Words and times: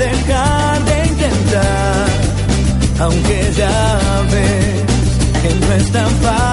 Dejar 0.00 0.84
de 0.84 1.06
intentar. 1.12 2.06
Aunque 3.00 3.52
ya 3.56 4.22
ves 4.32 5.42
que 5.42 5.66
no 5.66 5.72
es 5.74 5.92
tan 5.92 6.10
fácil 6.22 6.49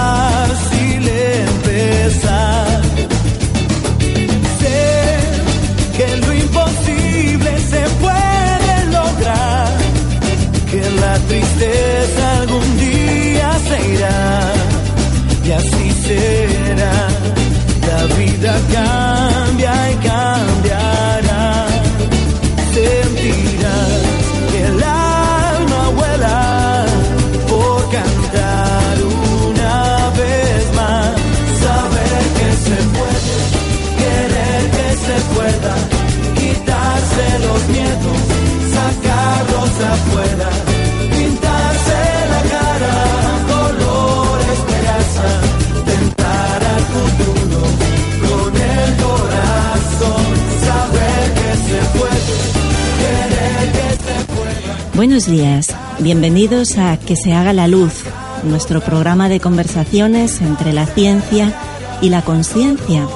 Buenos 54.97 55.27
días, 55.27 55.75
bienvenidos 55.99 56.79
a 56.79 56.97
Que 56.97 57.15
se 57.15 57.31
haga 57.31 57.53
la 57.53 57.67
luz, 57.67 58.03
nuestro 58.43 58.81
programa 58.81 59.29
de 59.29 59.39
conversaciones 59.39 60.41
entre 60.41 60.73
la 60.73 60.87
ciencia 60.87 61.53
y 62.01 62.09
la 62.09 62.23
conciencia, 62.23 63.07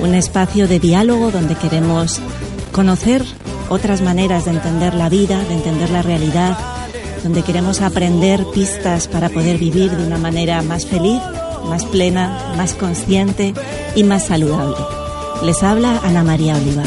un 0.00 0.14
espacio 0.14 0.68
de 0.68 0.78
diálogo 0.78 1.32
donde 1.32 1.56
queremos 1.56 2.20
conocer 2.70 3.24
otras 3.68 4.00
maneras 4.00 4.44
de 4.44 4.52
entender 4.52 4.94
la 4.94 5.08
vida, 5.08 5.42
de 5.42 5.54
entender 5.54 5.90
la 5.90 6.02
realidad, 6.02 6.56
donde 7.24 7.42
queremos 7.42 7.80
aprender 7.80 8.46
pistas 8.54 9.08
para 9.08 9.28
poder 9.28 9.58
vivir 9.58 9.90
de 9.90 10.06
una 10.06 10.18
manera 10.18 10.62
más 10.62 10.86
feliz, 10.86 11.20
más 11.68 11.84
plena, 11.84 12.54
más 12.56 12.74
consciente 12.74 13.54
y 13.96 14.04
más 14.04 14.26
saludable. 14.26 14.76
Les 15.42 15.64
habla 15.64 16.00
Ana 16.04 16.22
María 16.22 16.54
Oliva. 16.54 16.84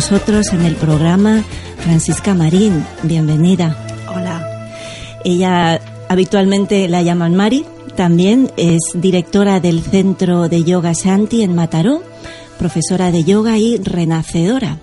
Nosotros 0.00 0.54
en 0.54 0.62
el 0.62 0.76
programa 0.76 1.44
Francisca 1.76 2.32
Marín. 2.32 2.86
Bienvenida. 3.02 3.76
Hola. 4.08 4.72
Ella 5.26 5.78
habitualmente 6.08 6.88
la 6.88 7.02
llaman 7.02 7.34
Mari. 7.34 7.66
También 7.96 8.50
es 8.56 8.78
directora 8.94 9.60
del 9.60 9.82
Centro 9.82 10.48
de 10.48 10.64
Yoga 10.64 10.94
Shanti 10.94 11.42
en 11.42 11.54
Mataró, 11.54 12.02
profesora 12.58 13.10
de 13.10 13.24
yoga 13.24 13.58
y 13.58 13.76
renacedora. 13.76 14.78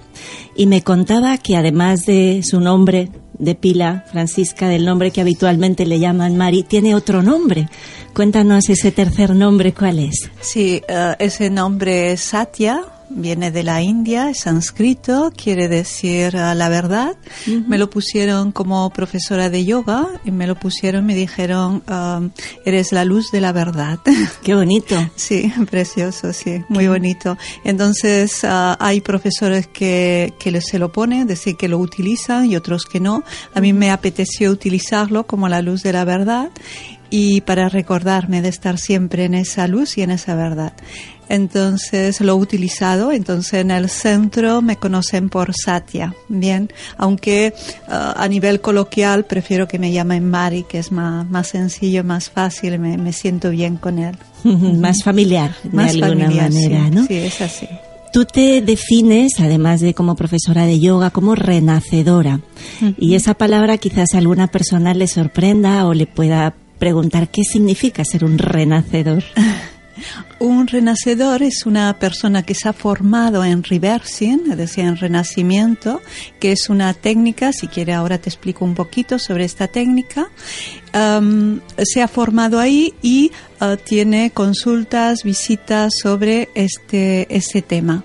Y 0.55 0.67
me 0.67 0.83
contaba 0.83 1.39
que 1.39 1.57
además 1.57 2.05
de 2.05 2.43
su 2.43 2.59
nombre 2.59 3.09
de 3.39 3.55
pila, 3.55 4.05
Francisca, 4.11 4.67
del 4.67 4.85
nombre 4.85 5.09
que 5.09 5.21
habitualmente 5.21 5.87
le 5.87 5.99
llaman 5.99 6.37
Mari, 6.37 6.61
tiene 6.61 6.93
otro 6.93 7.23
nombre. 7.23 7.69
Cuéntanos 8.13 8.69
ese 8.69 8.91
tercer 8.91 9.33
nombre, 9.33 9.73
¿cuál 9.73 9.97
es? 9.97 10.29
Sí, 10.41 10.83
eh, 10.87 11.15
ese 11.17 11.49
nombre 11.49 12.11
es 12.11 12.21
Satya, 12.21 12.83
viene 13.17 13.51
de 13.51 13.63
la 13.63 13.81
India, 13.81 14.29
es 14.29 14.41
sánscrito, 14.41 15.31
quiere 15.35 15.67
decir 15.67 16.35
uh, 16.35 16.55
la 16.55 16.69
verdad. 16.69 17.17
Me 17.45 17.77
lo 17.77 17.89
pusieron 17.89 18.51
como 18.51 18.89
profesora 18.91 19.49
de 19.49 19.65
yoga 19.65 20.07
y 20.23 20.31
me 20.31 20.47
lo 20.47 20.55
pusieron, 20.55 21.05
me 21.05 21.15
dijeron, 21.15 21.83
um, 21.89 22.29
eres 22.65 22.91
la 22.91 23.03
luz 23.03 23.31
de 23.31 23.41
la 23.41 23.51
verdad. 23.51 23.99
Qué 24.43 24.55
bonito. 24.55 24.95
Sí, 25.15 25.51
precioso, 25.69 26.31
sí, 26.33 26.63
muy 26.69 26.87
bonito. 26.87 27.37
Entonces, 27.63 28.43
uh, 28.43 28.75
hay 28.79 29.01
profesores 29.01 29.67
que, 29.67 30.33
que 30.39 30.61
se 30.61 30.79
lo 30.79 30.91
ponen, 30.91 31.27
decir 31.27 31.55
que 31.57 31.67
lo 31.67 31.79
utilizan 31.79 32.45
y 32.45 32.55
otros 32.55 32.85
que 32.85 32.99
no. 32.99 33.23
A 33.53 33.61
mí 33.61 33.73
me 33.73 33.91
apeteció 33.91 34.51
utilizarlo 34.51 35.25
como 35.25 35.49
la 35.49 35.61
luz 35.61 35.83
de 35.83 35.93
la 35.93 36.05
verdad 36.05 36.49
y 37.09 37.41
para 37.41 37.69
recordarme 37.69 38.41
de 38.41 38.49
estar 38.49 38.77
siempre 38.77 39.25
en 39.25 39.33
esa 39.33 39.67
luz 39.67 39.97
y 39.97 40.01
en 40.01 40.11
esa 40.11 40.35
verdad. 40.35 40.73
Entonces 41.29 42.21
lo 42.21 42.33
he 42.33 42.35
utilizado, 42.35 43.12
entonces 43.12 43.62
en 43.62 43.71
el 43.71 43.89
centro 43.89 44.62
me 44.62 44.77
conocen 44.77 45.29
por 45.29 45.53
Satya, 45.53 46.13
bien, 46.29 46.71
aunque 46.97 47.53
ah, 47.88 48.13
a 48.18 48.27
nivel 48.27 48.62
coloquial 48.62 49.25
prefiero 49.25 49.68
que 49.68 49.79
me 49.79 49.91
llamen 49.91 50.29
Mari, 50.29 50.63
que 50.63 50.79
es 50.79 50.91
más, 50.91 51.29
más 51.29 51.47
sencillo, 51.47 52.03
más 52.03 52.29
fácil, 52.29 52.79
me, 52.79 52.97
me 52.97 53.13
siento 53.13 53.50
bien 53.50 53.77
con 53.77 54.00
él. 54.00 54.18
Más 54.44 55.03
familiar, 55.03 55.56
Más 55.71 55.94
de 55.94 56.03
alguna 56.03 56.25
familiar, 56.25 56.51
manera, 56.51 56.85
sí, 56.85 56.95
¿no? 56.95 57.06
Sí, 57.06 57.13
es 57.15 57.41
así. 57.41 57.68
Tú 58.13 58.25
te 58.25 58.62
defines, 58.62 59.39
además 59.39 59.81
de 59.81 59.94
como 59.94 60.15
profesora 60.15 60.65
de 60.65 60.80
yoga, 60.80 61.09
como 61.09 61.35
renacedora. 61.35 62.39
Y 62.97 63.15
esa 63.15 63.33
palabra 63.33 63.77
quizás 63.77 64.13
a 64.13 64.18
alguna 64.18 64.47
persona 64.47 64.94
le 64.94 65.07
sorprenda 65.07 65.85
o 65.85 65.94
le 65.94 66.07
pueda 66.07 66.56
preguntar 66.80 67.30
qué 67.30 67.44
significa 67.44 68.06
ser 68.06 68.23
un 68.23 68.38
renacedor. 68.38 69.23
Un 70.39 70.67
renacedor 70.67 71.41
es 71.44 71.65
una 71.65 71.97
persona 71.97 72.44
que 72.44 72.53
se 72.53 72.69
ha 72.69 72.73
formado 72.73 73.44
en 73.44 73.63
reversing, 73.63 74.51
es 74.51 74.57
decir, 74.57 74.85
en 74.85 74.97
renacimiento, 74.97 76.01
que 76.39 76.51
es 76.51 76.69
una 76.69 76.94
técnica, 76.94 77.51
si 77.53 77.67
quiere 77.67 77.94
ahora 77.94 78.17
te 78.17 78.29
explico 78.29 78.65
un 78.65 78.75
poquito 78.75 79.17
sobre 79.19 79.45
esta 79.45 79.67
técnica. 79.67 80.27
Am, 80.94 81.61
se 81.83 82.01
ha 82.01 82.07
formado 82.07 82.59
ahí 82.59 82.94
y 83.01 83.31
ah, 83.59 83.77
tiene 83.77 84.31
consultas, 84.31 85.23
visitas 85.23 85.94
sobre 86.01 86.49
este, 86.55 87.27
este 87.35 87.61
tema. 87.61 88.03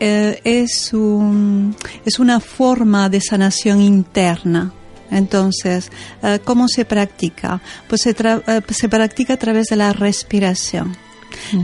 Eh, 0.00 0.40
es, 0.42 0.92
un, 0.92 1.76
es 2.04 2.18
una 2.18 2.40
forma 2.40 3.08
de 3.08 3.20
sanación 3.20 3.80
interna. 3.80 4.72
Entonces, 5.12 5.90
eh, 6.22 6.40
¿cómo 6.42 6.68
se 6.68 6.84
practica? 6.84 7.60
Pues 7.86 8.00
se, 8.00 8.16
tra- 8.16 8.42
eh, 8.46 8.62
se 8.72 8.88
practica 8.88 9.34
a 9.34 9.36
través 9.36 9.66
de 9.66 9.76
la 9.76 9.92
respiración. 9.92 10.96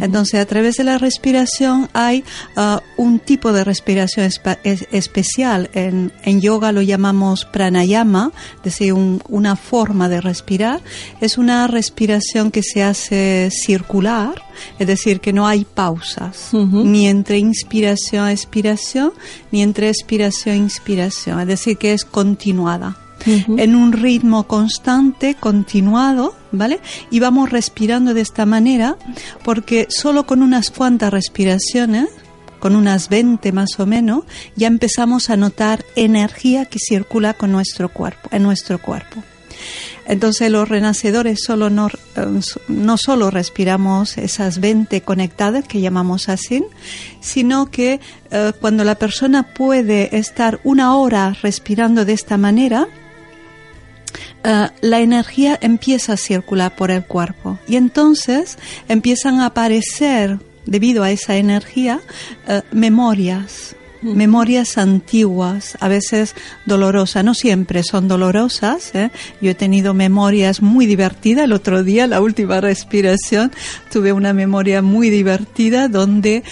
Entonces, 0.00 0.40
a 0.40 0.46
través 0.46 0.76
de 0.76 0.84
la 0.84 0.98
respiración 0.98 1.88
hay 1.92 2.24
ah, 2.56 2.80
un 2.96 3.18
tipo 3.18 3.52
de 3.52 3.64
respiración 3.64 4.26
es- 4.26 4.40
especial. 4.92 5.70
En, 5.74 6.12
en 6.24 6.40
yoga 6.40 6.72
lo 6.72 6.82
llamamos 6.82 7.44
pranayama, 7.44 8.32
es 8.58 8.62
decir, 8.62 8.92
un- 8.92 9.22
una 9.28 9.56
forma 9.56 10.08
de 10.08 10.20
respirar. 10.20 10.80
Es 11.20 11.38
una 11.38 11.66
respiración 11.66 12.50
que 12.50 12.62
se 12.62 12.82
hace 12.82 13.50
circular, 13.52 14.42
es 14.78 14.86
decir, 14.86 15.20
que 15.20 15.32
no 15.32 15.46
hay 15.46 15.64
pausas, 15.64 16.48
Ujú. 16.52 16.84
ni 16.84 17.06
entre 17.08 17.38
inspiración 17.38 18.24
a 18.24 18.32
expiración, 18.32 19.12
ni 19.52 19.62
entre 19.62 19.88
expiración 19.88 20.54
a 20.54 20.58
inspiración, 20.58 21.40
es 21.40 21.46
decir, 21.46 21.76
que 21.78 21.92
es 21.92 22.04
continuada 22.04 22.96
en 23.26 23.74
un 23.74 23.92
ritmo 23.92 24.46
constante, 24.46 25.34
continuado, 25.34 26.34
¿vale? 26.52 26.80
Y 27.10 27.20
vamos 27.20 27.50
respirando 27.50 28.14
de 28.14 28.20
esta 28.20 28.46
manera 28.46 28.96
porque 29.44 29.86
solo 29.90 30.26
con 30.26 30.42
unas 30.42 30.70
cuantas 30.70 31.12
respiraciones, 31.12 32.08
con 32.58 32.74
unas 32.74 33.08
20 33.08 33.52
más 33.52 33.78
o 33.78 33.86
menos, 33.86 34.24
ya 34.56 34.66
empezamos 34.66 35.30
a 35.30 35.36
notar 35.36 35.84
energía 35.96 36.66
que 36.66 36.78
circula 36.78 37.34
con 37.34 37.52
nuestro 37.52 37.88
cuerpo, 37.88 38.28
en 38.32 38.42
nuestro 38.42 38.78
cuerpo. 38.78 39.22
Entonces 40.08 40.50
los 40.50 40.68
renacedores 40.68 41.40
solo 41.44 41.68
no, 41.68 41.88
eh, 41.88 42.40
no 42.68 42.96
solo 42.96 43.30
respiramos 43.30 44.16
esas 44.16 44.58
20 44.58 45.02
conectadas 45.02 45.68
que 45.68 45.82
llamamos 45.82 46.30
así, 46.30 46.64
sino 47.20 47.70
que 47.70 48.00
eh, 48.30 48.52
cuando 48.58 48.84
la 48.84 48.94
persona 48.94 49.54
puede 49.54 50.16
estar 50.16 50.60
una 50.64 50.96
hora 50.96 51.36
respirando 51.42 52.06
de 52.06 52.14
esta 52.14 52.38
manera, 52.38 52.88
eh, 54.44 54.68
la 54.80 55.00
energía 55.00 55.58
empieza 55.60 56.14
a 56.14 56.16
circular 56.16 56.74
por 56.74 56.90
el 56.90 57.04
cuerpo 57.04 57.58
y 57.66 57.76
entonces 57.76 58.58
empiezan 58.88 59.40
a 59.40 59.46
aparecer, 59.46 60.38
debido 60.66 61.02
a 61.02 61.10
esa 61.10 61.36
energía, 61.36 62.00
eh, 62.46 62.62
memorias. 62.72 63.74
Memorias 64.00 64.78
antiguas, 64.78 65.76
a 65.80 65.88
veces 65.88 66.36
dolorosas, 66.66 67.24
no 67.24 67.34
siempre 67.34 67.82
son 67.82 68.06
dolorosas. 68.06 68.94
¿eh? 68.94 69.10
Yo 69.40 69.50
he 69.50 69.56
tenido 69.56 69.92
memorias 69.92 70.62
muy 70.62 70.86
divertidas. 70.86 71.46
El 71.46 71.52
otro 71.52 71.82
día, 71.82 72.06
la 72.06 72.20
última 72.20 72.60
respiración, 72.60 73.50
tuve 73.90 74.12
una 74.12 74.32
memoria 74.32 74.82
muy 74.82 75.10
divertida 75.10 75.88
donde 75.88 76.44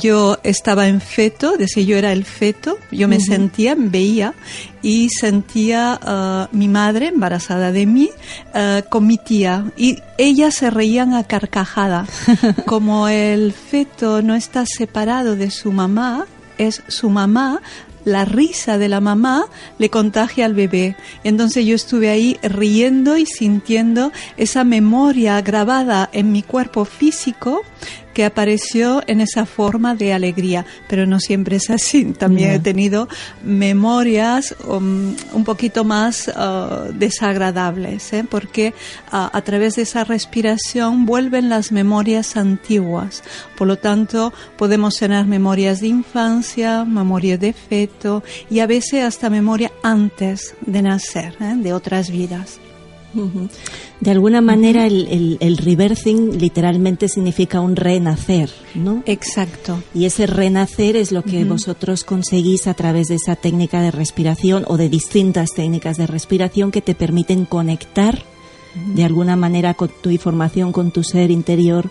yo 0.00 0.38
estaba 0.44 0.86
en 0.86 1.00
feto, 1.00 1.56
decir, 1.56 1.84
yo 1.84 1.96
era 1.96 2.12
el 2.12 2.24
feto, 2.24 2.78
yo 2.92 3.08
me 3.08 3.18
sentía, 3.18 3.74
me 3.74 3.88
veía 3.88 4.34
y 4.82 5.08
sentía 5.10 5.98
ah, 6.02 6.48
mi 6.52 6.68
madre 6.68 7.08
embarazada 7.08 7.72
de 7.72 7.86
mí 7.86 8.10
ah, 8.54 8.82
con 8.88 9.06
mi 9.06 9.18
tía 9.18 9.64
y 9.76 9.98
ellas 10.16 10.54
se 10.54 10.70
reían 10.70 11.14
a 11.14 11.24
carcajada. 11.24 12.06
Como 12.66 13.08
el 13.08 13.52
feto 13.52 14.22
no 14.22 14.34
está 14.34 14.64
separado 14.66 15.36
de 15.36 15.50
su 15.50 15.72
mamá, 15.72 16.26
es 16.58 16.82
su 16.88 17.10
mamá, 17.10 17.60
la 18.04 18.24
risa 18.24 18.78
de 18.78 18.88
la 18.88 19.00
mamá 19.00 19.46
le 19.78 19.90
contagia 19.90 20.46
al 20.46 20.54
bebé. 20.54 20.96
Entonces 21.24 21.66
yo 21.66 21.74
estuve 21.74 22.10
ahí 22.10 22.38
riendo 22.42 23.16
y 23.16 23.26
sintiendo 23.26 24.12
esa 24.36 24.64
memoria 24.64 25.40
grabada 25.42 26.08
en 26.12 26.32
mi 26.32 26.42
cuerpo 26.42 26.84
físico 26.84 27.62
que 28.18 28.24
apareció 28.24 29.04
en 29.06 29.20
esa 29.20 29.46
forma 29.46 29.94
de 29.94 30.12
alegría, 30.12 30.66
pero 30.88 31.06
no 31.06 31.20
siempre 31.20 31.54
es 31.54 31.70
así. 31.70 32.04
También 32.04 32.50
he 32.50 32.58
tenido 32.58 33.06
memorias 33.44 34.56
um, 34.66 35.14
un 35.32 35.44
poquito 35.44 35.84
más 35.84 36.26
uh, 36.26 36.92
desagradables, 36.92 38.12
¿eh? 38.12 38.24
porque 38.28 38.74
uh, 39.12 39.30
a 39.32 39.40
través 39.42 39.76
de 39.76 39.82
esa 39.82 40.02
respiración 40.02 41.06
vuelven 41.06 41.48
las 41.48 41.70
memorias 41.70 42.36
antiguas. 42.36 43.22
Por 43.56 43.68
lo 43.68 43.76
tanto, 43.76 44.32
podemos 44.56 44.96
tener 44.96 45.24
memorias 45.26 45.78
de 45.80 45.86
infancia, 45.86 46.84
memorias 46.84 47.38
de 47.38 47.52
feto 47.52 48.24
y 48.50 48.58
a 48.58 48.66
veces 48.66 49.04
hasta 49.04 49.30
memoria 49.30 49.70
antes 49.84 50.56
de 50.66 50.82
nacer, 50.82 51.36
¿eh? 51.40 51.54
de 51.54 51.72
otras 51.72 52.10
vidas. 52.10 52.58
De 54.00 54.10
alguna 54.10 54.40
manera 54.40 54.86
el, 54.86 55.08
el, 55.08 55.38
el 55.40 55.56
reversing 55.56 56.38
literalmente 56.38 57.08
significa 57.08 57.60
un 57.60 57.74
renacer, 57.74 58.50
¿no? 58.74 59.02
Exacto. 59.06 59.82
Y 59.94 60.04
ese 60.04 60.26
renacer 60.26 60.96
es 60.96 61.10
lo 61.10 61.22
que 61.22 61.44
vosotros 61.44 62.04
conseguís 62.04 62.66
a 62.66 62.74
través 62.74 63.08
de 63.08 63.16
esa 63.16 63.34
técnica 63.34 63.82
de 63.82 63.90
respiración 63.90 64.64
o 64.68 64.76
de 64.76 64.88
distintas 64.88 65.50
técnicas 65.54 65.96
de 65.96 66.06
respiración 66.06 66.70
que 66.70 66.82
te 66.82 66.94
permiten 66.94 67.44
conectar 67.44 68.22
de 68.94 69.04
alguna 69.04 69.36
manera 69.36 69.74
con 69.74 69.90
tu 70.00 70.10
información, 70.10 70.72
con 70.72 70.90
tu 70.90 71.02
ser 71.02 71.30
interior 71.30 71.90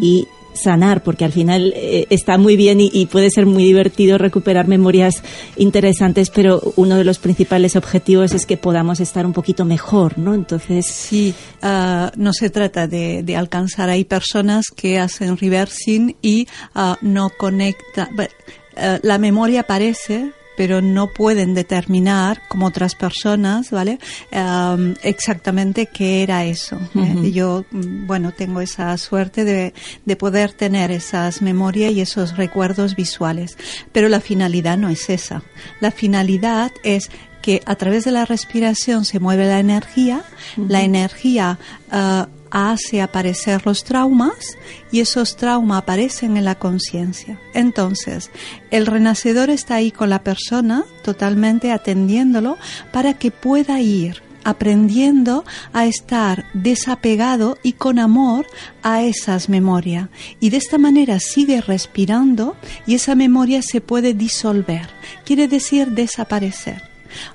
y 0.00 0.26
sanar, 0.54 1.02
porque 1.02 1.24
al 1.24 1.32
final 1.32 1.72
eh, 1.76 2.06
está 2.10 2.38
muy 2.38 2.56
bien 2.56 2.78
y, 2.80 3.06
puede 3.06 3.30
ser 3.30 3.46
muy 3.46 3.64
divertido 3.64 4.18
recuperar 4.18 4.66
memorias 4.66 5.22
interesantes, 5.56 6.30
pero 6.30 6.60
uno 6.76 6.96
de 6.96 7.04
los 7.04 7.18
principales 7.18 7.76
objetivos 7.76 8.32
es 8.32 8.46
que 8.46 8.56
podamos 8.56 9.00
estar 9.00 9.26
un 9.26 9.32
poquito 9.32 9.64
mejor, 9.64 10.18
¿no? 10.18 10.34
Entonces, 10.34 10.86
Sí, 10.86 11.34
ah, 11.62 12.10
no 12.16 12.32
se 12.32 12.50
trata 12.50 12.86
de, 12.86 13.22
de 13.22 13.36
alcanzar. 13.36 13.88
Hay 13.88 14.04
personas 14.04 14.66
que 14.74 14.98
hacen 14.98 15.36
reversing 15.36 16.16
y 16.22 16.48
ah, 16.74 16.96
no 17.02 17.30
conectan. 17.30 18.08
Bueno, 18.14 18.32
ah, 18.76 18.98
la 19.02 19.18
memoria 19.18 19.60
aparece, 19.60 20.32
pero 20.56 20.80
no 20.80 21.08
pueden 21.08 21.54
determinar, 21.54 22.42
como 22.48 22.66
otras 22.66 22.94
personas, 22.94 23.70
¿vale? 23.70 23.98
Am, 24.32 24.94
exactamente 25.02 25.86
qué 25.86 26.22
era 26.22 26.44
eso. 26.44 26.78
¿eh? 26.94 27.30
Yo, 27.32 27.64
mm, 27.70 28.06
bueno, 28.06 28.32
tengo 28.32 28.60
esa 28.60 28.96
suerte 28.98 29.44
de, 29.44 29.74
de 30.04 30.16
poder 30.16 30.52
tener 30.52 30.90
esas 30.90 31.42
memorias 31.42 31.92
y 31.92 32.00
esos 32.00 32.36
recuerdos 32.36 32.96
visuales. 32.96 33.56
Pero 33.92 34.08
la 34.08 34.20
finalidad 34.20 34.78
no 34.78 34.88
es 34.88 35.10
esa. 35.10 35.42
La 35.80 35.90
finalidad 35.90 36.72
es 36.82 37.10
que 37.44 37.60
a 37.66 37.74
través 37.74 38.04
de 38.04 38.10
la 38.10 38.24
respiración 38.24 39.04
se 39.04 39.20
mueve 39.20 39.46
la 39.46 39.58
energía, 39.58 40.22
la 40.56 40.82
energía 40.82 41.58
ah, 41.90 42.28
hace 42.54 43.02
aparecer 43.02 43.66
los 43.66 43.82
traumas 43.82 44.56
y 44.92 45.00
esos 45.00 45.36
traumas 45.36 45.82
aparecen 45.82 46.36
en 46.36 46.44
la 46.44 46.54
conciencia. 46.54 47.40
Entonces, 47.52 48.30
el 48.70 48.86
renacedor 48.86 49.50
está 49.50 49.74
ahí 49.74 49.90
con 49.90 50.08
la 50.08 50.22
persona, 50.22 50.84
totalmente 51.02 51.72
atendiéndolo, 51.72 52.56
para 52.92 53.14
que 53.14 53.32
pueda 53.32 53.80
ir 53.80 54.22
aprendiendo 54.44 55.44
a 55.72 55.86
estar 55.86 56.44
desapegado 56.54 57.58
y 57.62 57.72
con 57.72 57.98
amor 57.98 58.46
a 58.84 59.02
esas 59.02 59.48
memorias. 59.48 60.08
Y 60.38 60.50
de 60.50 60.58
esta 60.58 60.78
manera 60.78 61.18
sigue 61.18 61.60
respirando 61.60 62.56
y 62.86 62.94
esa 62.94 63.16
memoria 63.16 63.62
se 63.62 63.80
puede 63.80 64.14
disolver, 64.14 64.90
quiere 65.24 65.48
decir 65.48 65.90
desaparecer. 65.90 66.93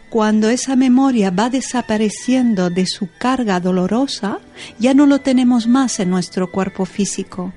Cuando 0.09 0.50
esa 0.50 0.75
memoria 0.75 1.31
va 1.31 1.50
desapareciendo 1.50 2.69
de 2.69 2.86
su 2.86 3.09
carga 3.17 3.59
dolorosa, 3.59 4.39
ya 4.79 4.93
no 4.93 5.05
lo 5.05 5.19
tenemos 5.19 5.67
más 5.67 6.00
en 6.00 6.09
nuestro 6.09 6.51
cuerpo 6.51 6.86
físico 6.86 7.53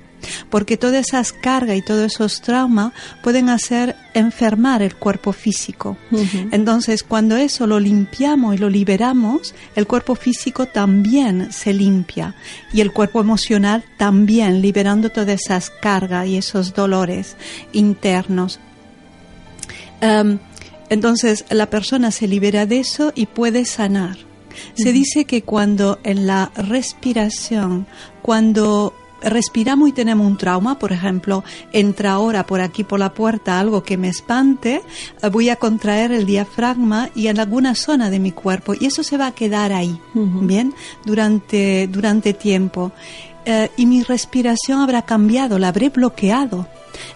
porque 0.49 0.77
todas 0.77 1.07
esas 1.07 1.33
cargas 1.33 1.77
y 1.77 1.81
todos 1.81 2.13
esos 2.13 2.41
traumas 2.41 2.93
pueden 3.21 3.49
hacer 3.49 3.95
enfermar 4.13 4.81
el 4.81 4.95
cuerpo 4.95 5.33
físico. 5.33 5.97
Entonces, 6.51 7.03
cuando 7.03 7.35
eso 7.35 7.67
lo 7.67 7.79
limpiamos 7.79 8.55
y 8.55 8.57
lo 8.57 8.69
liberamos, 8.69 9.53
el 9.75 9.87
cuerpo 9.87 10.15
físico 10.15 10.65
también 10.67 11.51
se 11.51 11.73
limpia 11.73 12.35
y 12.71 12.81
el 12.81 12.91
cuerpo 12.91 13.21
emocional 13.21 13.83
también, 13.97 14.61
liberando 14.61 15.09
todas 15.09 15.41
esas 15.41 15.69
cargas 15.69 16.27
y 16.27 16.37
esos 16.37 16.73
dolores 16.73 17.35
internos. 17.71 18.59
Em, 20.01 20.37
entonces, 20.93 21.45
la 21.49 21.71
persona 21.71 22.11
se 22.11 22.27
libera 22.27 22.65
de 22.67 22.79
eso 22.79 23.11
y 23.15 23.25
puede 23.25 23.65
sanar. 23.65 24.17
Se 24.75 24.91
dice 24.91 25.25
que 25.25 25.41
cuando 25.41 25.97
en 26.03 26.27
la 26.27 26.51
respiración, 26.55 27.87
cuando 28.21 28.93
respiramos 29.23 29.89
y 29.89 29.91
tenemos 29.91 30.27
un 30.27 30.37
trauma, 30.37 30.77
por 30.77 30.91
ejemplo, 30.91 31.43
entra 31.71 32.11
ahora 32.11 32.45
por 32.45 32.61
aquí 32.61 32.83
por 32.83 32.99
la 32.99 33.11
puerta 33.15 33.59
algo 33.59 33.81
que 33.81 33.97
me 33.97 34.09
espante, 34.09 34.83
eh, 35.23 35.29
voy 35.29 35.49
a 35.49 35.55
contraer 35.55 36.11
el 36.11 36.27
diafragma 36.27 37.09
y 37.15 37.25
en 37.25 37.39
alguna 37.39 37.73
zona 37.73 38.11
de 38.11 38.19
mi 38.19 38.31
cuerpo 38.31 38.75
y 38.79 38.85
eso 38.85 39.01
se 39.01 39.17
va 39.17 39.27
a 39.27 39.31
quedar 39.31 39.73
ahí, 39.73 39.99
¿bien? 40.13 40.75
Durante, 41.05 41.87
durante 41.87 42.33
tiempo. 42.33 42.91
Eh, 43.45 43.71
y 43.77 43.87
mi 43.87 44.03
respiración 44.03 44.79
habrá 44.79 45.01
cambiado, 45.01 45.57
la 45.57 45.69
habré 45.69 45.89
bloqueado. 45.89 46.67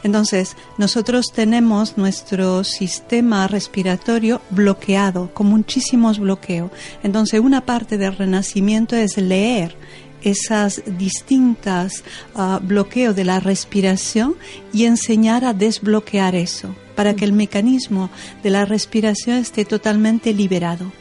Entonces, 0.03 0.55
nosotros 0.77 1.27
tenemos 1.33 1.97
nuestro 1.97 2.63
sistema 2.63 3.47
respiratorio 3.47 4.41
bloqueado, 4.49 5.33
con 5.33 5.47
muchísimos 5.47 6.19
bloqueos. 6.19 6.71
Entonces, 7.03 7.39
una 7.39 7.65
parte 7.65 7.97
del 7.97 8.15
renacimiento 8.15 8.95
es 8.95 9.17
leer 9.17 9.75
esas 10.21 10.81
distintas 10.97 12.03
uh, 12.35 12.59
bloqueos 12.61 13.15
de 13.15 13.23
la 13.23 13.39
respiración 13.39 14.35
y 14.73 14.85
enseñar 14.85 15.45
a 15.45 15.53
desbloquear 15.53 16.35
eso 16.35 16.75
para 16.95 17.15
que 17.15 17.25
el 17.25 17.33
mecanismo 17.33 18.09
de 18.43 18.49
la 18.49 18.65
respiración 18.65 19.37
esté 19.37 19.65
totalmente 19.65 20.33
liberado. 20.33 20.91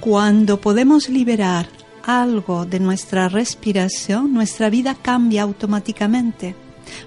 Cuando 0.00 0.60
podemos 0.60 1.08
liberar 1.08 1.66
algo 2.04 2.66
de 2.66 2.78
nuestra 2.78 3.28
respiración, 3.28 4.32
nuestra 4.32 4.70
vida 4.70 4.94
cambia 4.94 5.42
automáticamente, 5.42 6.54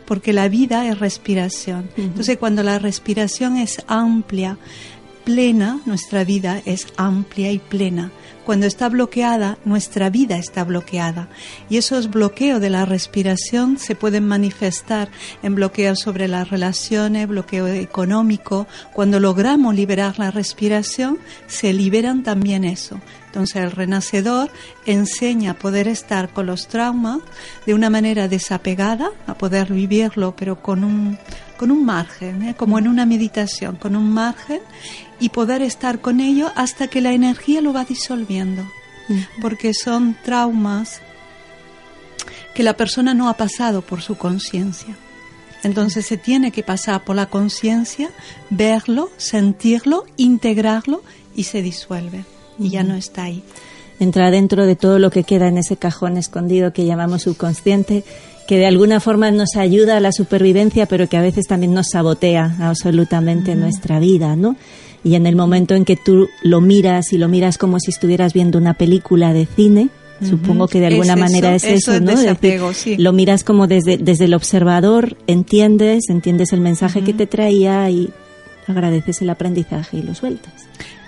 porque 0.05 0.33
la 0.33 0.47
vida 0.49 0.87
es 0.87 0.99
respiración. 0.99 1.89
Entonces, 1.97 2.37
cuando 2.37 2.63
la 2.63 2.79
respiración 2.79 3.57
es 3.57 3.83
amplia, 3.87 4.57
plena, 5.23 5.81
nuestra 5.85 6.23
vida 6.23 6.61
es 6.65 6.87
amplia 6.95 7.51
y 7.51 7.59
plena. 7.59 8.11
Cuando 8.47 8.65
está 8.65 8.87
bloqueada, 8.87 9.57
nuestra 9.65 10.09
vida 10.09 10.37
está 10.37 10.63
bloqueada. 10.63 11.27
Y 11.69 11.75
esos 11.75 12.09
bloqueos 12.09 12.61
de 12.61 12.69
la 12.69 12.85
respiración 12.85 13.77
se 13.77 13.93
pueden 13.93 14.25
manifestar 14.25 15.09
en 15.43 15.53
bloqueos 15.55 15.99
sobre 15.99 16.29
las 16.29 16.49
relaciones, 16.49 17.27
bloqueo 17.27 17.67
económico. 17.67 18.65
Cuando 18.93 19.19
logramos 19.19 19.75
liberar 19.75 20.17
la 20.17 20.31
respiración, 20.31 21.17
se 21.47 21.73
liberan 21.73 22.23
también 22.23 22.63
eso. 22.63 23.01
Entonces 23.25 23.57
el 23.57 23.71
renacedor 23.71 24.49
enseña 24.85 25.51
a 25.51 25.59
poder 25.59 25.89
estar 25.89 26.29
con 26.29 26.45
los 26.45 26.69
traumas 26.69 27.19
de 27.65 27.73
una 27.73 27.89
manera 27.89 28.29
desapegada, 28.29 29.11
a 29.27 29.33
poder 29.33 29.73
vivirlo, 29.73 30.37
pero 30.37 30.61
con 30.61 30.85
un, 30.85 31.19
con 31.57 31.69
un 31.69 31.83
margen, 31.85 32.43
¿eh? 32.43 32.55
como 32.55 32.79
en 32.79 32.87
una 32.87 33.05
meditación, 33.05 33.75
con 33.75 33.97
un 33.97 34.09
margen 34.09 34.61
y 35.19 35.29
poder 35.29 35.61
estar 35.61 35.99
con 35.99 36.19
ello 36.19 36.51
hasta 36.55 36.87
que 36.87 37.01
la 37.01 37.13
energía 37.13 37.61
lo 37.61 37.73
va 37.73 37.85
disolviendo, 37.85 38.63
porque 39.41 39.73
son 39.73 40.15
traumas 40.23 41.01
que 42.53 42.63
la 42.63 42.75
persona 42.75 43.13
no 43.13 43.29
ha 43.29 43.35
pasado 43.35 43.81
por 43.81 44.01
su 44.01 44.17
conciencia. 44.17 44.95
Entonces 45.63 46.05
se 46.05 46.17
tiene 46.17 46.51
que 46.51 46.63
pasar 46.63 47.03
por 47.03 47.15
la 47.15 47.27
conciencia, 47.27 48.09
verlo, 48.49 49.09
sentirlo, 49.17 50.05
integrarlo 50.17 51.03
y 51.35 51.43
se 51.43 51.61
disuelve 51.61 52.25
y 52.59 52.69
ya 52.69 52.83
no 52.83 52.95
está 52.95 53.23
ahí. 53.23 53.43
Entra 53.99 54.29
dentro 54.29 54.65
de 54.65 54.75
todo 54.75 54.99
lo 54.99 55.09
que 55.09 55.23
queda 55.23 55.47
en 55.47 55.57
ese 55.57 55.77
cajón 55.77 56.17
escondido 56.17 56.73
que 56.73 56.85
llamamos 56.85 57.23
subconsciente 57.23 58.03
que 58.47 58.57
de 58.57 58.65
alguna 58.65 58.99
forma 59.01 59.29
nos 59.29 59.57
ayuda 59.57 59.97
a 59.97 59.99
la 59.99 60.13
supervivencia, 60.13 60.85
pero 60.85 61.09
que 61.09 61.17
a 61.17 61.21
veces 61.21 61.47
también 61.47 61.73
nos 61.73 61.89
sabotea 61.91 62.55
absolutamente 62.61 63.55
nuestra 63.55 63.99
vida, 63.99 64.37
¿no? 64.37 64.55
Y 65.03 65.15
en 65.15 65.25
el 65.25 65.35
momento 65.35 65.75
en 65.75 65.85
que 65.85 65.95
tú 65.95 66.27
lo 66.43 66.61
miras 66.61 67.13
y 67.13 67.17
lo 67.17 67.27
miras 67.27 67.57
como 67.57 67.79
si 67.79 67.91
estuvieras 67.91 68.33
viendo 68.33 68.57
una 68.57 68.73
película 68.73 69.33
de 69.33 69.45
cine, 69.45 69.89
supongo 70.21 70.67
que 70.67 70.79
de 70.79 70.87
alguna 70.87 71.15
manera 71.15 71.55
es 71.55 71.63
eso, 71.63 71.99
¿no? 71.99 72.13
Lo 72.97 73.13
miras 73.13 73.43
como 73.43 73.67
desde, 73.67 73.97
desde 73.97 74.25
el 74.25 74.33
observador, 74.33 75.17
entiendes, 75.27 76.09
entiendes 76.09 76.51
el 76.53 76.61
mensaje 76.61 77.03
que 77.03 77.13
te 77.13 77.27
traía 77.27 77.89
y 77.89 78.11
agradeces 78.67 79.21
el 79.21 79.29
aprendizaje 79.29 79.97
y 79.97 80.03
lo 80.03 80.15
sueltas. 80.15 80.53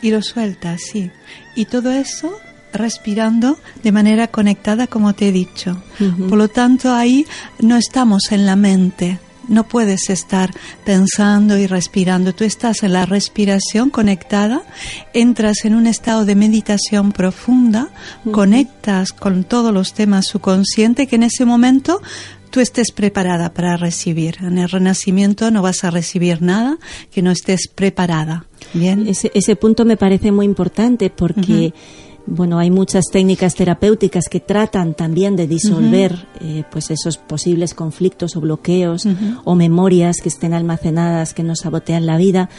Y 0.02 0.12
lo 0.12 0.22
sueltas, 0.22 0.82
sí. 0.82 1.12
Y 1.56 1.66
todo 1.66 1.92
eso 1.92 2.32
respirando 2.72 3.58
de 3.84 3.92
manera 3.92 4.28
conectada, 4.28 4.88
como 4.88 5.14
te 5.14 5.30
he 5.30 5.32
dicho. 5.32 5.82
Por 6.30 6.38
lo 6.38 6.48
tanto, 6.48 6.94
ahí 6.94 7.26
no 7.60 7.78
estamos 7.78 8.32
en 8.32 8.46
la 8.46 8.56
mente. 8.56 9.20
No 9.50 9.68
puedes 9.68 10.10
estar 10.10 10.52
pensando 10.86 11.58
y 11.58 11.68
respirando. 11.68 12.34
Tú 12.34 12.44
estás 12.44 12.84
en 12.84 12.94
la 12.94 13.06
respiración 13.06 13.90
conectada, 13.90 14.62
entras 15.14 15.66
en 15.66 15.76
un 15.76 15.88
estado 15.88 16.24
de 16.24 16.36
meditación 16.36 17.12
profunda, 17.12 17.90
conectas 18.32 19.12
con 19.12 19.44
todos 19.44 19.74
los 19.74 19.94
temas 19.94 20.28
subconscientes 20.28 21.08
que 21.08 21.16
en 21.16 21.24
ese 21.24 21.46
momento 21.46 22.02
tú 22.50 22.60
estés 22.60 22.92
preparada 22.92 23.54
para 23.54 23.78
recibir. 23.78 24.38
En 24.42 24.58
el 24.58 24.70
renacimiento 24.70 25.52
no 25.52 25.62
vas 25.62 25.84
a 25.84 25.92
recibir 25.92 26.42
nada 26.42 26.78
que 27.12 27.22
no 27.22 27.32
estés 27.32 27.68
preparada. 27.68 28.46
Bien. 28.74 29.08
Ese, 29.08 29.32
ese 29.34 29.56
punto 29.56 29.86
me 29.86 29.98
parece 29.98 30.32
muy 30.32 30.46
importante 30.46 31.10
porque 31.10 31.74
bueno, 32.30 32.60
hay 32.60 32.70
muchas 32.70 33.06
técnicas 33.12 33.56
terapéuticas 33.56 34.26
que 34.30 34.40
tratan 34.40 34.94
también 34.94 35.36
de 35.36 35.48
disolver 35.48 36.28
eh, 36.42 36.64
pues 36.70 36.92
esos 36.92 37.18
posibles 37.18 37.74
conflictos 37.74 38.36
o 38.36 38.42
bloqueos 38.42 39.08
o 39.44 39.56
memorias 39.56 40.18
que 40.22 40.30
estén 40.30 40.54
almacenadas 40.54 41.34
que 41.34 41.44
nos 41.44 41.60
sabotean 41.60 42.06
la 42.06 42.18
vida, 42.18 42.50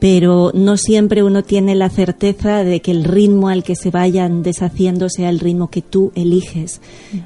pero 0.00 0.50
no 0.54 0.78
siempre 0.78 1.22
uno 1.22 1.44
tiene 1.44 1.74
la 1.74 1.90
certeza 1.90 2.64
de 2.64 2.80
que 2.80 2.90
el 2.90 3.04
ritmo 3.04 3.48
al 3.48 3.62
que 3.62 3.76
se 3.76 3.90
vayan 3.90 4.42
deshaciendo 4.42 5.08
sea 5.10 5.28
el 5.28 5.38
ritmo 5.38 5.70
que 5.70 5.82
tú 5.82 6.10
eliges. 6.14 6.80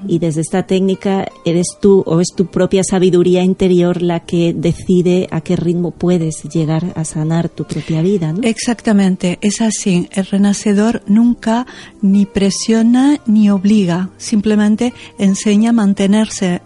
Y 0.08 0.18
desde 0.18 0.40
esta 0.40 0.64
técnica 0.64 1.28
eres 1.44 1.68
tú 1.80 2.02
o 2.04 2.20
es 2.20 2.28
tu 2.36 2.46
propia 2.46 2.82
sabiduría 2.82 3.44
interior 3.44 4.02
la 4.02 4.20
que 4.20 4.52
decide 4.52 5.28
a 5.30 5.40
qué 5.40 5.54
ritmo 5.54 5.92
puedes 5.92 6.42
llegar 6.52 6.92
a 6.96 7.04
sanar 7.04 7.48
tu 7.48 7.64
propia 7.64 8.02
vida. 8.02 8.32
¿no? 8.32 8.40
Exactamente, 8.42 9.38
es 9.40 9.60
así. 9.60 10.08
El 10.12 10.26
renacedor 10.26 11.02
nunca 11.06 11.66
ni 12.02 12.26
presiona 12.26 13.20
ni 13.26 13.50
obliga, 13.50 14.10
simplemente 14.16 14.92
enseña 15.18 15.70
a 15.70 15.74
mantenerse 15.74 16.60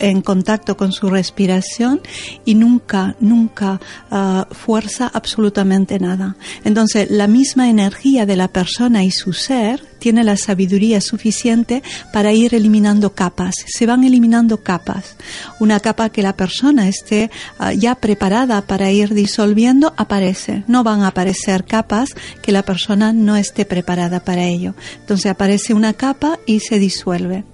en 0.00 0.22
contacto 0.22 0.76
con 0.76 0.92
su 0.92 1.08
respiración 1.08 2.00
y 2.44 2.54
nunca, 2.54 3.14
nunca 3.20 3.80
ah, 4.10 4.48
fuerza 4.50 5.10
absolutamente 5.12 6.00
nada. 6.00 6.36
Entonces, 6.64 7.10
la 7.10 7.26
misma 7.26 7.68
energía 7.68 8.26
de 8.26 8.36
la 8.36 8.48
persona 8.48 9.04
y 9.04 9.10
su 9.10 9.32
ser 9.32 9.84
tiene 10.00 10.24
la 10.24 10.36
sabiduría 10.36 11.00
suficiente 11.00 11.82
para 12.12 12.32
ir 12.32 12.54
eliminando 12.54 13.14
capas. 13.14 13.54
Se 13.66 13.86
van 13.86 14.02
eliminando 14.02 14.62
capas. 14.62 15.16
Una 15.60 15.78
capa 15.78 16.08
que 16.08 16.22
la 16.22 16.34
persona 16.34 16.88
esté 16.88 17.30
ah, 17.58 17.72
ya 17.72 17.94
preparada 17.94 18.62
para 18.62 18.90
ir 18.90 19.14
disolviendo 19.14 19.92
aparece. 19.96 20.64
No 20.66 20.82
van 20.82 21.02
a 21.02 21.08
aparecer 21.08 21.64
capas 21.64 22.14
que 22.42 22.50
la 22.50 22.64
persona 22.64 23.12
no 23.12 23.36
esté 23.36 23.64
preparada 23.64 24.20
para 24.20 24.44
ello. 24.44 24.74
Entonces 25.00 25.30
aparece 25.30 25.74
una 25.74 25.92
capa 25.92 26.38
y 26.46 26.60
se 26.60 26.78
disuelve. 26.78 27.44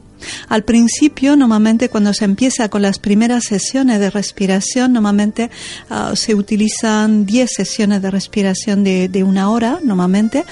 Al 0.49 0.65
principio, 0.65 1.37
normalmente 1.37 1.89
cuando 1.89 2.13
se 2.13 2.25
empieza 2.25 2.69
con 2.69 2.83
las 2.83 2.99
primeras 2.99 3.45
sesiones 3.45 4.01
de 4.01 4.11
respiración, 4.11 4.93
normalmente 4.93 5.51
ah, 5.91 6.13
se 6.15 6.35
utilizan 6.35 7.27
10 7.27 7.51
sesiones 7.51 8.03
de 8.03 8.11
respiración 8.11 8.85
de, 8.85 9.25
una 9.25 9.51
hora, 9.51 9.79
normalmente. 9.83 10.45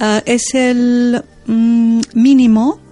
Ah, 0.00 0.22
es 0.26 0.54
el 0.54 1.22
mm, 1.46 2.00
mínimo 2.14 2.85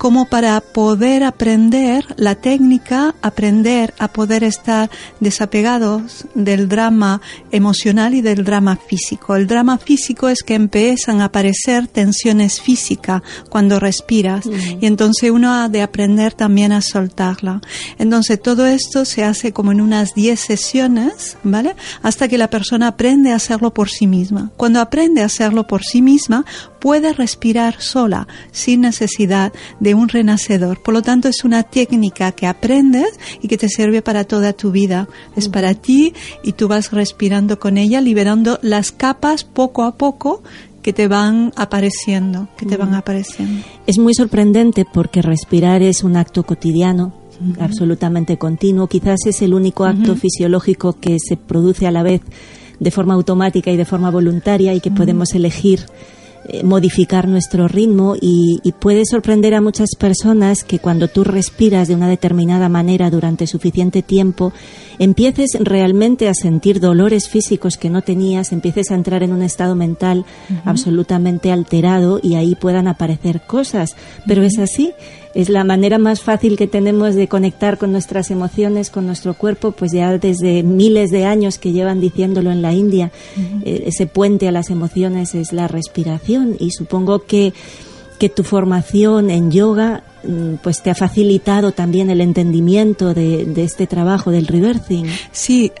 como 0.00 0.24
para 0.24 0.58
poder 0.62 1.22
aprender 1.24 2.06
la 2.16 2.34
técnica, 2.34 3.14
aprender 3.20 3.92
a 3.98 4.08
poder 4.08 4.44
estar 4.44 4.88
desapegados 5.20 6.24
del 6.34 6.70
drama 6.70 7.20
emocional 7.50 8.14
y 8.14 8.22
del 8.22 8.42
drama 8.42 8.76
físico. 8.76 9.36
El 9.36 9.46
drama 9.46 9.76
físico 9.76 10.30
es 10.30 10.42
que 10.42 10.54
empiezan 10.54 11.20
a 11.20 11.26
aparecer 11.26 11.86
tensiones 11.86 12.62
físicas 12.62 13.20
cuando 13.50 13.78
respiras 13.78 14.46
y 14.80 14.86
entonces 14.86 15.30
uno 15.30 15.52
ha 15.52 15.68
de 15.68 15.82
aprender 15.82 16.32
también 16.32 16.72
a 16.72 16.80
soltarla. 16.80 17.60
Entonces 17.98 18.40
todo 18.40 18.64
esto 18.64 19.04
se 19.04 19.22
hace 19.22 19.52
como 19.52 19.70
en 19.70 19.82
unas 19.82 20.14
10 20.14 20.40
sesiones, 20.40 21.36
¿vale? 21.42 21.76
Hasta 22.00 22.26
que 22.26 22.38
la 22.38 22.48
persona 22.48 22.86
aprende 22.86 23.32
a 23.32 23.36
hacerlo 23.36 23.74
por 23.74 23.90
sí 23.90 24.06
misma. 24.06 24.50
Cuando 24.56 24.80
aprende 24.80 25.20
a 25.20 25.26
hacerlo 25.26 25.66
por 25.66 25.82
sí 25.84 26.00
misma, 26.00 26.46
puede 26.80 27.12
respirar 27.12 27.80
sola, 27.80 28.26
sin 28.50 28.80
necesidad 28.80 29.52
de 29.78 29.94
un 29.94 30.08
renacedor. 30.08 30.82
Por 30.82 30.94
lo 30.94 31.02
tanto, 31.02 31.28
es 31.28 31.44
una 31.44 31.62
técnica 31.62 32.32
que 32.32 32.46
aprendes 32.46 33.18
y 33.40 33.48
que 33.48 33.58
te 33.58 33.68
sirve 33.68 34.02
para 34.02 34.24
toda 34.24 34.52
tu 34.52 34.72
vida. 34.72 35.08
Es 35.36 35.48
para 35.48 35.74
ti 35.74 36.14
y 36.42 36.52
tú 36.52 36.66
vas 36.68 36.90
respirando 36.90 37.60
con 37.60 37.78
ella, 37.78 38.00
liberando 38.00 38.58
las 38.62 38.90
capas 38.90 39.44
poco 39.44 39.84
a 39.84 39.96
poco 39.96 40.42
que 40.82 40.92
te 40.92 41.08
van 41.08 41.52
apareciendo, 41.56 42.48
que 42.56 42.66
te 42.66 42.76
van 42.76 42.94
apareciendo. 42.94 43.62
Es 43.86 43.98
muy 43.98 44.14
sorprendente 44.14 44.86
porque 44.90 45.20
respirar 45.22 45.82
es 45.82 46.02
un 46.02 46.16
acto 46.16 46.42
cotidiano, 46.44 47.12
absolutamente 47.60 48.38
continuo. 48.38 48.86
Quizás 48.86 49.26
es 49.26 49.42
el 49.42 49.52
único 49.54 49.84
acto 49.84 50.16
fisiológico 50.16 50.94
que 50.98 51.18
se 51.18 51.36
produce 51.36 51.86
a 51.86 51.90
la 51.90 52.02
vez 52.02 52.22
de 52.78 52.90
forma 52.90 53.14
automática 53.14 53.70
y 53.70 53.76
de 53.76 53.84
forma 53.84 54.10
voluntaria 54.10 54.72
y 54.74 54.80
que 54.80 54.90
podemos 54.90 55.34
elegir 55.34 55.80
modificar 56.64 57.28
nuestro 57.28 57.68
ritmo 57.68 58.16
y, 58.20 58.60
y 58.62 58.72
puede 58.72 59.04
sorprender 59.04 59.54
a 59.54 59.60
muchas 59.60 59.90
personas 59.98 60.64
que 60.64 60.78
cuando 60.78 61.08
tú 61.08 61.24
respiras 61.24 61.88
de 61.88 61.94
una 61.94 62.08
determinada 62.08 62.68
manera 62.68 63.10
durante 63.10 63.46
suficiente 63.46 64.02
tiempo, 64.02 64.52
empieces 64.98 65.56
realmente 65.60 66.28
a 66.28 66.34
sentir 66.34 66.80
dolores 66.80 67.28
físicos 67.28 67.76
que 67.76 67.90
no 67.90 68.02
tenías, 68.02 68.52
empieces 68.52 68.90
a 68.90 68.94
entrar 68.94 69.22
en 69.22 69.32
un 69.32 69.42
estado 69.42 69.74
mental 69.74 70.24
absolutamente 70.64 71.52
alterado 71.52 72.20
y 72.22 72.34
ahí 72.34 72.54
puedan 72.54 72.88
aparecer 72.88 73.40
cosas. 73.46 73.96
Pero 74.26 74.42
es 74.42 74.58
así, 74.58 74.92
es 75.34 75.48
la 75.48 75.64
manera 75.64 75.98
más 75.98 76.22
fácil 76.22 76.56
que 76.56 76.66
tenemos 76.66 77.14
de 77.14 77.28
conectar 77.28 77.78
con 77.78 77.92
nuestras 77.92 78.30
emociones, 78.30 78.90
con 78.90 79.06
nuestro 79.06 79.34
cuerpo, 79.34 79.72
pues 79.72 79.92
ya 79.92 80.18
desde 80.18 80.62
miles 80.62 81.10
de 81.10 81.24
años 81.24 81.58
que 81.58 81.72
llevan 81.72 82.00
diciéndolo 82.00 82.50
en 82.50 82.62
la 82.62 82.72
India, 82.72 83.10
eh, 83.64 83.84
ese 83.86 84.06
puente 84.06 84.48
a 84.48 84.52
las 84.52 84.70
emociones 84.70 85.34
es 85.34 85.52
la 85.52 85.68
respiración 85.68 86.56
y 86.58 86.72
supongo 86.72 87.24
que 87.24 87.52
que 88.20 88.28
tu 88.28 88.44
formación 88.44 89.30
en 89.30 89.50
yoga 89.50 90.04
pues 90.62 90.82
te 90.82 90.90
ha 90.90 90.94
facilitado 90.94 91.72
también 91.72 92.10
el 92.10 92.20
entendimiento 92.20 93.14
de, 93.14 93.44
de 93.44 93.64
este 93.64 93.86
trabajo 93.86 94.30
del 94.30 94.46
reversing. 94.46 95.06
Sí, 95.32 95.72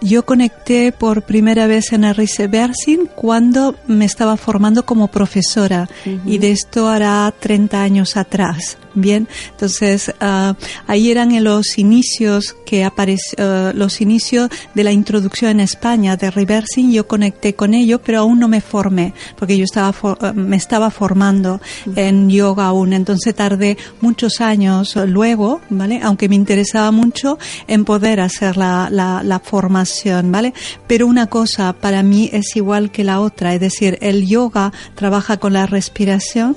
yo 0.00 0.24
conecté 0.24 0.92
por 0.92 1.22
primera 1.22 1.66
vez 1.66 1.92
en 1.92 2.04
el 2.04 2.14
reversing 2.14 3.06
cuando 3.14 3.74
me 3.86 4.04
estaba 4.04 4.36
formando 4.36 4.84
como 4.84 5.08
profesora 5.08 5.88
y 6.24 6.38
de 6.38 6.50
esto 6.52 6.88
hará 6.88 7.32
30 7.38 7.82
años 7.82 8.16
atrás. 8.16 8.78
Bien, 8.98 9.28
entonces 9.50 10.10
ah, 10.20 10.54
ahí 10.86 11.10
eran 11.10 11.30
en 11.32 11.44
los 11.44 11.76
inicios 11.76 12.56
que 12.64 12.82
apareció, 12.82 13.36
los 13.74 14.00
inicios 14.00 14.48
de 14.74 14.84
la 14.84 14.90
introducción 14.92 15.50
en 15.50 15.60
España 15.60 16.16
de 16.16 16.30
reversing. 16.30 16.90
Yo 16.90 17.06
conecté 17.06 17.54
con 17.54 17.74
ello, 17.74 18.00
pero 18.02 18.20
aún 18.20 18.38
no 18.40 18.48
me 18.48 18.62
formé 18.62 19.12
porque 19.38 19.58
yo 19.58 19.64
estaba 19.64 19.92
for- 19.92 20.16
ah, 20.22 20.32
me 20.32 20.56
estaba 20.56 20.90
formando 20.90 21.60
en 21.94 22.30
yoga 22.30 22.64
aún. 22.68 22.94
Entonces 22.94 23.34
tardé 23.36 23.76
muchos 24.00 24.40
años 24.40 24.96
luego, 25.06 25.60
¿vale? 25.70 26.00
Aunque 26.02 26.28
me 26.28 26.34
interesaba 26.34 26.90
mucho 26.90 27.38
en 27.68 27.84
poder 27.84 28.20
hacer 28.20 28.56
la, 28.56 28.88
la, 28.90 29.38
formación, 29.38 30.32
¿vale? 30.32 30.54
Pero 30.86 31.06
una 31.06 31.26
cosa 31.28 31.72
para 31.74 32.02
mí 32.02 32.30
es 32.32 32.56
igual 32.56 32.90
que 32.90 33.04
la 33.04 33.20
otra, 33.20 33.54
es 33.54 33.60
decir, 33.60 33.98
el 34.00 34.26
yoga 34.26 34.72
trabaja 34.94 35.36
con 35.36 35.52
la 35.52 35.66
respiración 35.66 36.56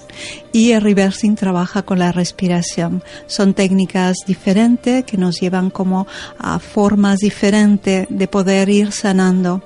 y 0.51 0.71
el 0.71 0.81
reversing 0.81 1.36
trabaja 1.36 1.83
con 1.83 2.00
la 2.00 2.12
respiración. 2.12 3.03
Son 3.27 3.53
técnicas 3.53 4.17
diferentes 4.25 5.03
que 5.03 5.17
nos 5.17 5.39
llevan 5.39 5.69
como 5.69 6.07
a 6.39 6.59
formas 6.59 7.19
diferentes 7.19 8.07
de 8.09 8.27
poder 8.27 8.69
ir 8.69 8.91
sanando. 8.91 9.62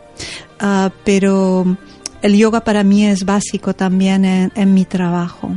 Ah, 0.60 0.92
pero 1.04 1.78
el 2.22 2.38
yoga 2.38 2.62
para 2.62 2.84
mí 2.84 3.06
es 3.06 3.26
básico 3.26 3.74
también 3.74 4.24
en, 4.26 4.74
mi 4.74 4.86
trabajo. 4.86 5.52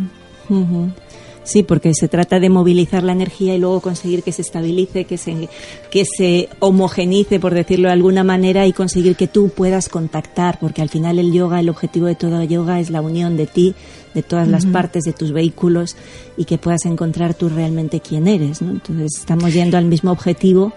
Sí, 1.46 1.62
porque 1.62 1.94
se 1.94 2.09
trata 2.09 2.40
de 2.40 2.50
movilizar 2.50 3.04
la 3.04 3.12
energía 3.12 3.54
y 3.54 3.59
luego 3.59 3.80
conseguir 3.80 4.24
que 4.24 4.32
se 4.32 4.42
estabilice, 4.42 5.04
que 5.04 5.16
se, 5.16 5.48
que 5.92 6.04
se 6.04 6.48
homogenice, 6.59 7.38
por 7.38 7.54
decirlo 7.54 7.87
de 7.87 7.92
alguna 7.92 8.24
manera, 8.24 8.66
y 8.66 8.72
conseguir 8.72 9.14
que 9.14 9.28
tú 9.28 9.50
puedas 9.50 9.88
contactar, 9.88 10.59
porque 10.59 10.82
al 10.82 10.88
final 10.88 11.20
el 11.20 11.32
yoga, 11.32 11.61
el 11.61 11.68
objetivo 11.68 12.06
de 12.06 12.16
todo 12.16 12.42
yoga 12.42 12.80
es 12.80 12.90
la 12.90 13.00
unión 13.00 13.37
de 13.37 13.46
ti, 13.46 13.76
de 14.12 14.24
todas 14.24 14.48
las 14.48 14.66
partes 14.66 15.04
de 15.04 15.12
tus 15.12 15.30
vehículos 15.30 15.94
y 16.37 16.46
que 16.46 16.59
puedas 16.59 16.85
encontrar 16.85 17.35
tú 17.35 17.48
realmente 17.48 18.00
quién 18.00 18.26
eres. 18.26 18.61
¿no? 18.61 18.72
Entonces 18.72 19.12
estamos 19.16 19.52
yendo 19.52 19.76
al 19.76 19.85
mismo 19.85 20.11
objetivo. 20.11 20.72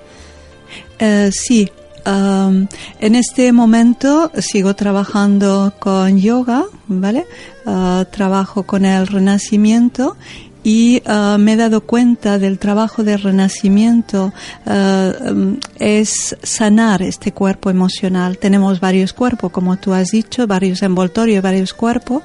Eh, 1.00 1.32
sí, 1.32 1.72
um, 2.06 2.68
en 3.00 3.16
este 3.16 3.52
momento 3.54 4.30
sigo 4.38 4.76
trabajando 4.76 5.74
con 5.80 6.20
yoga, 6.20 6.66
¿vale? 6.88 7.26
Ah, 7.66 8.06
trabajo 8.12 8.64
con 8.64 8.86
el 8.86 9.08
renacimiento 9.08 10.18
y 10.64 11.02
ah, 11.06 11.38
me 11.40 11.54
he 11.54 11.56
dado 11.56 11.82
cuenta 11.82 12.38
del 12.40 12.60
trabajo 12.60 13.04
del 13.04 13.22
renacimiento 13.22 14.34
ah, 14.66 15.12
um, 15.30 15.58
es 15.78 16.36
sanar 16.44 17.02
este 17.02 17.32
cuerpo 17.32 17.70
emocional. 17.70 18.38
Tenemos 18.38 18.80
varios 18.80 19.14
cuerpos, 19.14 19.52
como 19.52 19.78
tú 19.78 19.94
has 19.94 20.12
dicho, 20.12 20.48
varios 20.48 20.82
envoltorios, 20.82 21.42
varios 21.44 21.74
cuerpos. 21.74 22.24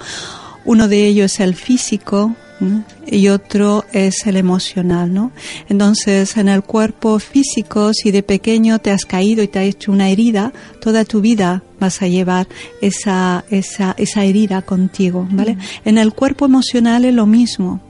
Uno 0.64 0.88
de 0.88 1.06
ellos 1.06 1.34
es 1.34 1.40
el 1.40 1.54
físico, 1.54 2.34
¿no? 2.60 2.84
y 3.06 3.28
otro 3.28 3.84
es 3.92 4.26
el 4.26 4.36
emocional, 4.36 5.12
¿no? 5.12 5.32
Entonces, 5.68 6.36
en 6.36 6.48
el 6.48 6.62
cuerpo 6.62 7.18
físico, 7.18 7.92
si 7.92 8.10
de 8.10 8.22
pequeño 8.22 8.78
te 8.78 8.90
has 8.90 9.04
caído 9.04 9.42
y 9.42 9.48
te 9.48 9.58
has 9.58 9.66
hecho 9.66 9.92
una 9.92 10.08
herida, 10.08 10.52
toda 10.80 11.04
tu 11.04 11.20
vida 11.20 11.62
vas 11.78 12.00
a 12.02 12.08
llevar 12.08 12.48
esa, 12.80 13.44
esa, 13.50 13.94
esa 13.98 14.24
herida 14.24 14.62
contigo, 14.62 15.28
¿vale? 15.30 15.58
En 15.84 15.98
el 15.98 16.14
cuerpo 16.14 16.46
emocional 16.46 17.04
es 17.04 17.14
lo 17.14 17.26
mismo. 17.26 17.80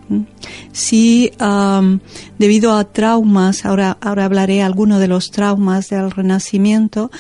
Si 0.73 1.33
am, 1.39 2.01
debido 2.39 2.77
a 2.77 2.85
traumas, 2.85 3.65
ahora, 3.65 3.97
ahora 4.01 4.25
hablaré 4.25 4.63
alguno 4.63 4.99
de 4.99 5.09
los 5.09 5.31
traumas 5.31 5.89
del 5.89 6.11
renacimiento, 6.11 7.11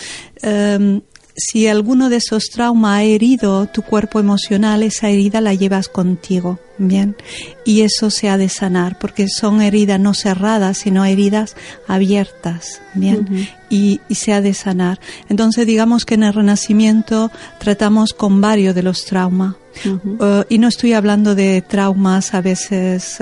em, 0.42 1.00
si 1.36 1.66
alguno 1.66 2.08
de 2.08 2.16
esos 2.16 2.44
traumas 2.44 2.98
ha 2.98 3.02
herido 3.02 3.66
tu 3.66 3.82
cuerpo 3.82 4.20
emocional, 4.20 4.82
esa 4.82 5.08
herida 5.08 5.40
la 5.40 5.54
llevas 5.54 5.88
contigo, 5.88 6.58
bien, 6.78 7.16
y 7.64 7.80
eso 7.82 8.10
se 8.10 8.28
ha 8.28 8.36
de 8.38 8.48
sanar, 8.48 8.98
porque 8.98 9.28
son 9.28 9.60
heridas 9.60 9.98
no 9.98 10.14
cerradas, 10.14 10.78
sino 10.78 11.04
heridas 11.04 11.56
abiertas, 11.88 12.80
bien, 12.94 13.48
y, 13.68 14.00
y 14.08 14.14
se 14.14 14.32
ha 14.32 14.40
de 14.40 14.54
sanar. 14.54 15.00
Entonces, 15.28 15.66
digamos 15.66 16.04
que 16.04 16.14
en 16.14 16.22
el 16.22 16.34
Renacimiento 16.34 17.30
tratamos 17.58 18.14
con 18.14 18.40
varios 18.40 18.74
de 18.74 18.82
los 18.82 19.04
traumas, 19.04 19.54
Eh, 19.84 20.44
y 20.50 20.58
no 20.58 20.68
estoy 20.68 20.92
hablando 20.92 21.34
de 21.34 21.60
traumas 21.60 22.32
a 22.32 22.40
veces. 22.40 23.18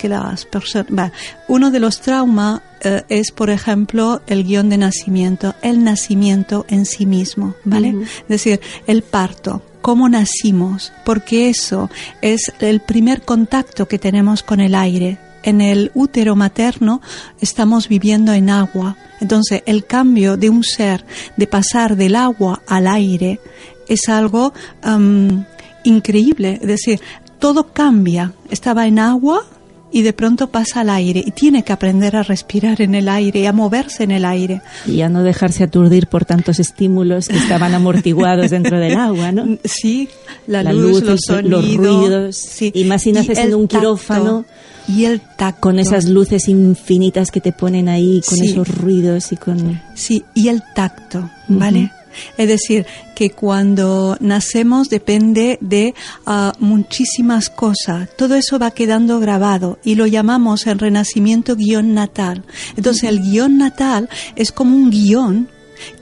Que 0.00 0.08
las 0.08 0.46
personas... 0.46 1.12
Uno 1.46 1.70
de 1.70 1.78
los 1.78 2.00
traumas 2.00 2.62
eh, 2.80 3.02
es, 3.10 3.32
por 3.32 3.50
ejemplo, 3.50 4.22
el 4.26 4.44
guion 4.44 4.70
de 4.70 4.78
nacimiento, 4.78 5.54
el 5.60 5.84
nacimiento 5.84 6.64
en 6.68 6.86
sí 6.86 7.04
mismo, 7.04 7.54
¿vale? 7.64 7.94
Es 8.22 8.28
decir, 8.28 8.60
el 8.86 9.02
parto, 9.02 9.62
cómo 9.82 10.08
nacimos, 10.08 10.92
porque 11.04 11.50
eso 11.50 11.90
es 12.22 12.50
el 12.60 12.80
primer 12.80 13.22
contacto 13.22 13.86
que 13.86 13.98
tenemos 13.98 14.42
con 14.42 14.60
el 14.60 14.74
aire. 14.74 15.18
En 15.42 15.60
el 15.60 15.90
útero 15.94 16.34
materno 16.34 17.02
estamos 17.40 17.88
viviendo 17.88 18.32
en 18.32 18.48
agua. 18.48 18.96
Entonces, 19.20 19.62
el 19.66 19.84
cambio 19.84 20.38
de 20.38 20.48
un 20.48 20.64
ser, 20.64 21.04
de 21.36 21.46
pasar 21.46 21.96
del 21.96 22.16
agua 22.16 22.62
al 22.66 22.86
aire, 22.86 23.40
es 23.88 24.08
algo 24.08 24.54
am, 24.82 25.44
increíble. 25.84 26.58
Es 26.60 26.68
decir, 26.68 27.00
todo 27.38 27.72
cambia. 27.72 28.32
Estaba 28.50 28.86
en 28.86 28.98
agua 28.98 29.44
y 29.92 30.02
de 30.02 30.12
pronto 30.12 30.48
pasa 30.48 30.80
al 30.80 30.90
aire 30.90 31.22
y 31.26 31.30
tiene 31.32 31.62
que 31.64 31.72
aprender 31.72 32.14
a 32.16 32.22
respirar 32.22 32.80
en 32.80 32.94
el 32.94 33.08
aire 33.08 33.40
y 33.40 33.46
a 33.46 33.52
moverse 33.52 34.04
en 34.04 34.10
el 34.12 34.24
aire. 34.24 34.62
Y 34.86 35.00
a 35.02 35.08
no 35.08 35.22
dejarse 35.22 35.64
aturdir 35.64 36.06
por 36.06 36.24
tantos 36.24 36.58
estímulos 36.60 37.28
que 37.28 37.36
estaban 37.36 37.74
amortiguados 37.74 38.50
dentro 38.50 38.78
del 38.78 38.96
agua, 38.96 39.32
¿no? 39.32 39.58
Sí, 39.64 40.08
la, 40.46 40.62
La 40.62 40.72
luz, 40.72 41.02
luz, 41.02 41.02
los 41.02 41.28
el- 41.30 41.48
los 41.50 41.64
sonidos, 41.64 41.86
ruidos. 42.02 42.36
sí. 42.36 42.70
Y 42.74 42.84
más 42.84 43.02
si 43.02 43.12
naces 43.12 43.38
en 43.38 43.54
un 43.54 43.66
tacto, 43.68 43.78
quirófano, 43.80 44.44
y 44.88 45.04
el 45.04 45.20
tacto. 45.20 45.60
Con 45.60 45.78
esas 45.78 46.06
luces 46.06 46.48
infinitas 46.48 47.30
que 47.30 47.40
te 47.40 47.52
ponen 47.52 47.88
ahí, 47.88 48.20
con 48.28 48.38
Sí. 48.38 48.46
esos 48.48 48.68
ruidos 48.68 49.30
y 49.32 49.36
con... 49.36 49.80
Sí, 49.94 50.24
y 50.34 50.48
el 50.48 50.62
tacto, 50.74 51.30
¿vale? 51.48 51.92
Es 52.36 52.48
decir, 52.48 52.86
que 53.14 53.30
cuando 53.30 54.16
nacemos 54.20 54.88
depende 54.88 55.58
de 55.60 55.94
ah, 56.26 56.54
muchísimas 56.58 57.50
cosas. 57.50 58.08
Todo 58.16 58.34
eso 58.34 58.58
va 58.58 58.70
quedando 58.70 59.20
grabado 59.20 59.78
y 59.84 59.94
lo 59.94 60.06
llamamos 60.06 60.66
el 60.66 60.78
renacimiento 60.78 61.56
guion 61.56 61.94
natal. 61.94 62.44
Entonces 62.76 63.04
el 63.04 63.20
guion 63.20 63.58
natal 63.58 64.08
es 64.36 64.52
como 64.52 64.74
un 64.74 64.90
guion 64.90 65.48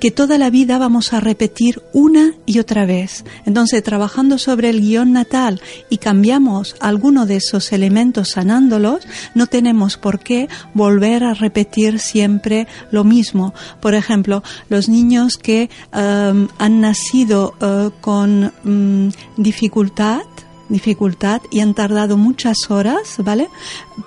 que 0.01 0.11
toda 0.11 0.39
la 0.39 0.51
vida 0.51 0.79
vamos 0.79 1.13
a 1.13 1.21
repetir 1.21 1.83
una 1.93 2.35
y 2.47 2.59
otra 2.59 2.87
vez. 2.87 3.25
Entonces, 3.47 3.83
trabajando 3.83 4.39
sobre 4.39 4.71
el 4.71 4.81
guion 4.81 5.13
natal 5.13 5.61
y 5.91 5.99
cambiamos 5.99 6.77
alguno 6.81 7.27
de 7.27 7.37
esos 7.37 7.73
elementos 7.73 8.31
sanándolos, 8.31 9.07
no 9.35 9.47
tenemos 9.47 9.97
por 9.97 10.21
qué 10.21 10.49
volver 10.75 11.25
a 11.25 11.35
repetir 11.35 11.99
siempre 11.99 12.67
lo 12.91 13.05
mismo. 13.05 13.55
Por 13.81 13.95
ejemplo, 13.95 14.43
los 14.69 14.89
niños 14.89 15.37
que 15.37 15.71
um, 15.93 16.49
han 16.59 16.81
nacido 16.81 17.55
uh, 17.61 17.91
con 18.01 18.53
um, 18.65 19.11
dificultad, 19.37 20.23
dificultad 20.69 21.41
y 21.51 21.61
han 21.61 21.75
tardado 21.75 22.17
muchas 22.17 22.71
horas, 22.71 23.17
¿vale? 23.19 23.49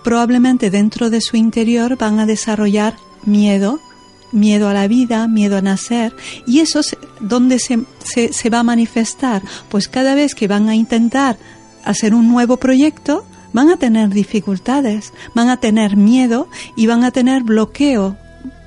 Probablemente 0.03 0.69
dentro 0.69 1.09
de 1.09 1.21
su 1.21 1.37
interior 1.37 1.97
van 1.97 2.19
a 2.19 2.25
desarrollar 2.25 2.95
miedo, 3.23 3.79
miedo 4.31 4.67
a 4.67 4.73
la 4.73 4.87
vida, 4.87 5.27
miedo 5.27 5.57
a 5.57 5.61
nacer. 5.61 6.15
¿Y 6.45 6.59
eso 6.59 6.79
es 6.79 6.97
dónde 7.19 7.59
se, 7.59 7.79
se, 8.03 8.33
se 8.33 8.49
va 8.49 8.59
a 8.59 8.63
manifestar? 8.63 9.41
Pues 9.69 9.87
cada 9.87 10.15
vez 10.15 10.35
que 10.35 10.47
van 10.47 10.69
a 10.69 10.75
intentar 10.75 11.37
hacer 11.83 12.13
un 12.13 12.27
nuevo 12.27 12.57
proyecto, 12.57 13.25
van 13.53 13.69
a 13.69 13.77
tener 13.77 14.09
dificultades, 14.09 15.13
van 15.35 15.49
a 15.49 15.57
tener 15.57 15.97
miedo 15.97 16.47
y 16.75 16.87
van 16.87 17.03
a 17.03 17.11
tener 17.11 17.43
bloqueo 17.43 18.17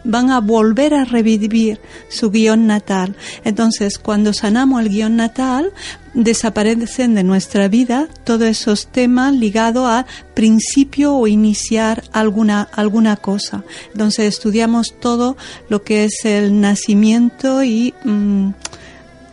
van 0.04 0.30
a 0.30 0.40
volver 0.40 0.94
a 0.94 1.04
revivir 1.04 1.80
su 2.08 2.30
guion 2.30 2.66
natal. 2.66 3.16
Entonces, 3.44 3.98
cuando 3.98 4.32
sanamos 4.32 4.82
el 4.82 4.90
guion 4.90 5.16
natal, 5.16 5.72
desaparecen 6.12 7.14
de 7.14 7.24
nuestra 7.24 7.68
vida 7.68 8.08
todos 8.22 8.46
esos 8.48 8.86
temas 8.86 9.34
ligados 9.34 9.88
a 9.88 10.06
principio 10.34 11.14
o 11.16 11.26
iniciar 11.26 12.04
alguna, 12.12 12.68
alguna 12.72 13.16
cosa. 13.16 13.64
Entonces, 13.92 14.26
estudiamos 14.26 14.94
todo 15.00 15.36
lo 15.68 15.82
que 15.82 16.04
es 16.04 16.24
el 16.24 16.60
nacimiento 16.60 17.64
y... 17.64 17.94
mm, 18.04 18.50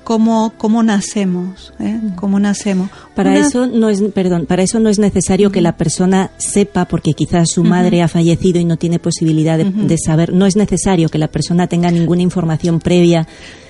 cómo, 0.04 0.54
cómo 0.58 0.84
nacemos, 0.84 1.74
¿eh? 1.80 2.00
cómo 2.16 2.40
nacemos. 2.40 2.90
Para 3.16 3.32
Una- 3.32 3.40
eso 3.42 3.68
no 3.68 3.90
es, 3.90 4.02
perdón, 4.14 4.46
para 4.46 4.64
eso 4.64 4.80
no 4.80 4.90
es 4.90 4.98
necesario 4.98 5.52
que 5.52 5.60
la 5.62 5.76
persona 5.76 6.32
sepa, 6.38 6.86
porque 6.86 7.12
quizás 7.14 7.50
su 7.52 7.64
madre 7.64 8.02
ha 8.02 8.08
fallecido 8.08 8.60
y 8.60 8.66
no 8.66 8.78
tiene 8.78 9.00
posibilidad 9.00 9.58
de, 9.58 9.66
de 9.66 9.98
saber. 9.98 10.34
No 10.34 10.46
es 10.46 10.56
necesario 10.56 11.10
que 11.10 11.18
la 11.18 11.28
persona 11.28 11.68
tenga 11.68 11.92
ninguna 11.92 12.22
información 12.22 12.80
previa 12.80 13.28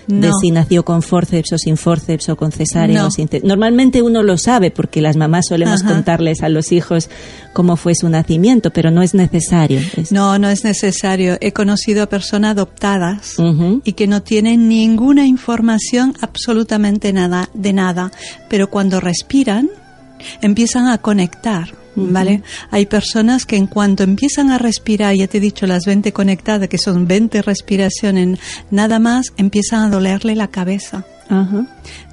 de 0.08 0.32
si 0.42 0.50
nació 0.52 0.84
con 0.84 1.04
forceps 1.04 1.54
o 1.54 1.58
sin 1.60 1.78
forceps 1.78 2.28
o 2.30 2.36
con 2.36 2.52
cesárea 2.52 3.02
No. 3.02 3.08
o 3.08 3.12
sin. 3.12 3.30
Normalmente 3.44 4.02
uno 4.02 4.24
lo 4.24 4.36
sabe 4.38 4.70
porque 4.72 5.00
las 5.00 5.16
mamás 5.16 5.46
solemos 5.48 5.84
Ajá. 5.84 5.94
contarles 5.94 6.42
a 6.42 6.50
los 6.50 6.72
hijos 6.72 7.08
cómo 7.54 7.78
fue 7.78 7.94
su 7.96 8.10
nacimiento, 8.10 8.72
pero 8.72 8.90
no 8.92 9.04
es 9.04 9.14
necesario. 9.14 9.80
Es- 9.96 10.12
No, 10.12 10.38
no 10.40 10.50
es 10.50 10.64
necesario. 10.66 11.38
He 11.40 11.54
conocido 11.54 12.04
a 12.04 12.08
personas 12.08 12.52
adoptadas 12.54 13.36
y 13.86 13.94
que 13.94 14.08
no 14.08 14.22
tienen 14.24 14.68
ninguna 14.68 15.28
información 15.28 16.14
absolutamente 16.20 17.14
nada 17.14 17.50
de 17.54 17.72
nada, 17.72 18.12
pero 18.50 18.70
cuando 18.70 19.00
respiran 19.32 19.70
empiezan 20.42 20.88
a 20.88 20.98
conectar. 20.98 21.70
¿Vale? 21.94 22.42
Hay 22.70 22.86
personas 22.86 23.46
que 23.46 23.58
en 23.58 23.68
cuanto 23.68 24.04
empiezan 24.04 24.50
a 24.50 24.58
respirar, 24.58 25.14
ya 25.14 25.28
te 25.28 25.40
he 25.40 25.42
dicho 25.42 25.68
las 25.68 25.84
20 25.86 26.14
conectadas, 26.14 26.70
que 26.70 26.78
son 26.78 27.06
20 27.06 27.42
respiraciones, 27.42 28.40
nada 28.72 28.98
más 28.98 29.34
empiezan 29.36 29.82
a 29.82 29.90
dolerle 29.90 30.36
la 30.36 30.48
cabeza. 30.48 31.04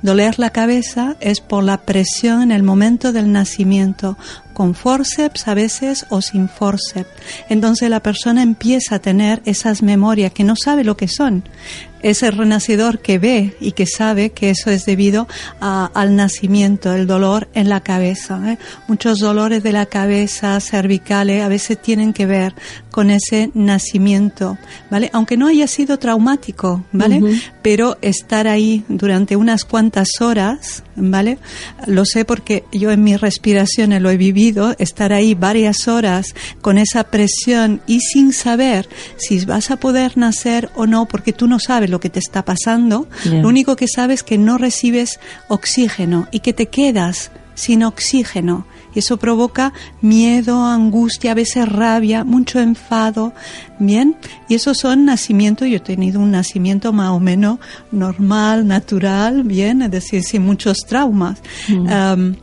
Doler 0.03 0.39
la 0.41 0.51
cabeza 0.51 1.17
es 1.21 1.41
por 1.41 1.63
la 1.63 1.79
presión 1.79 2.43
en 2.43 2.51
el 2.51 2.65
momento 2.65 3.13
del 3.13 3.31
nacimiento, 3.31 4.19
con 4.59 4.75
forceps 4.75 5.47
a 5.47 5.55
veces 5.55 6.05
o 6.11 6.21
sin 6.21 6.49
forceps. 6.49 7.09
Entonces 7.49 7.88
la 7.88 8.01
persona 8.01 8.42
empieza 8.42 8.97
a 8.97 8.99
tener 8.99 9.40
esas 9.44 9.85
memorias 9.85 10.33
que 10.33 10.42
no 10.42 10.57
sabe 10.57 10.83
lo 10.83 10.97
que 10.97 11.07
son. 11.07 11.44
Es 12.01 12.23
el 12.23 12.33
renacidor 12.37 13.01
que 13.01 13.18
ve 13.18 13.57
y 13.61 13.73
que 13.73 13.85
sabe 13.87 14.31
que 14.31 14.51
eso 14.51 14.71
es 14.71 14.85
debido 14.87 15.27
a- 15.61 15.90
al 15.94 16.14
nacimiento, 16.14 16.92
el 16.92 17.07
dolor 17.09 17.49
en 17.55 17.68
la 17.68 17.81
cabeza. 17.81 18.40
¿eh? 18.53 18.59
Muchos 18.88 19.18
dolores 19.21 19.62
de 19.64 19.73
la 19.73 19.87
cabeza, 19.87 20.59
cervicales, 20.61 21.42
a 21.42 21.49
veces 21.49 21.81
tienen 21.81 22.12
que 22.12 22.27
ver 22.27 22.55
con 22.90 23.11
ese 23.11 23.51
nacimiento, 23.55 24.59
¿vale? 24.90 25.09
Aunque 25.12 25.37
no 25.37 25.47
haya 25.49 25.66
sido 25.66 25.99
traumático, 25.99 26.85
¿vale? 26.92 27.21
Pero 27.62 27.97
estar 28.01 28.47
ahí 28.49 28.85
durante 28.88 29.35
unas 29.37 29.64
cuantas 29.64 30.09
horas, 30.21 30.83
¿vale? 30.97 31.38
Lo 31.87 32.05
sé 32.05 32.25
porque 32.25 32.64
yo 32.73 32.90
en 32.92 33.03
mis 33.03 33.21
respiraciones 33.21 34.01
lo 34.03 34.11
he 34.11 34.16
vivido, 34.16 34.48
estar 34.79 35.13
ahí 35.13 35.35
varias 35.35 35.89
horas 35.89 36.35
con 36.61 36.79
esa 36.79 37.05
presión 37.05 37.81
y 37.87 38.01
sin 38.01 38.33
saber 38.33 38.89
si 39.17 39.45
vas 39.45 39.71
a 39.71 39.77
poder 39.77 40.17
nacer 40.17 40.71
o 40.75 40.87
no, 40.87 41.07
porque 41.07 41.33
tú 41.33 41.47
no 41.47 41.59
sabes 41.59 41.91
lo 41.91 42.01
que 42.01 42.11
te 42.11 42.19
está 42.19 42.45
pasando, 42.45 43.09
Ya. 43.25 43.41
lo 43.43 43.49
único 43.49 43.77
que 43.77 43.87
sabes 43.89 44.21
es 44.21 44.23
que 44.23 44.39
no 44.39 44.59
recibes 44.59 45.21
oxígeno 45.49 46.29
y 46.31 46.41
que 46.41 46.53
te 46.53 46.67
quedas 46.67 47.31
sin 47.55 47.83
oxígeno. 47.83 48.67
Y 48.95 49.01
eso 49.01 49.17
provoca 49.19 49.73
miedo, 50.01 50.65
angustia, 50.65 51.33
a 51.33 51.35
veces 51.35 51.69
rabia, 51.69 52.25
mucho 52.25 52.59
enfado. 52.61 53.33
Bien, 53.79 54.17
y 54.49 54.55
esos 54.55 54.79
son 54.79 55.05
nacimientos. 55.05 55.69
Yo 55.69 55.77
he 55.77 55.81
tenido 55.81 56.21
un 56.21 56.31
nacimiento 56.31 56.93
más 56.93 57.11
o 57.11 57.21
menos 57.21 57.59
normal, 57.93 58.67
natural, 58.67 59.43
bien, 59.43 59.83
es 59.83 59.91
decir, 59.91 60.23
sin 60.23 60.43
muchos 60.47 60.79
traumas. 60.89 61.39
Um, 61.69 62.37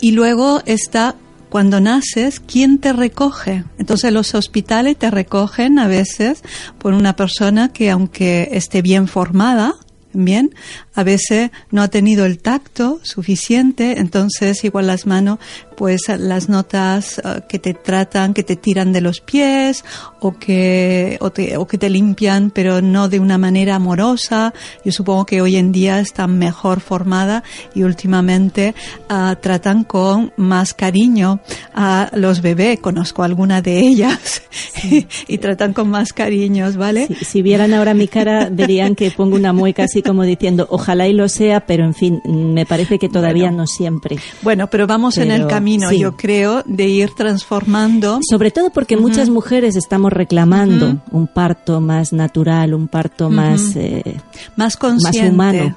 y 0.00 0.12
luego 0.12 0.62
está 0.66 1.16
cuando 1.48 1.80
naces, 1.80 2.40
¿quién 2.40 2.78
te 2.78 2.92
recoge? 2.92 3.64
Entonces 3.78 4.12
los 4.12 4.34
hospitales 4.34 4.96
te 4.98 5.10
recogen 5.10 5.78
a 5.78 5.86
veces 5.86 6.42
por 6.78 6.92
una 6.92 7.16
persona 7.16 7.72
que 7.72 7.90
aunque 7.90 8.50
esté 8.52 8.82
bien 8.82 9.08
formada, 9.08 9.74
bien, 10.12 10.54
a 10.94 11.02
veces 11.04 11.50
no 11.70 11.82
ha 11.82 11.88
tenido 11.88 12.26
el 12.26 12.38
tacto 12.38 13.00
suficiente, 13.02 13.98
entonces 13.98 14.64
igual 14.64 14.86
las 14.86 15.06
manos, 15.06 15.38
pues 15.78 16.02
las 16.18 16.48
notas 16.48 17.18
eh, 17.24 17.42
que 17.48 17.60
te 17.60 17.72
tratan, 17.72 18.34
que 18.34 18.42
te 18.42 18.56
tiran 18.56 18.92
de 18.92 19.00
los 19.00 19.20
pies 19.20 19.84
o 20.18 20.32
que, 20.36 21.16
o, 21.20 21.30
te- 21.30 21.56
o 21.56 21.68
que 21.68 21.78
te 21.78 21.88
limpian, 21.88 22.50
pero 22.50 22.82
no 22.82 23.08
de 23.08 23.20
una 23.20 23.38
manera 23.38 23.76
amorosa. 23.76 24.52
Yo 24.84 24.90
supongo 24.90 25.24
que 25.24 25.40
hoy 25.40 25.54
en 25.54 25.70
día 25.70 26.00
están 26.00 26.36
mejor 26.36 26.80
formadas 26.80 27.44
y 27.76 27.84
últimamente 27.84 28.74
ah, 29.08 29.36
tratan 29.40 29.84
con 29.84 30.32
más 30.36 30.74
cariño 30.74 31.38
a 31.72 32.10
los 32.12 32.42
bebés. 32.42 32.80
Conozco 32.80 33.22
alguna 33.22 33.62
de 33.62 33.78
ellas 33.78 34.42
y 35.28 35.38
tratan 35.38 35.72
con 35.74 35.88
más 35.90 36.12
cariños, 36.12 36.76
¿vale? 36.76 37.06
Si, 37.06 37.14
si 37.24 37.42
vieran 37.42 37.72
ahora 37.72 37.94
mi 37.94 38.08
cara, 38.08 38.48
verían 38.50 38.96
que 38.96 39.12
pongo 39.12 39.36
una 39.36 39.52
mueca 39.52 39.84
así 39.84 40.02
como 40.02 40.24
diciendo, 40.24 40.66
ojalá 40.70 41.06
y 41.06 41.12
lo 41.12 41.28
sea, 41.28 41.60
pero 41.66 41.84
en 41.84 41.94
fin, 41.94 42.20
me 42.26 42.66
parece 42.66 42.98
que 42.98 43.08
todavía 43.08 43.52
no 43.52 43.66
siempre. 43.68 44.16
Bueno, 44.42 44.68
pero 44.68 44.88
vamos 44.88 45.18
en 45.18 45.30
el 45.30 45.42
Pero, 45.42 45.48
camino, 45.68 45.88
sí. 45.90 45.98
yo 45.98 46.16
creo, 46.16 46.62
de 46.66 46.86
ir 46.86 47.10
transformando. 47.14 48.20
Sobre 48.28 48.50
todo 48.50 48.70
porque 48.70 48.96
muchas 48.96 49.28
mujeres 49.28 49.76
estamos 49.76 50.12
reclamando 50.12 51.02
un 51.10 51.26
parto 51.26 51.80
más 51.80 52.12
natural, 52.12 52.74
un 52.74 52.88
parto 52.88 53.30
más... 53.30 53.76
eh, 53.76 54.16
más 54.56 54.76
consciente, 54.76 55.30
humano. 55.30 55.76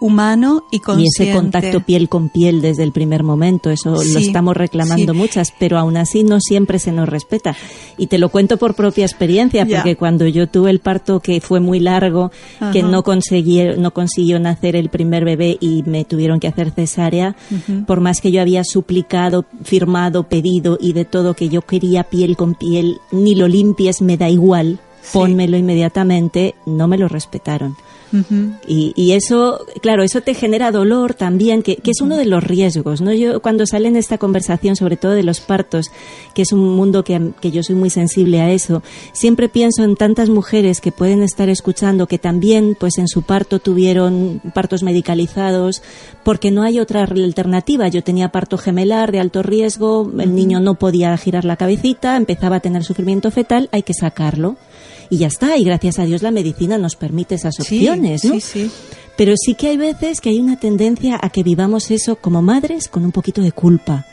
Humano 0.00 0.64
y 0.70 0.76
y 0.76 0.80
consciente. 0.80 1.24
ese 1.24 1.32
contacto 1.32 1.80
piel 1.80 2.08
con 2.08 2.28
piel 2.28 2.60
desde 2.60 2.84
el 2.84 2.92
primer 2.92 3.22
momento, 3.24 3.70
eso 3.70 3.90
lo 3.90 4.00
Sí, 4.00 4.26
estamos 4.26 4.56
reclamando 4.56 5.12
sí. 5.12 5.18
muchas, 5.18 5.52
pero 5.58 5.78
aún 5.78 5.96
así 5.96 6.22
no 6.22 6.40
siempre 6.40 6.78
se 6.78 6.92
nos 6.92 7.08
respeta. 7.08 7.56
Y 7.96 8.06
te 8.06 8.18
lo 8.18 8.28
cuento 8.28 8.56
por 8.58 8.74
propia 8.74 9.04
experiencia, 9.04 9.66
porque 9.66 9.96
cuando 9.96 10.26
yo 10.26 10.46
tuve 10.48 10.70
el 10.70 10.78
parto 10.78 11.20
que 11.20 11.40
fue 11.40 11.58
muy 11.60 11.80
largo, 11.80 12.30
que 12.72 12.82
no 12.82 13.02
conseguí, 13.02 13.62
no 13.76 13.92
consiguió 13.92 14.38
nacer 14.38 14.76
el 14.76 14.88
primer 14.88 15.24
bebé 15.24 15.56
y 15.60 15.82
me 15.84 16.04
tuvieron 16.04 16.38
que 16.38 16.46
hacer 16.48 16.70
cesárea, 16.70 17.34
por 17.86 18.00
más 18.00 18.20
que 18.20 18.30
yo 18.30 18.40
había 18.40 18.62
suplicado, 18.64 19.44
firmado, 19.64 20.28
pedido 20.28 20.78
y 20.80 20.92
de 20.92 21.04
todo 21.04 21.34
que 21.34 21.48
yo 21.48 21.62
quería 21.62 22.04
piel 22.04 22.36
con 22.36 22.54
piel, 22.54 22.98
ni 23.10 23.34
lo 23.34 23.48
limpies, 23.48 24.00
me 24.00 24.16
da 24.16 24.28
igual, 24.28 24.78
pónmelo 25.12 25.56
inmediatamente, 25.56 26.54
no 26.66 26.86
me 26.86 26.98
lo 26.98 27.08
respetaron. 27.08 27.76
Y, 28.66 28.92
y 28.96 29.12
eso, 29.12 29.66
claro, 29.82 30.02
eso 30.02 30.22
te 30.22 30.34
genera 30.34 30.70
dolor 30.70 31.14
también, 31.14 31.62
que, 31.62 31.76
que 31.76 31.90
es 31.90 32.00
uno 32.00 32.16
de 32.16 32.24
los 32.24 32.42
riesgos, 32.42 33.00
¿no? 33.00 33.12
Yo 33.12 33.40
cuando 33.40 33.66
sale 33.66 33.88
en 33.88 33.96
esta 33.96 34.18
conversación, 34.18 34.76
sobre 34.76 34.96
todo 34.96 35.12
de 35.12 35.22
los 35.22 35.40
partos, 35.40 35.90
que 36.34 36.42
es 36.42 36.52
un 36.52 36.76
mundo 36.76 37.04
que, 37.04 37.32
que 37.40 37.50
yo 37.50 37.62
soy 37.62 37.74
muy 37.74 37.90
sensible 37.90 38.40
a 38.40 38.50
eso, 38.50 38.82
siempre 39.12 39.48
pienso 39.48 39.84
en 39.84 39.96
tantas 39.96 40.30
mujeres 40.30 40.80
que 40.80 40.92
pueden 40.92 41.22
estar 41.22 41.48
escuchando 41.48 42.06
que 42.06 42.18
también, 42.18 42.76
pues 42.78 42.98
en 42.98 43.08
su 43.08 43.22
parto 43.22 43.58
tuvieron 43.58 44.40
partos 44.54 44.82
medicalizados, 44.82 45.82
porque 46.24 46.50
no 46.50 46.62
hay 46.62 46.80
otra 46.80 47.04
alternativa. 47.04 47.88
Yo 47.88 48.02
tenía 48.02 48.30
parto 48.30 48.58
gemelar 48.58 49.12
de 49.12 49.20
alto 49.20 49.42
riesgo, 49.42 50.10
el 50.18 50.34
niño 50.34 50.60
no 50.60 50.74
podía 50.74 51.16
girar 51.16 51.44
la 51.44 51.56
cabecita, 51.56 52.16
empezaba 52.16 52.56
a 52.56 52.60
tener 52.60 52.84
sufrimiento 52.84 53.30
fetal, 53.30 53.68
hay 53.72 53.82
que 53.82 53.94
sacarlo 53.94 54.56
y 55.10 55.18
ya 55.18 55.26
está. 55.28 55.56
Y 55.56 55.64
gracias 55.64 55.98
a 55.98 56.04
Dios 56.04 56.22
la 56.22 56.30
medicina 56.30 56.78
nos 56.78 56.96
permite 56.96 57.34
esas 57.36 57.54
Sí, 57.56 57.60
opciones, 57.62 58.24
¿no? 58.24 58.34
sí, 58.34 58.40
sí. 58.40 58.70
Pero 59.16 59.34
sí 59.36 59.54
que 59.54 59.68
hay 59.68 59.76
veces 59.76 60.20
que 60.20 60.28
hay 60.30 60.38
una 60.38 60.58
tendencia 60.60 61.18
a 61.20 61.30
que 61.30 61.42
vivamos 61.42 61.90
eso 61.90 62.16
como 62.16 62.40
madres 62.42 62.88
con 62.88 63.04
un 63.04 63.12
poquito 63.12 63.42
de 63.42 63.50
culpa. 63.52 64.06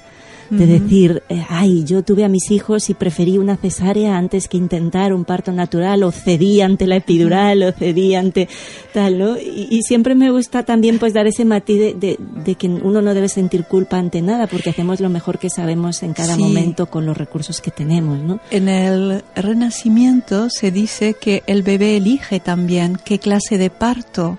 De 0.50 0.66
decir, 0.68 1.24
eh, 1.30 1.44
ay, 1.50 1.84
yo 1.86 2.04
tuve 2.04 2.24
a 2.24 2.30
mis 2.30 2.52
hijos 2.52 2.90
y 2.90 2.94
preferí 2.94 3.38
una 3.38 3.58
cesárea 3.58 4.18
antes 4.18 4.48
que 4.48 4.58
intentar 4.58 5.14
un 5.14 5.26
parto 5.26 5.52
natural, 5.52 6.04
o 6.04 6.12
cedí 6.12 6.62
ante 6.62 6.86
la 6.88 6.98
epidural, 6.98 7.64
o 7.64 7.72
cedí 7.72 8.14
ante 8.16 8.48
tal, 8.94 9.18
¿no? 9.18 9.38
Y, 9.38 9.68
y 9.72 9.82
siempre 9.82 10.14
me 10.16 10.30
gusta 10.32 10.64
también 10.64 11.00
pues 11.00 11.14
dar 11.14 11.26
ese 11.28 11.46
matiz 11.46 11.80
de, 11.80 11.94
de- 11.94 12.20
de 12.44 12.56
que 12.56 12.68
uno 12.68 13.02
no 13.02 13.14
debe 13.14 13.28
sentir 13.30 13.64
culpa 13.66 13.98
ante 13.98 14.22
nada, 14.22 14.48
porque 14.48 14.70
hacemos 14.70 15.00
lo 15.00 15.10
mejor 15.10 15.40
que 15.40 15.50
sabemos 15.50 16.04
en 16.04 16.14
cada 16.14 16.36
Sí. 16.36 16.42
momento 16.42 16.86
con 16.88 17.06
los 17.06 17.18
recursos 17.18 17.60
que 17.62 17.72
tenemos, 17.72 18.20
¿no? 18.20 18.40
En 18.52 18.70
el 18.70 19.24
renacimiento 19.36 20.50
se 20.50 20.70
dice 20.72 21.16
que 21.20 21.44
el 21.48 21.64
bebé 21.64 21.98
elige 21.98 22.40
también 22.40 22.98
qué 23.04 23.20
clase 23.20 23.58
de 23.58 23.70
parto 23.70 24.38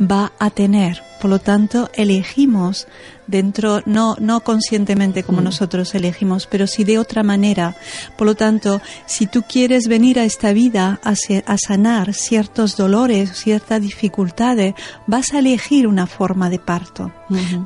va 0.00 0.32
a 0.38 0.50
tener. 0.50 1.02
Por 1.20 1.30
lo 1.30 1.38
tanto, 1.38 1.90
elegimos 1.92 2.86
dentro, 3.26 3.82
no, 3.84 4.16
no 4.18 4.40
conscientemente 4.40 5.22
como 5.22 5.42
nosotros 5.42 5.94
elegimos, 5.94 6.46
pero 6.46 6.66
sí 6.66 6.82
de 6.82 6.98
otra 6.98 7.22
manera. 7.22 7.76
Por 8.16 8.26
lo 8.26 8.34
tanto, 8.34 8.80
si 9.06 9.26
tú 9.26 9.42
quieres 9.42 9.86
venir 9.86 10.18
a 10.18 10.24
esta 10.24 10.52
vida 10.54 10.98
a, 11.04 11.14
sanar 11.58 12.14
ciertos 12.14 12.76
dolores, 12.76 13.32
ciertas 13.34 13.82
dificultades, 13.82 14.74
vas 15.06 15.34
a 15.34 15.40
elegir 15.40 15.86
una 15.86 16.06
forma 16.06 16.48
de 16.48 16.58
parto. 16.58 17.12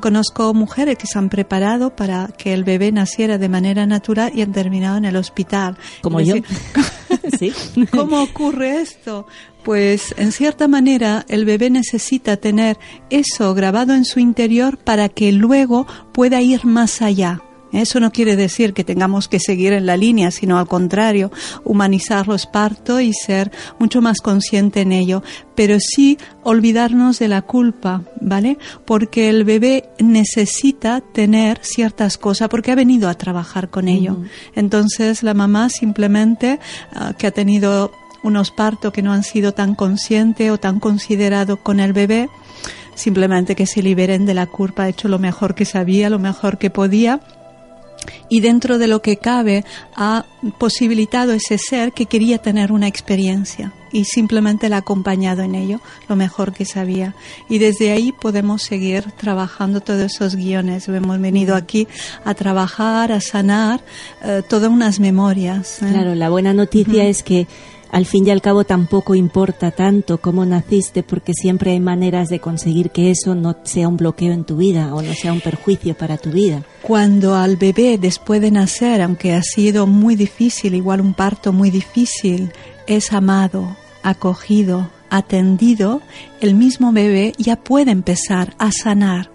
Conozco 0.01 0.53
mujeres 0.53 0.97
que 0.97 1.07
se 1.07 1.17
han 1.17 1.29
preparado 1.29 1.95
para 1.95 2.27
que 2.27 2.53
el 2.53 2.63
bebé 2.65 2.91
naciera 2.91 3.37
de 3.37 3.49
manera 3.49 3.85
natural 3.85 4.31
y 4.35 4.41
han 4.41 4.51
terminado 4.51 4.97
en 4.97 5.05
el 5.05 5.15
hospital. 5.15 5.77
Como 6.01 6.19
Es 6.19 6.27
yo. 6.27 6.35
decir, 6.35 7.53
sí. 7.73 7.85
¿Cómo 7.91 8.21
ocurre 8.21 8.81
esto? 8.81 9.25
Pues 9.65 10.13
en 10.17 10.31
cierta 10.31 10.67
manera 10.67 11.25
el 11.27 11.43
bebé 11.43 11.71
necesita 11.71 12.37
tener 12.37 12.77
eso 13.09 13.55
grabado 13.55 13.95
en 13.95 14.05
su 14.05 14.19
interior 14.19 14.77
para 14.77 15.09
que 15.09 15.31
luego 15.31 15.87
pueda 16.13 16.39
ir 16.39 16.65
más 16.65 17.01
allá. 17.01 17.41
Eso 17.71 17.99
no 17.99 18.11
quiere 18.11 18.35
decir 18.35 18.73
que 18.73 18.83
tengamos 18.83 19.27
que 19.27 19.39
seguir 19.39 19.73
en 19.73 19.87
la 19.87 19.97
línea, 19.97 20.29
sino 20.29 20.59
al 20.59 20.67
contrario, 20.67 21.31
humanizar 21.63 22.27
los 22.27 22.45
partos 22.45 23.01
y 23.01 23.11
ser 23.11 23.51
mucho 23.79 24.01
más 24.01 24.21
consciente 24.21 24.81
en 24.81 24.91
ello, 24.91 25.23
pero 25.55 25.77
sí 25.79 26.19
olvidarnos 26.43 27.17
de 27.17 27.27
la 27.27 27.41
culpa, 27.41 28.03
¿vale? 28.21 28.59
Porque 28.85 29.29
el 29.29 29.45
bebé 29.45 29.89
necesita 29.99 31.01
tener 31.01 31.59
ciertas 31.63 32.19
cosas, 32.19 32.49
porque 32.49 32.71
ha 32.71 32.75
venido 32.75 33.09
a 33.09 33.15
trabajar 33.15 33.69
con 33.71 33.87
ello. 33.87 34.19
Entonces 34.53 35.23
la 35.23 35.33
mamá 35.33 35.69
simplemente 35.69 36.59
ah, 36.93 37.13
que 37.17 37.27
ha 37.27 37.31
tenido 37.31 37.91
unos 38.25 38.49
partos 38.49 38.91
que 38.91 39.03
no 39.03 39.13
han 39.13 39.23
sido 39.23 39.53
tan 39.53 39.75
conscientes 39.75 40.49
o 40.49 40.57
tan 40.57 40.79
considerados 40.79 41.59
con 41.59 41.79
el 41.79 41.93
bebé, 41.93 42.27
simplemente 42.95 43.55
que 43.55 43.67
se 43.67 43.83
liberen 43.83 44.25
de 44.25 44.33
la 44.33 44.47
culpa, 44.47 44.83
ha 44.83 44.89
hecho 44.89 45.07
lo 45.07 45.19
mejor 45.19 45.53
que 45.53 45.63
sabía, 45.63 46.09
lo 46.09 46.17
mejor 46.17 46.57
que 46.57 46.71
podía. 46.71 47.19
Y 48.27 48.39
dentro 48.39 48.79
de 48.79 48.87
lo 48.87 49.01
que 49.01 49.17
cabe 49.17 49.63
ha 49.95 50.25
posibilitado 50.57 51.33
ese 51.33 51.57
ser 51.59 51.91
que 51.91 52.07
quería 52.07 52.39
tener 52.39 52.71
una 52.71 52.87
experiencia 52.87 53.73
y 53.91 54.03
simplemente 54.03 54.67
la 54.67 54.77
ha 54.77 54.79
acompañado 54.79 55.41
en 55.41 55.55
ello 55.55 55.79
lo 56.09 56.15
mejor 56.15 56.51
que 56.51 56.65
sabía. 56.65 57.15
Y 57.47 57.59
desde 57.59 57.91
ahí 57.91 58.11
podemos 58.11 58.61
seguir 58.61 59.11
trabajando 59.13 59.79
todos 59.79 60.13
esos 60.13 60.35
guiones. 60.35 60.87
Hemos 60.87 61.19
venido 61.21 61.55
aquí 61.55 61.87
a 62.25 62.33
trabajar 62.33 63.11
a 63.11 63.21
sanar 63.21 63.81
eh, 64.23 64.41
todas 64.49 64.69
unas 64.69 64.99
memorias 64.99 65.81
¿eh? 65.81 65.87
Claro, 65.91 66.13
la 66.13 66.29
buena 66.29 66.53
noticia 66.53 67.05
es 67.05 67.23
que 67.23 67.47
al 67.95 68.05
fin 68.05 68.27
y 68.27 68.29
al 68.29 68.41
cabo 68.41 68.65
tampoco 68.65 69.15
importa 69.15 69.71
tanto 69.71 70.17
cómo 70.17 70.45
naciste 70.45 71.01
porque 71.01 71.31
siempre 71.33 71.71
hay 71.71 71.79
maneras 71.79 72.27
de 72.27 72.41
conseguir 72.41 72.89
que 72.89 73.09
eso 73.09 73.35
no 73.35 73.55
sea 73.63 73.87
un 73.87 73.95
bloqueo 73.95 74.33
en 74.33 74.43
tu 74.43 74.57
vida 74.57 74.93
o 74.93 75.01
no 75.01 75.13
sea 75.13 75.31
un 75.31 75.39
perjuicio 75.39 75.95
para 75.95 76.17
tu 76.17 76.29
vida. 76.29 76.61
Cuando 76.81 77.35
al 77.35 77.55
bebé 77.55 77.97
después 77.97 78.41
de 78.41 78.51
nacer, 78.51 79.01
aunque 79.01 79.33
ha 79.33 79.41
sido 79.41 79.87
muy 79.87 80.17
difícil, 80.17 80.75
igual 80.75 80.99
un 80.99 81.13
parto 81.13 81.53
muy 81.53 81.71
difícil, 81.71 82.51
es 82.85 83.13
amado, 83.13 83.77
acogido, 84.03 84.89
atendido, 85.09 86.01
el 86.41 86.53
mismo 86.53 86.91
bebé 86.91 87.31
ya 87.37 87.55
puede 87.55 87.91
empezar 87.91 88.55
a 88.57 88.73
sanar 88.73 89.31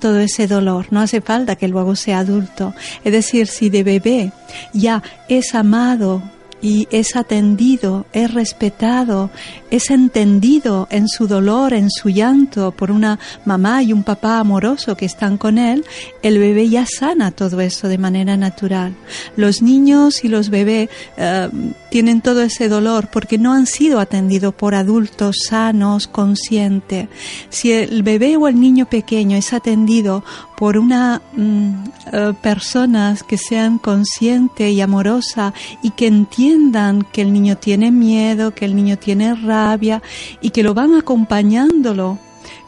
todo 0.00 0.20
ese 0.20 0.46
dolor. 0.46 0.88
No 0.90 1.00
hace 1.00 1.22
falta 1.22 1.56
que 1.56 1.66
luego 1.66 1.96
sea 1.96 2.18
adulto. 2.18 2.74
Es 3.04 3.12
decir, 3.12 3.46
si 3.46 3.70
de 3.70 3.84
bebé 3.84 4.32
ya 4.74 5.02
es 5.30 5.54
amado, 5.54 6.22
y 6.62 6.88
es 6.90 7.16
atendido, 7.16 8.06
es 8.12 8.32
respetado, 8.32 9.30
es 9.70 9.90
entendido 9.90 10.88
en 10.90 11.08
su 11.08 11.26
dolor, 11.26 11.74
en 11.74 11.90
su 11.90 12.08
llanto 12.08 12.72
por 12.72 12.90
una 12.90 13.18
mamá 13.44 13.82
y 13.82 13.92
un 13.92 14.02
papá 14.02 14.38
amoroso 14.38 14.96
que 14.96 15.04
están 15.04 15.36
con 15.38 15.58
él, 15.58 15.84
el 16.22 16.38
bebé 16.38 16.68
ya 16.68 16.86
sana 16.86 17.30
todo 17.30 17.60
eso 17.60 17.88
de 17.88 17.98
manera 17.98 18.36
natural. 18.36 18.94
Los 19.36 19.62
niños 19.62 20.24
y 20.24 20.28
los 20.28 20.50
bebés 20.50 20.88
eh, 21.16 21.48
tienen 21.90 22.20
todo 22.20 22.42
ese 22.42 22.68
dolor 22.68 23.08
porque 23.12 23.38
no 23.38 23.52
han 23.52 23.66
sido 23.66 24.00
atendidos 24.00 24.54
por 24.54 24.74
adultos 24.74 25.36
sanos, 25.48 26.06
conscientes. 26.06 27.08
Si 27.48 27.72
el 27.72 28.02
bebé 28.02 28.36
o 28.36 28.48
el 28.48 28.60
niño 28.60 28.86
pequeño 28.86 29.36
es 29.36 29.52
atendido 29.52 30.24
por 30.56 30.78
una 30.78 31.22
mm, 31.34 31.84
eh, 32.12 32.32
personas 32.40 33.22
que 33.22 33.38
sean 33.38 33.78
consciente 33.78 34.70
y 34.70 34.80
amorosa 34.80 35.52
y 35.82 35.90
que 35.90 36.06
entiendan 36.06 37.02
que 37.12 37.22
el 37.22 37.32
niño 37.32 37.56
tiene 37.56 37.90
miedo, 37.90 38.54
que 38.54 38.64
el 38.64 38.74
niño 38.74 38.96
tiene 38.98 39.34
rabia 39.34 40.02
y 40.40 40.50
que 40.50 40.62
lo 40.62 40.74
van 40.74 40.94
acompañándolo. 40.94 42.18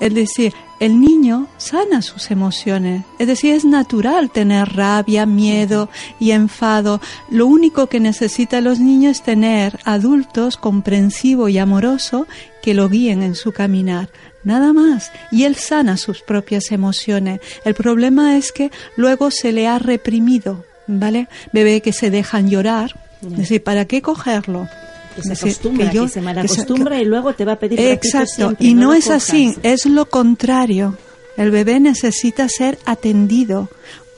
Es 0.01 0.15
decir, 0.15 0.55
el 0.81 1.01
niño 1.01 1.49
sana 1.57 2.03
sus 2.03 2.31
emociones. 2.31 3.05
Es 3.19 3.27
decir, 3.27 3.55
es 3.55 3.65
natural 3.65 4.31
tener 4.31 4.69
rabia, 4.77 5.27
miedo 5.27 5.89
y 6.21 6.31
enfado. 6.31 7.01
Lo 7.31 7.47
único 7.47 7.89
que 7.89 8.01
necesitan 8.01 8.65
los 8.65 8.79
niños 8.79 9.19
es 9.19 9.23
tener 9.23 9.81
adultos 9.85 10.57
comprensivos 10.57 11.51
y 11.51 11.59
amorosos 11.59 12.27
que 12.63 12.75
lo 12.75 12.89
guíen 12.89 13.23
en 13.23 13.35
su 13.35 13.53
caminar. 13.53 14.09
Nada 14.49 14.73
más. 14.73 15.13
Y 15.31 15.45
él 15.45 15.55
sana 15.57 15.97
sus 15.99 16.23
propias 16.23 16.73
emociones. 16.73 17.41
El 17.65 17.75
problema 17.75 18.37
es 18.39 18.51
que 18.51 18.71
luego 18.97 19.31
se 19.31 19.53
le 19.53 19.69
ha 19.69 19.79
reprimido, 19.79 20.65
¿vale? 20.87 21.29
Bebé 21.53 21.81
que 21.83 21.93
se 21.93 22.11
dejan 22.11 22.49
llorar. 22.49 22.99
Es 23.23 23.37
decir, 23.37 23.63
¿para 23.63 23.85
qué 23.85 24.01
cogerlo? 24.01 24.67
Que 25.15 25.23
se 25.23 25.29
decir, 25.31 25.49
acostumbra, 25.51 25.91
que, 25.91 25.97
yo- 25.97 26.09
se 26.09 26.15
que 26.15 26.25
malacostumbra 26.25 27.01
y 27.01 27.05
luego 27.05 27.35
te 27.35 27.45
va 27.45 27.53
a 27.53 27.59
pedir 27.59 27.79
Exacto, 27.79 28.27
siempre, 28.27 28.67
y 28.67 28.75
no, 28.75 28.95
es 28.95 29.11
así, 29.11 29.55
es 29.63 29.85
lo 29.87 30.07
contrario. 30.07 30.97
El 31.37 31.51
bebé 31.51 31.79
necesita 31.79 32.49
ser 32.49 32.79
atendido, 32.87 33.69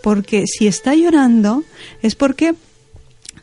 porque 0.02 0.44
si 0.46 0.66
está 0.66 0.94
llorando 0.94 1.64
es 2.02 2.14
porque 2.14 2.54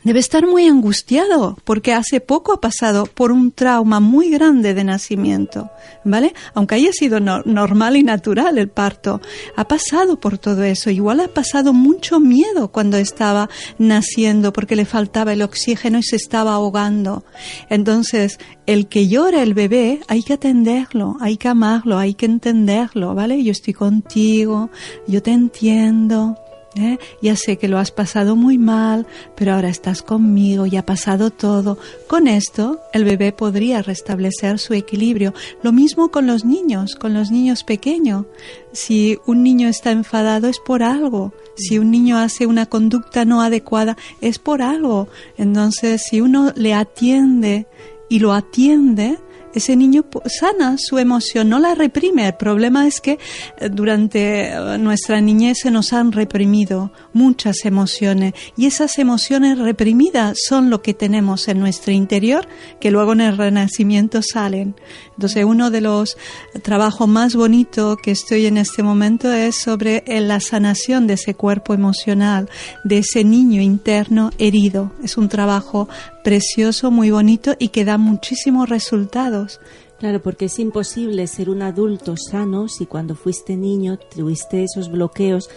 debe 0.08 0.18
estar 0.18 0.46
muy 0.46 0.66
angustiado, 0.66 1.56
porque 1.64 1.92
hace 1.94 2.20
poco 2.20 2.52
ha 2.52 2.60
pasado 2.60 3.06
por 3.06 3.30
un 3.30 3.52
trauma 3.52 4.00
muy 4.00 4.30
grande 4.30 4.74
de 4.74 4.82
nacimiento, 4.82 5.70
¿vale? 6.04 6.34
Aunque 6.54 6.74
haya 6.74 6.90
sido 6.92 7.20
no- 7.20 7.42
normal 7.44 7.96
y 7.96 8.02
natural 8.02 8.58
el 8.58 8.68
parto, 8.68 9.20
ha 9.56 9.68
pasado 9.68 10.18
por 10.18 10.36
todo 10.38 10.64
eso. 10.64 10.90
Igual 10.90 11.20
ha 11.20 11.28
pasado 11.28 11.72
mucho 11.72 12.18
miedo 12.18 12.68
cuando 12.72 12.96
estaba 12.96 13.48
naciendo, 13.78 14.52
porque 14.52 14.74
le 14.76 14.84
faltaba 14.84 15.32
el 15.32 15.42
oxígeno 15.42 15.98
y 15.98 16.02
se 16.02 16.16
estaba 16.16 16.54
ahogando. 16.54 17.24
Entonces, 17.68 18.38
el 18.66 18.88
que 18.88 19.08
llora 19.08 19.42
el 19.42 19.54
bebé, 19.54 20.00
hay 20.08 20.22
que 20.22 20.32
atenderlo, 20.32 21.16
hay 21.20 21.36
que 21.36 21.48
amarlo, 21.48 21.98
hay 21.98 22.14
que 22.14 22.26
entenderlo, 22.26 23.14
¿vale? 23.14 23.44
Yo 23.44 23.52
estoy 23.52 23.74
contigo, 23.74 24.70
yo 25.06 25.22
te 25.22 25.30
entiendo. 25.32 26.36
¿Eh? 26.74 26.98
Ya 27.20 27.36
sé 27.36 27.56
que 27.56 27.68
lo 27.68 27.78
has 27.78 27.90
pasado 27.90 28.36
muy 28.36 28.58
mal, 28.58 29.06
pero 29.34 29.54
ahora 29.54 29.68
estás 29.68 30.02
conmigo, 30.02 30.66
ya 30.66 30.80
ha 30.80 30.86
pasado 30.86 31.30
todo. 31.30 31.78
Con 32.06 32.28
esto, 32.28 32.80
el 32.92 33.04
bebé 33.04 33.32
podría 33.32 33.82
restablecer 33.82 34.58
su 34.58 34.74
equilibrio. 34.74 35.34
Lo 35.62 35.72
mismo 35.72 36.10
con 36.10 36.26
los 36.26 36.44
niños, 36.44 36.94
con 36.94 37.14
los 37.14 37.30
niños 37.30 37.64
pequeños. 37.64 38.26
Si 38.72 39.18
un 39.26 39.42
niño 39.42 39.68
está 39.68 39.90
enfadado 39.90 40.48
es 40.48 40.58
por 40.58 40.82
algo. 40.82 41.32
Si 41.56 41.78
un 41.78 41.90
niño 41.90 42.18
hace 42.18 42.46
una 42.46 42.66
conducta 42.66 43.24
no 43.24 43.42
adecuada 43.42 43.96
es 44.20 44.38
por 44.38 44.62
algo. 44.62 45.08
Entonces, 45.36 46.02
si 46.08 46.20
uno 46.20 46.52
le 46.54 46.74
atiende 46.74 47.66
y 48.08 48.20
lo 48.20 48.32
atiende, 48.32 49.18
ese 49.54 49.76
niño 49.76 50.04
sana 50.26 50.76
su 50.78 50.98
emoción, 50.98 51.48
no 51.48 51.58
la 51.58 51.74
reprime. 51.74 52.26
El 52.26 52.34
problema 52.34 52.86
es 52.86 53.00
que 53.00 53.18
eh, 53.58 53.68
durante 53.70 54.50
eh, 54.50 54.78
nuestra 54.78 55.20
niñez 55.20 55.58
se 55.62 55.70
nos 55.70 55.92
han 55.92 56.12
reprimido 56.12 56.92
muchas 57.12 57.64
emociones 57.64 58.34
y 58.56 58.66
esas 58.66 58.98
emociones 58.98 59.58
reprimidas 59.58 60.38
son 60.46 60.70
lo 60.70 60.82
que 60.82 60.94
tenemos 60.94 61.48
en 61.48 61.60
nuestro 61.60 61.92
interior 61.92 62.46
que 62.80 62.90
luego 62.90 63.12
en 63.12 63.20
el 63.20 63.36
renacimiento 63.36 64.20
salen. 64.22 64.74
Entonces 65.18 65.44
uno 65.44 65.72
de 65.72 65.80
los 65.80 66.16
trabajos 66.62 67.08
más 67.08 67.34
bonitos 67.34 67.96
que 68.00 68.12
estoy 68.12 68.46
en 68.46 68.56
este 68.56 68.84
momento 68.84 69.32
es 69.32 69.56
sobre 69.56 70.04
eh, 70.06 70.20
la 70.20 70.38
sanación 70.38 71.08
de 71.08 71.14
ese 71.14 71.34
cuerpo 71.34 71.74
emocional, 71.74 72.48
de 72.84 72.98
ese 72.98 73.24
niño 73.24 73.60
interno 73.60 74.30
herido. 74.38 74.92
Es 75.02 75.16
un 75.16 75.28
trabajo 75.28 75.88
precioso, 76.22 76.92
muy 76.92 77.10
bonito 77.10 77.56
y 77.58 77.70
que 77.70 77.84
da 77.84 77.98
muchísimos 77.98 78.68
resultados. 78.68 79.58
Claro, 79.98 80.22
porque 80.22 80.44
es 80.44 80.56
imposible 80.60 81.26
ser 81.26 81.50
un 81.50 81.62
adulto 81.62 82.14
sano 82.16 82.68
si 82.68 82.86
cuando 82.86 83.16
fuiste 83.16 83.56
niño 83.56 83.98
tuviste 83.98 84.62
esos 84.62 84.88
bloqueos 84.88 85.50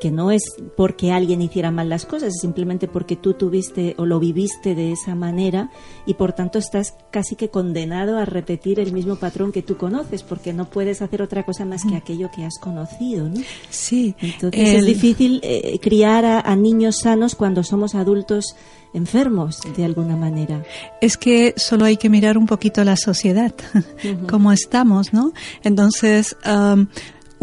que 0.00 0.10
no 0.10 0.30
es 0.30 0.42
porque 0.76 1.12
alguien 1.12 1.42
hiciera 1.42 1.70
mal 1.70 1.88
las 1.88 2.06
cosas, 2.06 2.28
es 2.34 2.40
simplemente 2.40 2.88
porque 2.88 3.16
tú 3.16 3.34
tuviste 3.34 3.94
o 3.98 4.06
lo 4.06 4.18
viviste 4.20 4.74
de 4.74 4.92
esa 4.92 5.14
manera 5.14 5.70
y 6.06 6.14
por 6.14 6.32
tanto 6.32 6.58
estás 6.58 6.94
casi 7.10 7.36
que 7.36 7.48
condenado 7.50 8.18
a 8.18 8.24
repetir 8.24 8.80
el 8.80 8.92
mismo 8.92 9.16
patrón 9.16 9.52
que 9.52 9.62
tú 9.62 9.76
conoces, 9.76 10.22
porque 10.22 10.52
no 10.52 10.66
puedes 10.70 11.02
hacer 11.02 11.22
otra 11.22 11.44
cosa 11.44 11.64
más 11.64 11.82
que 11.84 11.96
aquello 11.96 12.30
que 12.34 12.44
has 12.44 12.58
conocido, 12.60 13.28
¿no? 13.28 13.40
Sí. 13.70 14.14
Entonces 14.20 14.60
es 14.60 14.74
el- 14.76 14.86
difícil 14.86 15.40
eh, 15.42 15.78
criar 15.80 16.24
a, 16.24 16.40
a 16.40 16.56
niños 16.56 16.98
sanos 16.98 17.34
cuando 17.34 17.62
somos 17.62 17.94
adultos 17.94 18.56
enfermos 18.92 19.58
de 19.76 19.84
alguna 19.84 20.16
manera. 20.16 20.62
Es 21.00 21.16
que 21.16 21.52
solo 21.56 21.84
hay 21.84 21.96
que 21.96 22.08
mirar 22.08 22.38
un 22.38 22.46
poquito 22.46 22.84
la 22.84 22.96
sociedad, 22.96 23.52
cómo 24.28 24.52
estamos, 24.52 25.12
¿no? 25.12 25.32
Entonces, 25.64 26.36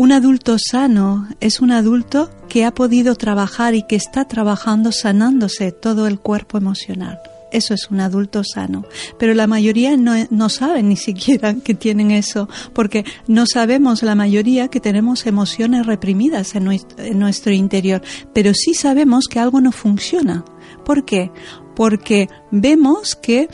un 0.01 0.11
adulto 0.11 0.57
sano 0.57 1.27
es 1.39 1.61
un 1.61 1.71
adulto 1.71 2.31
que 2.49 2.65
ha 2.65 2.71
podido 2.73 3.13
trabajar 3.15 3.75
y 3.75 3.83
que 3.83 3.95
está 3.95 4.25
trabajando 4.27 4.91
sanándose 4.91 5.71
todo 5.71 6.07
el 6.07 6.19
cuerpo 6.19 6.57
emocional. 6.57 7.19
Eso 7.51 7.73
es 7.75 7.91
un 7.91 7.99
adulto 7.99 8.41
sano. 8.43 8.83
Pero 9.19 9.33
la 9.35 9.45
mayoría 9.45 9.95
no, 9.97 10.13
no 10.31 10.49
saben 10.49 10.89
ni 10.89 10.95
siquiera 10.95 11.53
que 11.63 11.75
tienen 11.75 12.09
eso, 12.09 12.49
porque 12.73 13.03
no 13.27 13.45
sabemos 13.45 14.01
la 14.01 14.15
mayoría 14.15 14.69
que 14.69 14.79
tenemos 14.79 15.27
emociones 15.27 15.85
reprimidas 15.85 16.55
en 16.55 16.65
nues- 16.65 16.87
en 16.97 17.19
nuestro 17.19 17.51
interior, 17.53 18.01
pero 18.33 18.53
sí 18.55 18.73
sabemos 18.73 19.25
que 19.29 19.39
algo 19.39 19.61
no 19.61 19.71
funciona. 19.71 20.43
¿Por 20.83 21.05
qué? 21.05 21.29
Porque 21.75 22.27
vemos 22.51 23.15
que 23.15 23.49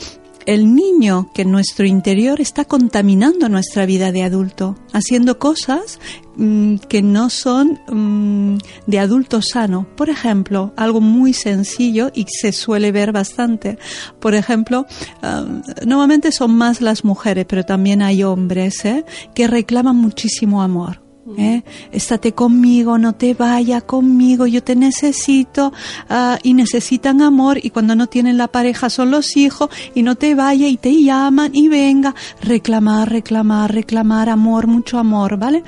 el 0.48 0.74
niño 0.74 1.30
que 1.34 1.42
en 1.42 1.52
nuestro 1.52 1.84
interior 1.84 2.40
está 2.40 2.64
contaminando 2.64 3.50
nuestra 3.50 3.84
vida 3.84 4.12
de 4.12 4.22
adulto, 4.22 4.76
haciendo 4.94 5.38
cosas 5.38 6.00
mm, 6.36 6.76
que 6.88 7.02
no 7.02 7.28
son 7.28 7.78
mm, 7.86 8.56
de 8.86 8.98
adulto 8.98 9.42
sano. 9.42 9.86
Por 9.94 10.08
ejemplo, 10.08 10.72
algo 10.74 11.02
muy 11.02 11.34
sencillo 11.34 12.10
y 12.14 12.24
se 12.28 12.52
suele 12.52 12.92
ver 12.92 13.12
bastante. 13.12 13.78
Por 14.20 14.34
ejemplo, 14.34 14.86
ah, 15.20 15.44
normalmente 15.84 16.32
son 16.32 16.54
más 16.54 16.80
las 16.80 17.04
mujeres, 17.04 17.44
pero 17.46 17.64
también 17.64 18.00
hay 18.00 18.22
hombres 18.22 18.86
¿eh? 18.86 19.04
que 19.34 19.48
reclaman 19.48 19.96
muchísimo 19.96 20.62
amor. 20.62 21.07
¿Eh? 21.36 21.62
Estate 21.92 22.32
conmigo, 22.32 22.96
no 22.98 23.14
te 23.14 23.34
vaya 23.34 23.80
conmigo, 23.80 24.46
yo 24.46 24.62
te 24.62 24.76
necesito 24.76 25.72
ah, 26.08 26.38
y 26.42 26.54
necesitan 26.54 27.20
amor 27.22 27.58
y 27.62 27.70
cuando 27.70 27.94
no 27.96 28.06
tienen 28.06 28.36
la 28.38 28.48
pareja 28.48 28.88
son 28.90 29.10
los 29.10 29.36
hijos 29.36 29.68
y 29.94 30.02
no 30.02 30.14
te 30.16 30.34
vaya 30.34 30.68
y 30.68 30.76
te 30.76 31.02
llaman 31.02 31.50
y 31.54 31.68
venga, 31.68 32.14
reclamar, 32.42 33.10
reclamar, 33.10 33.72
reclamar 33.74 34.28
amor, 34.28 34.66
mucho 34.66 34.98
amor, 34.98 35.38
¿vale? 35.38 35.62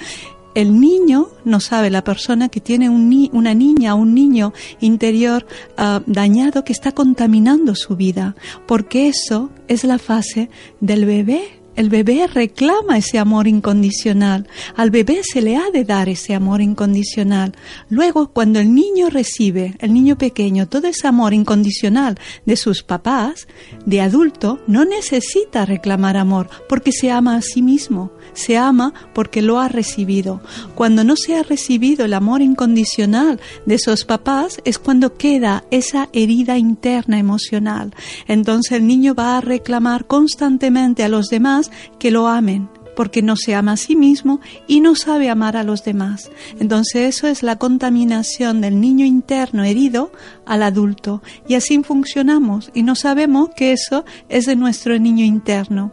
El 0.52 0.80
niño 0.80 1.28
no 1.44 1.60
sabe, 1.60 1.90
la 1.90 2.02
persona 2.02 2.48
que 2.48 2.60
tiene 2.60 2.88
un 2.90 3.08
ni- 3.08 3.30
una 3.32 3.54
niña, 3.54 3.94
un 3.94 4.14
niño 4.14 4.52
interior 4.80 5.46
ah, 5.76 6.02
dañado 6.06 6.64
que 6.64 6.72
está 6.72 6.90
contaminando 6.92 7.76
su 7.76 7.94
vida, 7.94 8.34
porque 8.66 9.06
eso 9.06 9.50
es 9.68 9.84
la 9.84 9.98
fase 9.98 10.50
del 10.80 11.04
bebé. 11.06 11.59
El 11.76 11.88
bebé 11.88 12.26
reclama 12.26 12.98
ese 12.98 13.18
amor 13.18 13.46
incondicional. 13.46 14.48
Al 14.76 14.90
bebé 14.90 15.20
se 15.22 15.40
le 15.40 15.56
ha 15.56 15.70
de 15.72 15.84
dar 15.84 16.08
ese 16.08 16.34
amor 16.34 16.60
incondicional. 16.60 17.52
Luego, 17.88 18.32
cuando 18.32 18.58
el 18.58 18.74
niño 18.74 19.08
recibe, 19.08 19.76
el 19.78 19.94
niño 19.94 20.18
pequeño, 20.18 20.68
todo 20.68 20.88
ese 20.88 21.06
amor 21.06 21.32
incondicional 21.32 22.18
de 22.44 22.56
sus 22.56 22.82
papás, 22.82 23.46
de 23.86 24.00
adulto, 24.00 24.60
no 24.66 24.84
necesita 24.84 25.64
reclamar 25.64 26.16
amor 26.16 26.50
porque 26.68 26.92
se 26.92 27.10
ama 27.10 27.36
a 27.36 27.42
sí 27.42 27.62
mismo. 27.62 28.12
Se 28.32 28.56
ama 28.56 28.92
porque 29.14 29.42
lo 29.42 29.60
ha 29.60 29.68
recibido. 29.68 30.40
Cuando 30.74 31.04
no 31.04 31.16
se 31.16 31.36
ha 31.36 31.42
recibido 31.42 32.04
el 32.04 32.14
amor 32.14 32.42
incondicional 32.42 33.40
de 33.66 33.74
esos 33.74 34.04
papás 34.04 34.60
es 34.64 34.78
cuando 34.78 35.14
queda 35.16 35.64
esa 35.70 36.08
herida 36.12 36.58
interna 36.58 37.18
emocional. 37.18 37.94
Entonces 38.26 38.72
el 38.72 38.86
niño 38.86 39.14
va 39.14 39.36
a 39.36 39.40
reclamar 39.40 40.06
constantemente 40.06 41.04
a 41.04 41.08
los 41.08 41.28
demás 41.28 41.70
que 41.98 42.10
lo 42.10 42.28
amen 42.28 42.68
porque 43.00 43.22
no 43.22 43.34
se 43.34 43.54
ama 43.54 43.72
a 43.72 43.76
sí 43.78 43.96
mismo 43.96 44.40
y 44.66 44.80
no 44.80 44.94
sabe 44.94 45.30
amar 45.30 45.56
a 45.56 45.62
los 45.62 45.84
demás. 45.84 46.30
Entonces 46.58 47.16
eso 47.16 47.28
es 47.28 47.42
la 47.42 47.56
contaminación 47.56 48.60
del 48.60 48.78
niño 48.78 49.06
interno 49.06 49.64
herido 49.64 50.12
al 50.44 50.62
adulto 50.62 51.22
y 51.48 51.54
así 51.54 51.82
funcionamos 51.82 52.70
y 52.74 52.82
no 52.82 52.94
sabemos 52.94 53.50
que 53.56 53.72
eso 53.72 54.04
es 54.28 54.44
de 54.44 54.54
nuestro 54.54 54.98
niño 54.98 55.24
interno. 55.24 55.92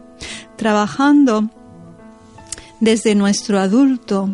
Trabajando 0.56 1.48
desde 2.80 3.14
nuestro 3.14 3.58
adulto 3.58 4.30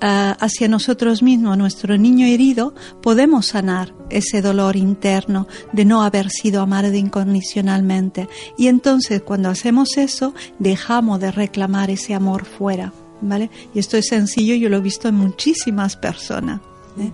ah, 0.00 0.36
hacia 0.40 0.68
nosotros 0.68 1.22
mismos, 1.22 1.56
nuestro 1.56 1.96
niño 1.96 2.26
herido, 2.26 2.74
podemos 3.02 3.46
sanar 3.46 3.94
ese 4.10 4.42
dolor 4.42 4.76
interno 4.76 5.46
de 5.72 5.84
no 5.84 6.02
haber 6.02 6.30
sido 6.30 6.62
amado 6.62 6.92
incondicionalmente. 6.94 8.28
Y 8.56 8.68
entonces 8.68 9.22
cuando 9.22 9.48
hacemos 9.48 9.96
eso, 9.96 10.34
dejamos 10.58 11.20
de 11.20 11.30
reclamar 11.30 11.90
ese 11.90 12.14
amor 12.14 12.44
fuera. 12.44 12.92
¿Vale? 13.20 13.48
Y 13.72 13.78
esto 13.78 13.96
es 13.96 14.08
sencillo, 14.08 14.54
yo 14.54 14.68
lo 14.68 14.76
he 14.78 14.80
visto 14.80 15.08
en 15.08 15.14
muchísimas 15.14 15.96
personas. 15.96 16.60
¿eh? 16.98 17.10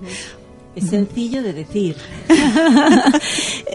Es 0.76 0.88
sencillo 0.90 1.42
de 1.42 1.52
decir. 1.52 1.96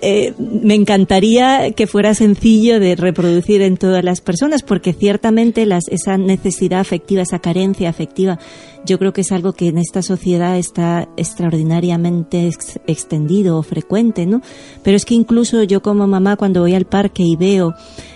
Eh, 0.01 0.33
me 0.37 0.75
encantaría 0.75 1.71
que 1.71 1.87
fuera 1.87 2.13
sencillo 2.13 2.79
de 2.79 2.95
reproducir 2.95 3.61
en 3.63 3.75
todas 3.77 4.03
las 4.03 4.21
personas, 4.21 4.61
porque 4.61 4.93
ciertamente 4.93 5.65
las, 5.65 5.87
esa 5.87 6.17
necesidad 6.17 6.79
afectiva, 6.79 7.23
esa 7.23 7.39
carencia 7.39 7.89
afectiva, 7.89 8.37
yo 8.85 8.99
creo 8.99 9.13
que 9.13 9.21
es 9.21 9.31
algo 9.31 9.53
que 9.53 9.67
en 9.69 9.79
esta 9.79 10.03
sociedad 10.03 10.57
está 10.59 11.09
extraordinariamente 11.17 12.47
ex- 12.47 12.79
extendido 12.85 13.57
o 13.57 13.63
frecuente, 13.63 14.27
¿no? 14.27 14.41
Pero 14.83 14.95
es 14.95 15.05
que 15.05 15.15
incluso 15.15 15.63
yo 15.63 15.81
como 15.81 16.05
mamá 16.05 16.35
cuando 16.35 16.61
voy 16.61 16.75
al 16.75 16.85
parque 16.85 17.23
y 17.23 17.35
veo 17.35 17.73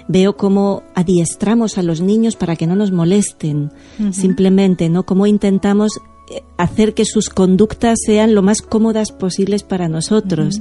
veo 0.08 0.36
cómo 0.38 0.84
adiestramos 0.96 1.78
a 1.80 1.84
los 1.84 2.02
niños 2.02 2.36
para 2.36 2.56
que 2.56 2.68
no 2.68 2.76
nos 2.76 2.92
molesten, 2.92 3.72
simplemente, 4.12 4.90
¿no? 4.90 5.06
Cómo 5.06 5.26
intentamos 5.26 6.00
hacer 6.58 6.94
que 6.94 7.06
sus 7.06 7.30
conductas 7.30 7.98
sean 8.06 8.36
lo 8.36 8.42
más 8.42 8.62
cómodas 8.62 9.12
posibles 9.12 9.64
para 9.64 9.88
nosotros. 9.90 10.60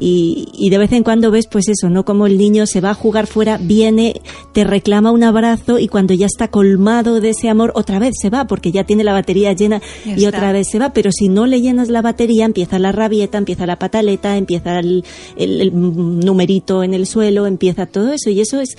Y, 0.00 0.48
y 0.54 0.70
de 0.70 0.78
vez 0.78 0.90
en 0.92 1.02
cuando 1.04 1.30
ves, 1.30 1.46
pues 1.46 1.68
eso, 1.68 1.90
¿no? 1.90 2.04
Como 2.06 2.26
el 2.26 2.38
niño 2.38 2.64
se 2.66 2.80
va 2.80 2.90
a 2.90 2.94
jugar 2.94 3.26
fuera, 3.26 3.58
viene, 3.58 4.20
te 4.54 4.64
reclama 4.64 5.12
un 5.12 5.22
abrazo 5.22 5.78
y 5.78 5.86
cuando 5.86 6.14
ya 6.14 6.24
está 6.26 6.48
colmado 6.48 7.20
de 7.20 7.30
ese 7.30 7.50
amor, 7.50 7.72
otra 7.74 7.98
vez 7.98 8.14
se 8.20 8.30
va, 8.30 8.46
porque 8.46 8.72
ya 8.72 8.84
tiene 8.84 9.04
la 9.04 9.12
batería 9.12 9.52
llena 9.52 9.82
Ya 10.06 10.12
y 10.16 10.24
está. 10.24 10.38
otra 10.38 10.52
vez 10.52 10.68
se 10.70 10.78
va. 10.78 10.94
Pero 10.94 11.10
si 11.12 11.28
no 11.28 11.46
le 11.46 11.60
llenas 11.60 11.90
la 11.90 12.00
batería, 12.00 12.46
empieza 12.46 12.78
la 12.78 12.90
rabieta, 12.90 13.36
empieza 13.36 13.66
la 13.66 13.78
pataleta, 13.78 14.36
empieza 14.38 14.78
el, 14.78 15.04
el- 15.36 15.60
el 15.60 15.72
numerito 15.74 16.82
en 16.82 16.94
el 16.94 17.06
suelo, 17.06 17.46
empieza 17.46 17.84
todo 17.84 18.12
eso. 18.14 18.30
Y 18.30 18.40
eso 18.40 18.60
es 18.60 18.76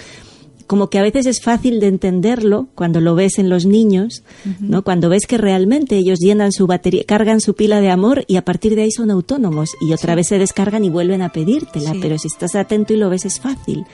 como 0.73 0.89
que 0.89 0.97
a 0.97 1.03
veces 1.03 1.27
es 1.27 1.39
fácil 1.39 1.79
de 1.79 1.86
entenderlo 1.86 2.67
cuando 2.73 2.99
lo 2.99 3.13
ves 3.13 3.38
en 3.38 3.47
los 3.47 3.67
niños, 3.67 4.23
¿no? 4.59 4.83
Cuando 4.83 5.07
ves 5.07 5.27
que 5.27 5.38
realmente 5.38 5.97
ellos 5.97 6.17
llenan 6.19 6.51
su 6.51 6.65
batería, 6.65 7.03
cargan 7.05 7.41
su 7.41 7.53
pila 7.53 7.79
de 7.79 7.91
amor 7.91 8.25
y 8.27 8.38
a 8.38 8.43
partir 8.43 8.73
de 8.75 8.81
ahí 8.81 8.89
son 8.91 9.12
autónomos 9.12 9.69
y 9.79 9.93
otra 9.93 10.15
vez 10.15 10.29
se 10.29 10.39
descargan 10.39 10.83
y 10.83 10.89
vuelven 10.89 11.21
a 11.21 11.29
pedírtela, 11.29 11.91
Sí. 11.91 11.99
pero 12.01 12.17
si 12.17 12.25
estás 12.27 12.55
atento 12.55 12.91
y 12.91 12.97
lo 12.97 13.12
ves 13.12 13.23
es 13.25 13.39
fácil. 13.39 13.86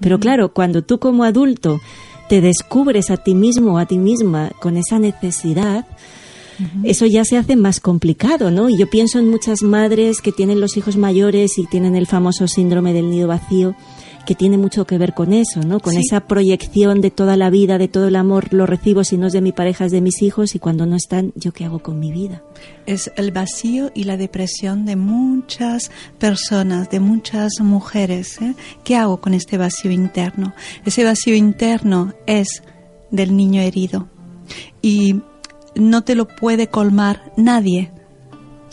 Pero 0.00 0.18
claro, 0.18 0.54
cuando 0.54 0.80
tú 0.80 0.98
como 0.98 1.24
adulto 1.24 1.82
te 2.30 2.40
descubres 2.40 3.10
a 3.10 3.18
ti 3.18 3.34
mismo 3.34 3.74
o 3.74 3.76
a 3.78 3.84
ti 3.84 3.98
misma 3.98 4.50
con 4.62 4.78
esa 4.78 4.98
necesidad, 4.98 5.84
eso 6.84 7.04
ya 7.04 7.26
se 7.26 7.36
hace 7.36 7.54
más 7.54 7.80
complicado, 7.80 8.50
¿no? 8.50 8.70
Y 8.70 8.78
yo 8.78 8.88
pienso 8.88 9.18
en 9.18 9.28
muchas 9.28 9.60
madres 9.62 10.22
que 10.22 10.32
tienen 10.32 10.58
los 10.58 10.78
hijos 10.78 10.96
mayores 10.96 11.58
y 11.58 11.66
tienen 11.66 11.96
el 11.96 12.06
famoso 12.06 12.48
síndrome 12.48 12.94
del 12.94 13.10
nido 13.10 13.28
vacío, 13.28 13.74
que 14.24 14.34
tiene 14.34 14.58
mucho 14.58 14.86
que 14.86 14.98
ver 14.98 15.14
con 15.14 15.32
eso, 15.32 15.60
¿no? 15.60 15.80
Con 15.80 15.92
Sí. 15.94 16.00
esa 16.06 16.20
proyección 16.20 17.00
de 17.00 17.10
toda 17.10 17.36
la 17.36 17.50
vida, 17.50 17.78
de 17.78 17.88
todo 17.88 18.08
el 18.08 18.16
amor, 18.16 18.52
lo 18.52 18.66
recibo, 18.66 19.04
si 19.04 19.16
no 19.16 19.26
es 19.26 19.32
de 19.32 19.40
mi 19.40 19.52
pareja, 19.52 19.84
es 19.84 19.92
de 19.92 20.00
mis 20.00 20.22
hijos, 20.22 20.54
y 20.54 20.58
cuando 20.58 20.86
no 20.86 20.96
están, 20.96 21.32
¿yo 21.36 21.52
qué 21.52 21.64
hago 21.64 21.78
con 21.80 21.98
mi 21.98 22.10
vida? 22.12 22.42
es 22.86 23.10
el 23.16 23.32
vacío 23.32 23.90
y 23.94 24.04
la 24.04 24.18
depresión 24.18 24.84
de 24.84 24.94
muchas 24.96 25.90
personas, 26.18 26.90
de 26.90 27.00
muchas 27.00 27.52
mujeres. 27.60 28.40
¿eh? 28.42 28.54
¿Qué 28.84 28.94
hago 28.96 29.22
con 29.22 29.32
este 29.32 29.56
vacío 29.56 29.90
interno? 29.90 30.52
Ese 30.84 31.02
vacío 31.02 31.34
interno 31.34 32.12
es 32.26 32.62
del 33.10 33.34
niño 33.36 33.62
herido 33.62 34.08
y 34.82 35.22
no 35.74 36.02
te 36.04 36.14
lo 36.14 36.28
puede 36.28 36.66
colmar 36.68 37.32
nadie. 37.38 37.90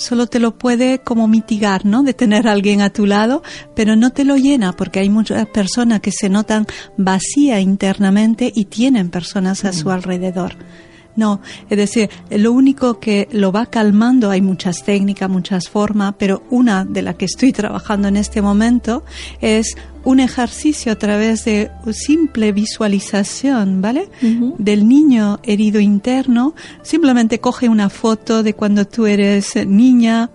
Solo 0.02 0.26
te 0.26 0.40
lo 0.40 0.58
puede 0.58 0.98
como 0.98 1.28
mitigar, 1.28 1.86
¿no? 1.86 2.02
De 2.02 2.16
tener 2.16 2.48
a 2.48 2.54
alguien 2.54 2.82
a 2.82 2.90
tu 2.90 3.06
lado, 3.06 3.43
pero 3.76 3.95
no 3.95 4.10
te 4.10 4.26
lo 4.26 4.36
llena 4.36 4.74
porque 4.74 4.99
hay 4.99 5.10
muchas 5.10 5.45
personas 5.45 5.99
que 5.99 6.12
se 6.12 6.28
notan 6.28 6.66
vacía 6.97 7.60
internamente 7.60 8.52
y 8.56 8.66
tienen 8.66 9.12
personas 9.12 9.64
a 9.64 9.74
su 9.74 9.91
alrededor. 9.91 10.56
No, 11.16 11.41
es 11.70 11.78
decir, 11.78 12.09
lo 12.30 12.51
único 12.53 12.99
que 12.99 13.28
lo 13.32 13.51
va 13.51 13.66
calmando, 13.66 14.30
hay 14.30 14.41
muchas 14.41 14.84
técnicas, 14.84 15.30
muchas 15.30 15.70
formas, 15.70 16.16
pero 16.18 16.43
una 16.49 16.86
de 16.86 17.01
las 17.01 17.16
que 17.16 17.26
estoy 17.26 17.51
trabajando 17.51 18.07
en 18.07 18.18
este 18.18 18.41
momento 18.41 19.03
es 19.41 19.76
un 20.03 20.20
ejercicio 20.20 20.91
a 20.91 20.95
través 20.95 21.45
de 21.45 21.70
simple 21.91 22.51
visualización, 22.51 23.82
¿vale? 23.82 24.09
Del 24.57 24.88
niño 24.88 25.39
herido 25.43 25.80
interno. 25.80 26.55
Simplemente 26.82 27.39
coge 27.39 27.70
una 27.70 27.89
foto 27.89 28.41
de 28.41 28.53
cuando 28.53 28.86
tú 28.86 29.05
eres 29.05 29.55
niña, 29.68 30.30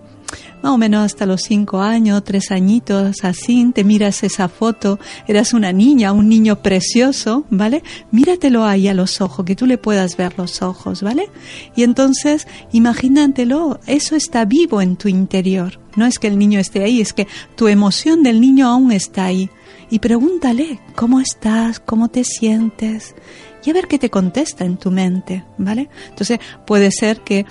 más 0.61 0.71
o 0.71 0.77
menos 0.77 1.05
hasta 1.05 1.25
los 1.25 1.41
cinco 1.41 1.81
años, 1.81 2.23
tres 2.23 2.51
añitos, 2.51 3.23
así, 3.23 3.71
te 3.73 3.83
miras 3.83 4.23
esa 4.23 4.47
foto, 4.49 4.99
eras 5.27 5.53
una 5.53 5.71
niña, 5.71 6.11
un 6.11 6.29
niño 6.29 6.61
precioso, 6.61 7.45
¿vale? 7.49 7.83
Míratelo 8.11 8.65
ahí 8.65 8.87
a 8.87 8.93
los 8.93 9.21
ojos, 9.21 9.45
que 9.45 9.55
tú 9.55 9.65
le 9.65 9.77
puedas 9.77 10.17
ver 10.17 10.33
los 10.37 10.61
ojos, 10.61 11.01
¿vale? 11.01 11.29
Y 11.75 11.83
entonces, 11.83 12.47
imagínatelo, 12.71 13.79
eso 13.87 14.15
está 14.15 14.45
vivo 14.45 14.81
en 14.81 14.95
tu 14.95 15.07
interior. 15.07 15.79
No 15.95 16.05
es 16.05 16.19
que 16.19 16.27
el 16.27 16.37
niño 16.37 16.59
esté 16.59 16.83
ahí, 16.83 17.01
es 17.01 17.13
que 17.13 17.27
tu 17.55 17.67
emoción 17.67 18.23
del 18.23 18.41
niño 18.41 18.67
aún 18.67 18.91
está 18.91 19.25
ahí. 19.25 19.49
Y 19.89 19.99
pregúntale, 19.99 20.79
¿cómo 20.95 21.19
estás? 21.19 21.79
¿Cómo 21.79 22.09
te 22.09 22.23
sientes? 22.23 23.15
Y 23.63 23.69
a 23.69 23.73
ver 23.73 23.87
qué 23.87 23.97
te 23.97 24.09
contesta 24.09 24.63
en 24.63 24.77
tu 24.77 24.91
mente, 24.91 25.43
¿vale? 25.57 25.89
Entonces, 26.09 26.39
puede 26.65 26.91
ser 26.91 27.21
que 27.21 27.45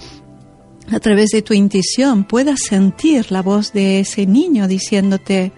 a 0.91 1.01
través 1.01 1.31
de 1.31 1.43
tu 1.43 1.55
intuición 1.55 2.25
puedas 2.25 2.61
sentir 2.61 3.31
la 3.31 3.43
voz 3.43 3.73
de 3.73 4.01
ese 4.01 4.27
niño 4.27 4.69
diciéndote, 4.69 5.53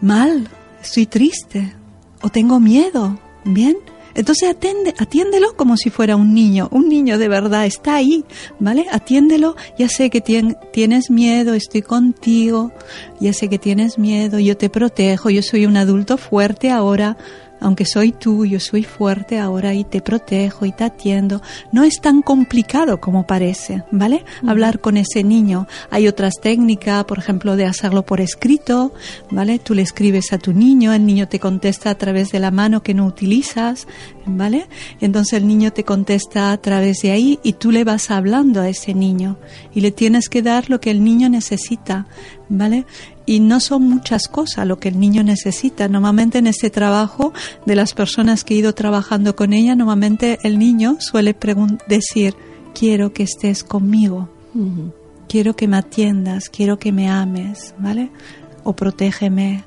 mal, 0.00 0.48
estoy 0.82 1.06
triste 1.06 1.74
o 2.22 2.28
tengo 2.28 2.60
miedo, 2.60 3.18
¿bien? 3.44 3.76
Entonces 4.14 4.48
atiende, 4.48 4.94
atiéndelo 4.98 5.56
como 5.56 5.76
si 5.76 5.90
fuera 5.90 6.16
un 6.16 6.32
niño, 6.32 6.68
un 6.72 6.88
niño 6.88 7.18
de 7.18 7.28
verdad 7.28 7.66
está 7.66 7.96
ahí, 7.96 8.24
¿vale? 8.58 8.86
Atiéndelo, 8.90 9.56
ya 9.78 9.90
sé 9.90 10.08
que 10.08 10.22
tienes 10.22 11.10
miedo, 11.10 11.52
estoy 11.52 11.82
contigo, 11.82 12.72
ya 13.20 13.34
sé 13.34 13.48
que 13.48 13.58
tienes 13.58 13.98
miedo, 13.98 14.38
yo 14.38 14.56
te 14.56 14.70
protejo, 14.70 15.28
yo 15.28 15.42
soy 15.42 15.66
un 15.66 15.76
adulto 15.76 16.16
fuerte 16.16 16.70
ahora, 16.70 17.18
aunque 17.60 17.84
soy 17.84 18.12
tú, 18.12 18.44
yo 18.44 18.60
soy 18.60 18.84
fuerte 18.84 19.38
ahora 19.38 19.74
y 19.74 19.84
te 19.84 20.00
protejo 20.00 20.66
y 20.66 20.72
te 20.72 20.84
atiendo. 20.84 21.42
No 21.72 21.84
es 21.84 22.00
tan 22.00 22.22
complicado 22.22 23.00
como 23.00 23.26
parece, 23.26 23.82
¿vale? 23.90 24.24
Hablar 24.46 24.80
con 24.80 24.96
ese 24.96 25.24
niño. 25.24 25.66
Hay 25.90 26.08
otras 26.08 26.34
técnicas, 26.40 27.04
por 27.04 27.18
ejemplo, 27.18 27.56
de 27.56 27.66
hacerlo 27.66 28.04
por 28.04 28.20
escrito, 28.20 28.92
¿vale? 29.30 29.58
Tú 29.58 29.74
le 29.74 29.82
escribes 29.82 30.32
a 30.32 30.38
tu 30.38 30.52
niño, 30.52 30.92
el 30.92 31.06
niño 31.06 31.28
te 31.28 31.40
contesta 31.40 31.90
a 31.90 31.94
través 31.96 32.30
de 32.30 32.40
la 32.40 32.50
mano 32.50 32.82
que 32.82 32.94
no 32.94 33.06
utilizas, 33.06 33.86
¿vale? 34.26 34.66
Entonces 35.00 35.34
el 35.34 35.46
niño 35.46 35.72
te 35.72 35.84
contesta 35.84 36.52
a 36.52 36.56
través 36.58 36.98
de 37.02 37.10
ahí 37.10 37.38
y 37.42 37.54
tú 37.54 37.72
le 37.72 37.84
vas 37.84 38.10
hablando 38.10 38.60
a 38.60 38.68
ese 38.68 38.94
niño 38.94 39.38
y 39.74 39.80
le 39.80 39.90
tienes 39.90 40.28
que 40.28 40.42
dar 40.42 40.68
lo 40.70 40.80
que 40.80 40.90
el 40.90 41.02
niño 41.02 41.28
necesita, 41.28 42.06
¿vale? 42.48 42.86
y 43.26 43.40
no 43.40 43.58
son 43.58 43.82
muchas 43.82 44.28
cosas 44.28 44.66
lo 44.66 44.78
que 44.78 44.88
el 44.88 45.00
niño 45.00 45.24
necesita. 45.24 45.88
Normalmente 45.88 46.38
en 46.38 46.46
este 46.46 46.70
trabajo 46.70 47.32
de 47.66 47.74
las 47.74 47.92
personas 47.92 48.44
que 48.44 48.54
he 48.54 48.58
ido 48.58 48.72
trabajando 48.72 49.34
con 49.34 49.52
ella, 49.52 49.74
normalmente 49.74 50.38
el 50.44 50.58
niño 50.58 50.96
suele 51.00 51.36
decir, 51.88 52.34
quiero 52.72 53.12
que 53.12 53.24
estés 53.24 53.64
conmigo, 53.64 54.28
quiero 55.28 55.56
que 55.56 55.66
me 55.66 55.76
atiendas, 55.76 56.48
quiero 56.48 56.78
que 56.78 56.92
me 56.92 57.10
ames, 57.10 57.74
¿vale? 57.78 58.10
O 58.62 58.74
protégeme, 58.74 59.64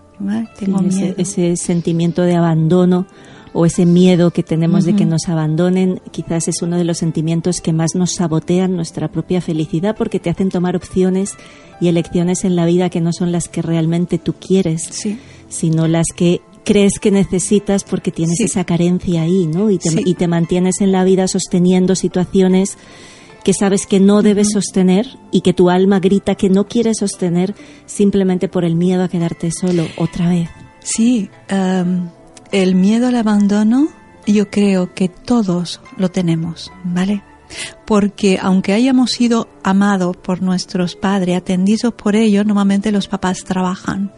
Tengo 0.57 0.79
miedo. 0.81 1.15
ese 1.17 1.55
sentimiento 1.57 2.21
de 2.23 2.35
abandono 2.35 3.07
o 3.53 3.65
ese 3.65 3.85
miedo 3.85 4.31
que 4.31 4.43
tenemos 4.43 4.85
de 4.85 4.95
que 4.95 5.05
nos 5.05 5.27
abandonen, 5.27 6.01
quizás 6.11 6.47
es 6.47 6.61
uno 6.61 6.77
de 6.77 6.83
los 6.83 6.99
sentimientos 6.99 7.61
que 7.61 7.73
más 7.73 7.95
nos 7.95 8.15
sabotean 8.15 8.75
nuestra 8.75 9.07
propia 9.07 9.41
felicidad 9.41 9.95
porque 9.97 10.19
te 10.19 10.29
hacen 10.29 10.49
tomar 10.49 10.75
opciones 10.75 11.35
y 11.81 11.87
elecciones 11.87 12.45
en 12.45 12.55
la 12.55 12.65
vida 12.65 12.89
que 12.89 13.01
no 13.01 13.11
son 13.11 13.31
las 13.31 13.47
que 13.47 13.61
realmente 13.61 14.17
tú 14.17 14.33
quieres, 14.33 14.89
sino 15.47 15.87
las 15.87 16.07
que 16.15 16.41
crees 16.63 16.99
que 16.99 17.09
necesitas 17.09 17.83
porque 17.83 18.11
tienes 18.11 18.39
esa 18.41 18.63
carencia 18.63 19.23
ahí, 19.23 19.47
¿no? 19.47 19.71
Y 19.71 19.79
te, 19.79 19.89
y 20.05 20.13
te 20.13 20.27
mantienes 20.27 20.81
en 20.81 20.91
la 20.91 21.03
vida 21.03 21.27
sosteniendo 21.27 21.95
situaciones 21.95 22.77
que 23.43 23.53
sabes 23.53 23.87
que 23.87 23.99
no 23.99 24.21
debes 24.21 24.49
sostener 24.51 25.07
y 25.31 25.41
que 25.41 25.53
tu 25.53 25.69
alma 25.69 25.99
grita 25.99 26.35
que 26.35 26.49
no 26.49 26.67
quieres 26.67 26.97
sostener 26.99 27.55
simplemente 27.85 28.47
por 28.47 28.65
el 28.65 28.75
miedo 28.75 29.03
a 29.03 29.07
quedarte 29.07 29.49
solo 29.51 29.87
otra 29.97 30.29
vez. 30.29 30.49
Sí, 30.81 31.29
um, 31.51 32.09
el 32.51 32.75
miedo 32.75 33.07
al 33.07 33.15
abandono 33.15 33.89
yo 34.25 34.49
creo 34.49 34.93
que 34.93 35.09
todos 35.09 35.81
lo 35.97 36.09
tenemos, 36.09 36.71
¿vale? 36.83 37.23
Porque 37.85 38.37
aunque 38.41 38.73
hayamos 38.73 39.11
sido 39.11 39.49
amados 39.63 40.15
por 40.17 40.41
nuestros 40.41 40.95
padres, 40.95 41.37
atendidos 41.37 41.93
por 41.93 42.15
ellos, 42.15 42.45
normalmente 42.45 42.91
los 42.91 43.07
papás 43.07 43.43
trabajan. 43.43 44.11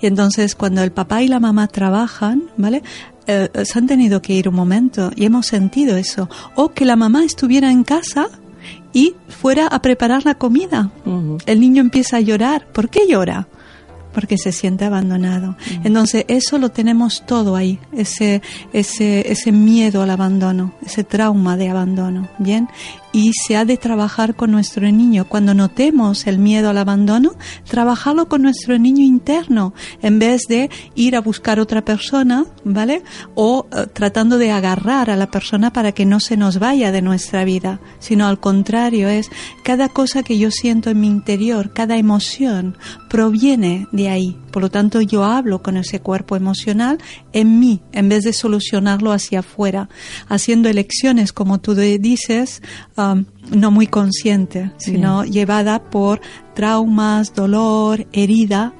Y 0.00 0.06
entonces 0.06 0.54
cuando 0.54 0.82
el 0.82 0.92
papá 0.92 1.22
y 1.22 1.28
la 1.28 1.40
mamá 1.40 1.68
trabajan, 1.68 2.50
¿vale? 2.56 2.82
Eh, 3.26 3.48
se 3.64 3.78
han 3.78 3.86
tenido 3.86 4.22
que 4.22 4.34
ir 4.34 4.48
un 4.48 4.54
momento 4.54 5.10
y 5.14 5.24
hemos 5.24 5.46
sentido 5.46 5.96
eso. 5.96 6.28
O 6.54 6.70
que 6.70 6.84
la 6.84 6.96
mamá 6.96 7.24
estuviera 7.24 7.70
en 7.70 7.84
casa 7.84 8.28
y 8.92 9.14
fuera 9.28 9.66
a 9.66 9.82
preparar 9.82 10.24
la 10.24 10.34
comida. 10.34 10.90
El 11.46 11.60
niño 11.60 11.80
empieza 11.80 12.16
a 12.16 12.20
llorar. 12.20 12.66
¿Por 12.72 12.88
qué 12.88 13.06
llora? 13.08 13.48
Porque 14.16 14.38
se 14.38 14.50
siente 14.50 14.86
abandonado. 14.86 15.56
Entonces, 15.84 16.24
eso 16.28 16.56
lo 16.56 16.70
tenemos 16.70 17.26
todo 17.26 17.54
ahí, 17.54 17.78
ese, 17.92 18.40
ese, 18.72 19.30
ese 19.30 19.52
miedo 19.52 20.00
al 20.00 20.08
abandono, 20.08 20.72
ese 20.86 21.04
trauma 21.04 21.58
de 21.58 21.68
abandono, 21.68 22.26
¿bien? 22.38 22.66
Y 23.16 23.32
se 23.32 23.56
ha 23.56 23.64
de 23.64 23.78
trabajar 23.78 24.36
con 24.36 24.50
nuestro 24.50 24.92
niño. 24.92 25.24
Cuando 25.26 25.54
notemos 25.54 26.26
el 26.26 26.38
miedo 26.38 26.68
al 26.68 26.76
abandono, 26.76 27.32
trabajarlo 27.66 28.28
con 28.28 28.42
nuestro 28.42 28.78
niño 28.78 29.02
interno 29.02 29.72
en 30.02 30.18
vez 30.18 30.42
de 30.50 30.68
ir 30.94 31.16
a 31.16 31.22
buscar 31.22 31.58
otra 31.58 31.82
persona, 31.82 32.44
¿vale? 32.62 33.02
O 33.34 33.68
eh, 33.72 33.86
tratando 33.90 34.36
de 34.36 34.50
agarrar 34.50 35.08
a 35.08 35.16
la 35.16 35.30
persona 35.30 35.72
para 35.72 35.92
que 35.92 36.04
no 36.04 36.20
se 36.20 36.36
nos 36.36 36.58
vaya 36.58 36.92
de 36.92 37.00
nuestra 37.00 37.46
vida, 37.46 37.80
sino 38.00 38.26
al 38.26 38.38
contrario, 38.38 39.08
es 39.08 39.30
cada 39.64 39.88
cosa 39.88 40.22
que 40.22 40.36
yo 40.36 40.50
siento 40.50 40.90
en 40.90 41.00
mi 41.00 41.06
interior, 41.06 41.72
cada 41.72 41.96
emoción 41.96 42.76
proviene 43.08 43.86
de 43.92 44.10
ahí. 44.10 44.36
Por 44.56 44.62
lo 44.62 44.70
tanto, 44.70 45.02
yo 45.02 45.22
hablo 45.22 45.62
con 45.62 45.76
ese 45.76 46.00
cuerpo 46.00 46.34
emocional 46.34 46.96
en 47.34 47.60
mí, 47.60 47.82
en 47.92 48.08
vez 48.08 48.24
de 48.24 48.32
solucionarlo 48.32 49.12
hacia 49.12 49.40
afuera, 49.40 49.90
haciendo 50.28 50.70
elecciones, 50.70 51.34
como 51.34 51.60
tú 51.60 51.74
dices, 51.74 52.62
um, 52.96 53.26
no 53.54 53.70
muy 53.70 53.86
consciente, 53.86 54.70
sino 54.78 55.26
llevada 55.26 55.90
por 55.90 56.22
traumas, 56.54 57.34
dolor, 57.34 58.06
herida 58.14 58.72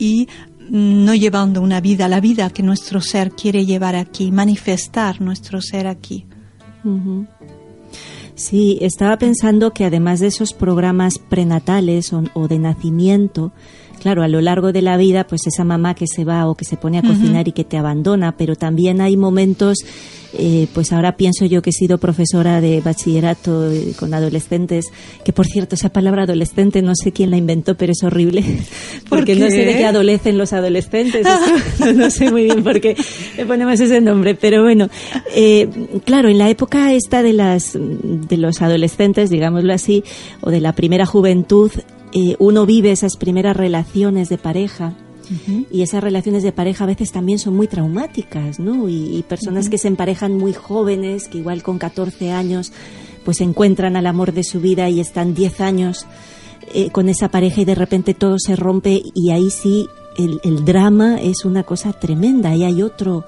y 0.00 0.26
no 0.68 1.14
llevando 1.14 1.62
una 1.62 1.80
vida, 1.80 2.08
la 2.08 2.18
vida 2.18 2.50
que 2.50 2.64
nuestro 2.64 3.00
ser 3.00 3.30
quiere 3.30 3.64
llevar 3.64 3.94
aquí, 3.94 4.32
manifestar 4.32 5.20
nuestro 5.20 5.62
ser 5.62 5.86
aquí. 5.86 6.26
Sí, 8.34 8.78
estaba 8.80 9.16
pensando 9.16 9.72
que 9.72 9.84
además 9.84 10.18
de 10.18 10.26
esos 10.26 10.52
programas 10.54 11.20
prenatales 11.20 12.12
o 12.12 12.48
de 12.48 12.58
nacimiento, 12.58 13.52
claro, 14.04 14.22
a 14.22 14.28
lo 14.28 14.42
largo 14.42 14.70
de 14.70 14.82
la 14.82 14.98
vida, 14.98 15.26
pues 15.26 15.46
esa 15.46 15.64
mamá 15.64 15.94
que 15.94 16.04
se 16.06 16.26
va 16.26 16.46
o 16.46 16.54
que 16.54 16.66
se 16.66 16.76
pone 16.76 16.98
a 16.98 17.02
cocinar 17.02 17.48
y 17.48 17.52
que 17.52 17.64
te 17.64 17.78
abandona, 17.78 18.36
pero 18.36 18.54
también 18.54 19.00
hay 19.00 19.16
momentos, 19.16 19.78
eh, 20.34 20.66
pues 20.74 20.92
ahora 20.92 21.16
pienso 21.16 21.46
yo 21.46 21.62
que 21.62 21.70
he 21.70 21.72
sido 21.72 21.96
profesora 21.96 22.60
de 22.60 22.82
bachillerato 22.82 23.70
eh, 23.72 23.94
con 23.98 24.12
adolescentes, 24.12 24.92
que 25.24 25.32
por 25.32 25.46
cierto, 25.46 25.74
esa 25.74 25.88
palabra 25.88 26.24
adolescente 26.24 26.82
no 26.82 26.92
sé 26.94 27.12
quién 27.12 27.30
la 27.30 27.38
inventó, 27.38 27.76
pero 27.78 27.92
es 27.92 28.02
horrible, 28.02 28.44
porque 29.08 29.36
no 29.36 29.48
sé 29.48 29.64
de 29.64 29.74
qué 29.74 29.86
adolecen 29.86 30.36
los 30.36 30.52
adolescentes, 30.52 31.26
no 31.96 32.10
sé 32.10 32.30
muy 32.30 32.44
bien 32.44 32.62
por 32.62 32.82
qué 32.82 32.94
le 33.38 33.46
ponemos 33.46 33.80
ese 33.80 34.02
nombre, 34.02 34.34
pero 34.34 34.62
bueno, 34.62 34.90
eh, 35.34 35.66
claro, 36.04 36.28
en 36.28 36.36
la 36.36 36.50
época 36.50 36.92
esta 36.92 37.22
de 37.22 37.32
las 37.32 37.72
de 37.72 38.36
los 38.36 38.60
adolescentes, 38.60 39.30
digámoslo 39.30 39.72
así, 39.72 40.04
o 40.42 40.50
de 40.50 40.60
la 40.60 40.74
primera 40.74 41.06
juventud, 41.06 41.70
eh, 42.14 42.36
uno 42.38 42.64
vive 42.64 42.92
esas 42.92 43.16
primeras 43.16 43.56
relaciones 43.56 44.28
de 44.28 44.38
pareja 44.38 44.94
y 45.70 45.82
esas 45.82 46.04
relaciones 46.04 46.42
de 46.42 46.52
pareja 46.52 46.84
a 46.84 46.86
veces 46.86 47.10
también 47.10 47.38
son 47.38 47.56
muy 47.56 47.66
traumáticas, 47.66 48.60
¿no? 48.60 48.88
Y, 48.88 49.24
personas 49.28 49.68
que 49.68 49.78
se 49.78 49.88
emparejan 49.88 50.36
muy 50.36 50.52
jóvenes, 50.52 51.28
que 51.28 51.38
igual 51.38 51.62
con 51.62 51.78
14 51.78 52.30
años 52.30 52.72
pues 53.24 53.40
encuentran 53.40 53.96
al 53.96 54.06
amor 54.06 54.32
de 54.32 54.44
su 54.44 54.60
vida 54.60 54.88
y 54.90 55.00
están 55.00 55.34
10 55.34 55.60
años 55.60 56.06
eh, 56.74 56.90
con 56.90 57.08
esa 57.08 57.30
pareja 57.30 57.62
y 57.62 57.64
de 57.64 57.74
repente 57.74 58.14
todo 58.14 58.38
se 58.38 58.54
rompe 58.54 59.02
y 59.14 59.30
ahí 59.30 59.50
sí 59.50 59.88
el, 60.16 60.64
drama 60.64 61.20
es 61.20 61.44
una 61.44 61.64
cosa 61.64 61.94
tremenda, 61.94 62.50
ahí 62.50 62.62
hay 62.62 62.82
otro 62.82 63.24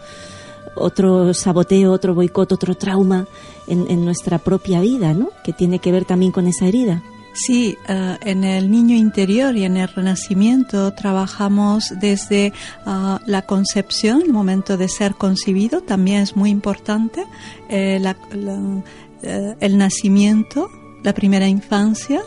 otro 0.77 1.33
saboteo, 1.33 1.91
otro 1.91 2.15
boicot, 2.15 2.53
otro 2.53 2.77
trauma 2.77 3.27
en, 3.67 3.91
en 3.91 4.05
nuestra 4.05 4.39
propia 4.39 4.81
vida, 4.81 5.15
¿no? 5.15 5.31
Que 5.43 5.55
tiene 5.55 5.79
que 5.79 5.91
ver 5.91 6.05
también 6.05 6.31
con 6.31 6.47
esa 6.47 6.67
herida. 6.67 7.03
Sí, 7.37 7.77
eh, 7.87 8.17
en 8.25 8.45
el 8.45 8.71
niño 8.71 8.97
interior 8.97 9.55
y 9.57 9.65
en 9.65 9.77
el 9.77 9.89
renacimiento 9.89 10.95
trabajamos 10.95 11.93
desde 12.01 12.47
eh, 12.47 12.53
la 13.27 13.43
concepción, 13.43 14.23
el 14.23 14.33
momento 14.33 14.79
de 14.79 14.89
ser 14.89 15.17
concebido, 15.17 15.83
también 15.83 16.23
es 16.23 16.35
muy 16.35 16.49
importante. 16.49 17.27
Eh, 17.69 18.03
eh, 19.23 19.55
el 19.61 19.77
nacimiento, 19.77 20.71
la 21.03 21.13
primera 21.13 21.47
infancia, 21.47 22.23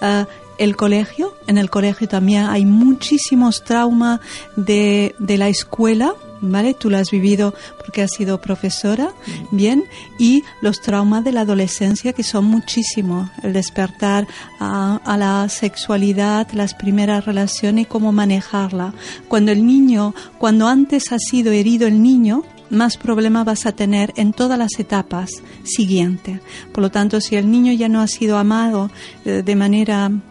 eh, 0.00 0.26
el 0.58 0.76
colegio. 0.76 1.34
En 1.46 1.58
el 1.58 1.70
colegio 1.70 2.08
también 2.08 2.46
hay 2.46 2.64
muchísimos 2.64 3.64
traumas 3.64 4.20
de, 4.56 5.14
de 5.18 5.38
la 5.38 5.48
escuela, 5.48 6.14
¿vale? 6.40 6.74
Tú 6.74 6.90
lo 6.90 6.98
has 6.98 7.10
vivido 7.10 7.54
porque 7.78 8.02
has 8.02 8.12
sido 8.12 8.40
profesora, 8.40 9.12
bien, 9.50 9.84
y 10.18 10.42
los 10.60 10.80
traumas 10.80 11.24
de 11.24 11.32
la 11.32 11.42
adolescencia 11.42 12.12
que 12.12 12.22
son 12.22 12.44
muchísimos, 12.44 13.30
el 13.42 13.52
despertar 13.52 14.26
a, 14.60 15.00
a 15.04 15.16
la 15.16 15.48
sexualidad, 15.48 16.50
las 16.52 16.74
primeras 16.74 17.24
relaciones 17.24 17.84
y 17.84 17.88
cómo 17.88 18.12
manejarla. 18.12 18.94
Cuando 19.28 19.52
el 19.52 19.66
niño, 19.66 20.14
cuando 20.38 20.68
antes 20.68 21.12
ha 21.12 21.18
sido 21.18 21.52
herido 21.52 21.86
el 21.86 22.02
niño, 22.02 22.44
más 22.72 22.96
problemas 22.96 23.44
vas 23.44 23.66
a 23.66 23.72
tener 23.72 24.12
en 24.16 24.32
todas 24.32 24.58
las 24.58 24.78
etapas 24.78 25.42
siguientes. 25.62 26.40
Por 26.72 26.82
lo 26.82 26.90
tanto, 26.90 27.20
si 27.20 27.36
el 27.36 27.50
niño 27.50 27.72
ya 27.72 27.88
no 27.88 28.00
ha 28.00 28.08
sido 28.08 28.38
amado 28.38 28.90
eh, 29.24 29.42
de 29.44 29.56
manera 29.56 30.08
mm, 30.08 30.22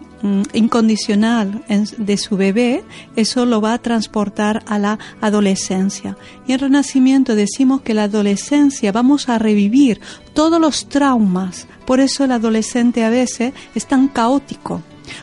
incondicional 0.53 1.63
en- 1.67 1.87
de 1.97 2.17
su 2.17 2.37
bebé, 2.37 2.83
eso 3.15 3.45
lo 3.45 3.61
va 3.61 3.73
a 3.73 3.77
transportar 3.81 4.63
a 4.67 4.79
la 4.79 4.99
adolescencia. 5.21 6.17
Y 6.47 6.53
en 6.53 6.59
Renacimiento 6.59 7.35
decimos 7.35 7.81
que 7.81 7.93
la 7.93 8.03
adolescencia 8.03 8.91
vamos 8.91 9.29
a 9.29 9.39
revivir 9.39 9.99
todos 10.33 10.59
los 10.59 10.87
traumas. 10.89 11.67
Por 11.85 11.99
eso 11.99 12.23
el 12.23 12.31
adolescente 12.31 13.03
a 13.03 13.09
veces 13.09 13.53
es 13.75 13.87
tan 13.87 14.07
caótico. 14.07 14.81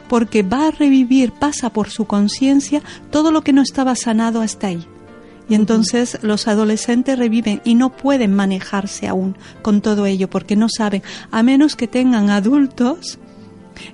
Porque 0.09 0.42
va 0.42 0.68
a 0.68 0.70
revivir, 0.70 1.32
pasa 1.32 1.70
por 1.72 1.88
su 1.88 2.05
conciencia 2.05 2.82
todo 3.11 3.30
lo 3.30 3.42
que 3.42 3.55
no 3.55 3.62
estaba 3.62 3.94
sanado 3.94 4.42
hasta 4.42 4.66
ahí. 4.66 4.84
Y 5.49 5.55
entonces 5.55 6.18
los 6.20 6.46
adolescentes 6.46 7.18
reviven 7.18 7.62
y 7.64 7.74
no 7.74 7.96
pueden 7.96 8.34
manejarse 8.34 9.09
aún 9.09 9.34
con 9.62 9.80
todo 9.80 10.05
ello 10.05 10.28
porque 10.28 10.57
no 10.57 10.66
saben, 10.68 11.03
a 11.30 11.42
menos 11.42 11.74
que 11.74 11.88
tengan 11.88 12.28
adultos 12.28 13.18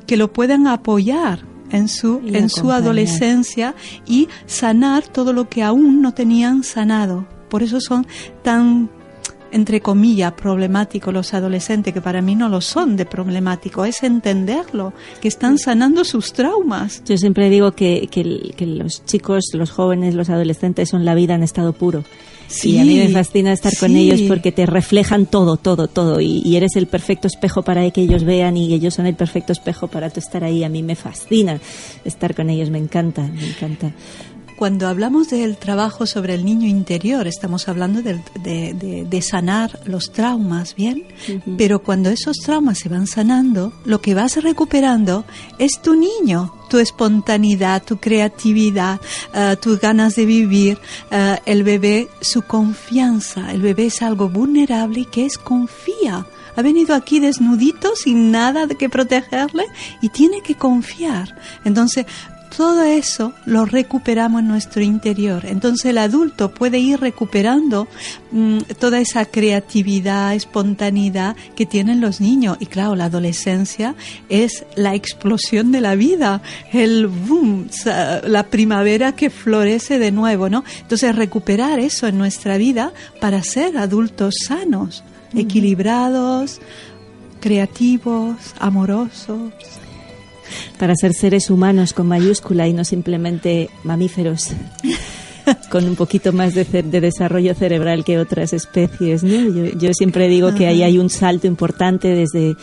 que 0.07 0.17
lo 0.17 0.33
puedan 0.33 0.67
apoyar 0.67 1.41
en 1.71 1.89
su, 1.89 2.21
Y 2.25 2.37
en 2.37 2.49
su 2.49 2.71
adolescencia 2.71 3.75
y 4.07 4.29
sanar 4.47 5.07
todo 5.09 5.33
lo 5.33 5.49
que 5.49 5.63
aún 5.63 6.03
no 6.03 6.15
tenían 6.15 6.63
sanado. 6.63 7.27
Por 7.49 7.63
eso 7.63 7.81
son 7.81 8.07
tan 8.43 8.91
entre 9.55 9.81
comillas, 9.81 10.33
problemáticos 10.33 11.15
los 11.15 11.33
adolescentes, 11.33 11.95
que 11.95 12.01
para 12.01 12.21
mí 12.21 12.35
no 12.35 12.49
lo 12.49 12.61
son 12.61 12.97
de 12.97 13.07
problemático, 13.07 13.85
es 13.85 14.03
entenderlo, 14.03 14.93
que 15.21 15.29
están 15.29 15.59
sanando 15.59 16.03
sus 16.05 16.33
traumas. 16.33 17.05
Yo 17.05 17.17
siempre 17.17 17.49
digo 17.51 17.71
que, 17.71 18.09
que 18.11 18.67
los 18.67 19.05
chicos, 19.05 19.45
los 19.53 19.71
jóvenes, 19.71 20.17
los 20.17 20.29
adolescentes 20.29 20.89
son 20.89 21.05
la 21.05 21.15
vida 21.15 21.37
en 21.37 21.45
estado 21.45 21.73
puro. 21.73 22.03
Y 22.63 22.79
a 22.79 22.85
mí 22.85 22.97
me 22.97 23.09
fascina 23.09 23.53
estar 23.53 23.73
con 23.79 23.91
sí. 23.91 23.99
ellos 23.99 24.23
porque 24.29 24.53
te 24.53 24.67
reflejan 24.67 25.27
todo, 25.27 25.57
todo, 25.57 25.89
todo. 25.89 26.21
Y, 26.21 26.43
y 26.45 26.57
eres 26.57 26.77
el 26.77 26.87
perfecto 26.87 27.27
espejo 27.27 27.63
para 27.63 27.91
que 27.91 28.03
ellos 28.03 28.25
vean 28.25 28.57
y 28.57 28.73
ellos 28.73 28.95
son 28.95 29.07
el 29.07 29.15
perfecto 29.15 29.53
espejo 29.53 29.89
para 29.89 30.11
tú 30.11 30.21
estar 30.21 30.45
ahí. 30.45 30.65
A 30.65 30.69
mí 30.69 30.83
me 30.83 30.95
fascina 30.95 31.61
estar 32.05 32.35
con 32.35 32.51
ellos, 32.51 32.71
me 32.71 32.79
encanta, 32.79 33.23
me 33.23 33.49
encanta. 33.49 33.93
Cuando 34.57 34.87
hablamos 34.89 35.29
del 35.31 35.57
trabajo 35.57 36.07
sobre 36.07 36.35
el 36.35 36.45
niño 36.45 36.69
interior, 36.69 37.27
estamos 37.27 37.69
hablando 37.69 38.03
de- 38.03 38.23
de 39.09 39.23
sanar 39.23 39.81
los 39.85 40.13
traumas, 40.13 40.75
¿bien? 40.77 41.05
Pero 41.59 41.83
cuando 41.83 42.11
esos 42.11 42.37
traumas 42.39 42.79
se 42.79 42.89
van 42.89 43.07
sanando, 43.07 43.73
lo 43.85 44.01
que 44.01 44.15
vas 44.15 44.37
recuperando 44.43 45.25
es 45.59 45.83
tu 45.83 45.95
niño, 45.97 46.55
tu 46.71 46.79
espontaneidad, 46.79 47.83
tu 47.85 47.97
creatividad, 47.99 49.01
eh, 49.35 49.57
tus 49.61 49.81
ganas 49.81 50.15
de 50.15 50.25
vivir, 50.25 50.79
eh, 51.11 51.39
el 51.47 51.65
bebé, 51.65 52.09
su 52.21 52.43
confianza. 52.43 53.51
El 53.53 53.61
bebé 53.61 53.87
es 53.87 54.03
algo 54.03 54.29
vulnerable 54.29 55.01
y 55.01 55.05
que 55.07 55.27
es 55.27 55.37
confía. 55.37 56.27
Ha 56.57 56.63
venido 56.63 56.95
aquí 56.95 57.19
desnudito, 57.19 57.97
sin 57.97 58.31
nada 58.31 58.67
de 58.67 58.77
que 58.77 58.89
protegerle, 58.89 59.65
y 60.01 60.09
tiene 60.11 60.41
que 60.41 60.55
confiar. 60.55 61.35
Entonces, 61.65 62.07
todo 62.57 62.83
eso 62.83 63.33
lo 63.47 63.65
recuperamos 63.65 64.41
en 64.41 64.49
nuestro 64.49 64.83
interior. 64.83 65.45
Entonces 65.47 65.87
el 65.87 65.99
adulto 65.99 66.53
puede 66.53 66.79
ir 66.79 67.01
recuperando 67.01 67.89
mm, 68.31 68.59
toda 68.79 69.01
esa 69.01 69.25
creatividad, 69.25 70.35
espontaneidad 70.35 71.37
que 71.57 71.67
tienen 71.67 72.01
los 72.01 72.21
niños. 72.21 72.57
Y 72.61 72.67
claro, 72.67 72.95
la 72.95 73.07
adolescencia 73.07 73.95
es 74.29 74.65
la 74.77 74.95
explosión 74.95 75.73
de 75.73 75.81
la 75.81 75.95
vida, 75.95 76.43
el 76.73 77.07
boom, 77.07 77.69
la 78.25 78.45
primavera 78.45 79.13
que 79.13 79.31
florece 79.31 79.99
de 79.99 80.13
nuevo, 80.13 80.49
¿no? 80.49 80.65
Entonces 80.81 81.15
recuperar 81.15 81.79
eso 81.79 82.07
en 82.07 82.19
nuestra 82.19 82.57
vida 82.57 82.93
para 83.21 83.43
ser 83.43 83.79
adultos 83.79 84.35
sanos, 84.47 85.03
equilibrados, 85.35 86.61
creativos, 87.41 88.37
amorosos. 88.59 89.53
Para 90.79 90.95
ser 90.97 91.15
seres 91.15 91.51
humanos 91.51 91.93
con 91.93 92.07
mayúscula 92.07 92.69
y 92.69 92.73
no 92.73 92.85
simplemente 92.85 93.71
mamíferos. 93.83 94.51
con 95.71 95.85
un 95.85 95.97
poquito 95.97 96.33
más 96.33 96.55
de, 96.55 96.65
desarrollo 96.83 97.55
cerebral 97.55 98.05
que 98.05 98.19
otras 98.19 98.53
especies. 98.53 99.23
¿no? 99.23 99.75
Yo, 99.79 99.93
siempre 99.93 100.29
digo 100.29 100.55
que 100.55 100.67
ahí 100.67 100.83
hay 100.83 100.99
un 100.99 101.11
salto 101.11 101.47
importante 101.47 102.09
desde 102.09 102.57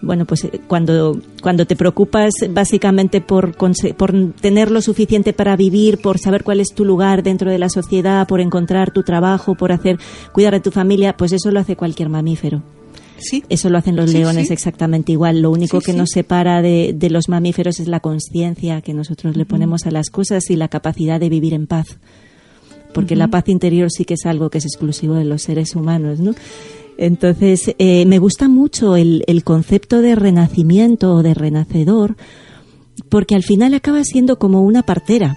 bueno, 0.00 0.26
pues 0.26 0.44
eh, 0.44 0.60
cuando, 0.66 1.18
cuando 1.40 1.66
te 1.66 1.76
preocupas 1.76 2.34
básicamente 2.50 3.22
por, 3.22 3.56
por 3.56 4.32
tener 4.40 4.70
lo 4.70 4.82
suficiente 4.82 5.32
para 5.32 5.56
vivir, 5.56 5.98
por 5.98 6.18
saber 6.18 6.44
cuál 6.44 6.60
es 6.60 6.74
tu 6.74 6.84
lugar 6.84 7.22
dentro 7.22 7.50
de 7.50 7.58
la 7.58 7.70
sociedad, 7.70 8.26
por 8.26 8.40
encontrar 8.40 8.90
tu 8.90 9.02
trabajo, 9.02 9.54
por 9.54 9.72
hacer, 9.72 9.98
cuidar 10.32 10.52
de 10.52 10.60
tu 10.60 10.70
familia, 10.70 11.16
pues 11.16 11.32
eso 11.32 11.50
lo 11.50 11.60
hace 11.60 11.76
cualquier 11.76 12.10
mamífero. 12.10 12.62
Sí, 13.18 13.42
Eso 13.48 13.70
lo 13.70 13.78
hacen 13.78 13.96
los 13.96 14.10
Sí, 14.10 14.18
leones 14.18 14.48
sí. 14.48 14.52
exactamente 14.52 15.12
igual. 15.12 15.40
Lo 15.40 15.50
único 15.50 15.80
que 15.80 15.92
nos 15.92 16.10
separa 16.10 16.60
de, 16.62 16.92
de 16.94 17.10
los 17.10 17.28
mamíferos 17.28 17.80
es 17.80 17.88
la 17.88 18.00
conciencia 18.00 18.80
que 18.82 18.92
nosotros 18.92 19.36
le 19.36 19.44
ponemos 19.46 19.86
a 19.86 19.90
las 19.90 20.10
cosas 20.10 20.50
y 20.50 20.56
la 20.56 20.68
capacidad 20.68 21.20
de 21.20 21.28
vivir 21.28 21.54
en 21.54 21.66
paz. 21.66 21.98
Porque 22.92 23.16
la 23.16 23.28
paz 23.28 23.48
interior 23.48 23.88
sí 23.90 24.04
que 24.04 24.14
es 24.14 24.26
algo 24.26 24.50
que 24.50 24.58
es 24.58 24.64
exclusivo 24.66 25.14
de 25.14 25.24
los 25.24 25.42
seres 25.42 25.74
humanos, 25.74 26.20
¿no? 26.20 26.32
Entonces, 26.96 27.74
eh, 27.78 28.04
me 28.06 28.18
gusta 28.20 28.46
mucho 28.48 28.94
el, 28.96 29.24
el 29.26 29.42
concepto 29.42 30.00
de 30.00 30.14
renacimiento 30.14 31.14
o 31.14 31.22
de 31.24 31.34
renacedor, 31.34 32.16
porque 33.08 33.34
al 33.34 33.42
final 33.42 33.74
acaba 33.74 34.04
siendo 34.04 34.38
como 34.38 34.60
una 34.62 34.82
partera. 34.84 35.36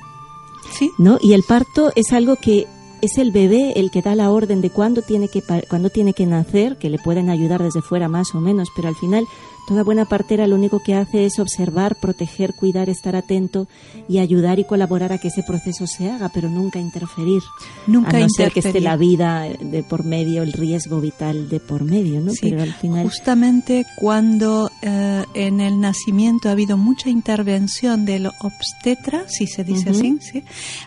sí. 0.77 0.91
¿no? 0.99 1.17
Y 1.21 1.33
el 1.33 1.41
parto 1.47 1.91
es 1.95 2.13
algo 2.13 2.35
que 2.35 2.67
es 3.01 3.17
el 3.17 3.31
bebé 3.31 3.73
el 3.75 3.91
que 3.91 4.01
da 4.01 4.15
la 4.15 4.31
orden 4.31 4.61
de 4.61 4.69
cuándo 4.69 5.01
tiene 5.01 5.27
que 5.27 5.41
cuándo 5.69 5.89
tiene 5.89 6.13
que 6.13 6.25
nacer, 6.25 6.77
que 6.77 6.89
le 6.89 6.97
pueden 6.97 7.29
ayudar 7.29 7.61
desde 7.61 7.81
fuera 7.81 8.07
más 8.07 8.33
o 8.35 8.39
menos, 8.39 8.69
pero 8.75 8.87
al 8.87 8.95
final 8.95 9.25
toda 9.67 9.83
buena 9.83 10.05
partera 10.05 10.47
lo 10.47 10.55
único 10.55 10.81
que 10.81 10.95
hace 10.95 11.25
es 11.25 11.39
observar, 11.39 11.97
proteger, 11.97 12.53
cuidar, 12.53 12.89
estar 12.89 13.17
atento 13.17 13.67
y 14.07 14.19
ayudar 14.19 14.59
y 14.59 14.63
colaborar 14.63 15.11
a 15.11 15.17
que 15.17 15.27
ese 15.27 15.43
proceso 15.43 15.85
se 15.85 16.09
haga, 16.09 16.29
pero 16.29 16.49
nunca 16.49 16.79
interferir. 16.79 17.43
Nunca 17.85 18.15
a 18.15 18.21
no 18.21 18.29
ser 18.29 18.53
que 18.53 18.61
esté 18.61 18.69
interferir. 18.69 18.83
la 18.83 18.95
vida 18.95 19.45
de 19.59 19.83
por 19.83 20.05
medio, 20.05 20.41
el 20.41 20.53
riesgo 20.53 21.01
vital 21.01 21.49
de 21.49 21.59
por 21.59 21.83
medio, 21.83 22.21
¿no? 22.21 22.31
Sí, 22.31 22.49
pero 22.49 22.63
al 22.63 22.73
final 22.73 23.03
justamente 23.03 23.85
cuando 23.97 24.71
eh, 24.81 25.25
en 25.33 25.59
el 25.59 25.81
nacimiento 25.81 26.47
ha 26.47 26.53
habido 26.53 26.77
mucha 26.77 27.09
intervención 27.09 28.05
del 28.05 28.27
obstetra, 28.39 29.27
si 29.27 29.47
se 29.47 29.65
dice 29.65 29.89
Ujú. 29.89 29.99
así, 29.99 30.17
¿sí? 30.21 30.43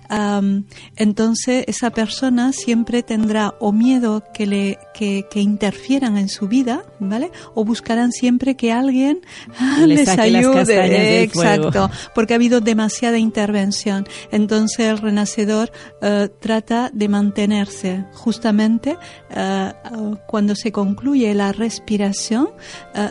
Am, 0.09 0.65
entonces 0.97 1.65
esa 1.67 1.91
persona 1.91 2.55
siempre 2.55 3.03
tendrá 3.03 3.53
o 3.61 3.73
miedo 3.73 4.23
que 4.33 4.47
le 4.47 4.79
que, 4.95 5.27
que 5.31 5.41
interfieran 5.41 6.17
en 6.17 6.31
su 6.31 6.49
vida, 6.49 6.83
¿vale? 6.99 7.31
O 7.55 7.65
buscarán 7.65 8.13
siempre 8.13 8.55
que 8.55 8.70
alguien 8.71 9.21
ah, 9.59 9.79
Le 9.81 9.97
les 9.97 10.09
ayude, 10.09 11.23
exacto, 11.23 11.91
porque 12.15 12.35
ha 12.35 12.37
habido 12.37 12.61
demasiada 12.61 13.19
intervención. 13.19 14.07
Entonces 14.31 14.87
el 14.87 14.99
renacedor 14.99 15.71
eh, 16.03 16.29
trata 16.41 16.91
de 16.93 17.09
mantenerse 17.09 18.05
justamente 18.13 18.97
eh, 19.31 19.73
eh, 19.73 20.17
cuando 20.27 20.55
se 20.55 20.73
concluye 20.73 21.35
la 21.35 21.53
respiración, 21.53 22.51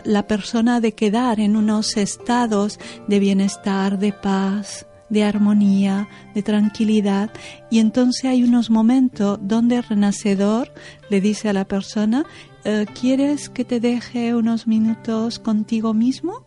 la 0.04 0.26
persona 0.26 0.76
ha 0.76 0.80
de 0.80 0.92
quedar 0.92 1.40
en 1.40 1.56
unos 1.56 1.96
estados 1.96 2.78
de 3.08 3.18
bienestar, 3.18 3.98
de 3.98 4.12
paz 4.12 4.86
de 5.10 5.24
armonía, 5.24 6.08
de 6.34 6.42
tranquilidad, 6.42 7.30
y 7.68 7.80
entonces 7.80 8.24
hay 8.24 8.42
unos 8.44 8.70
momentos 8.70 9.38
donde 9.42 9.76
el 9.76 9.82
renacedor 9.82 10.72
le 11.10 11.20
dice 11.20 11.48
a 11.48 11.52
la 11.52 11.66
persona, 11.66 12.24
¿quieres 13.00 13.48
que 13.48 13.64
te 13.64 13.80
deje 13.80 14.34
unos 14.34 14.66
minutos 14.66 15.38
contigo 15.38 15.94
mismo? 15.94 16.44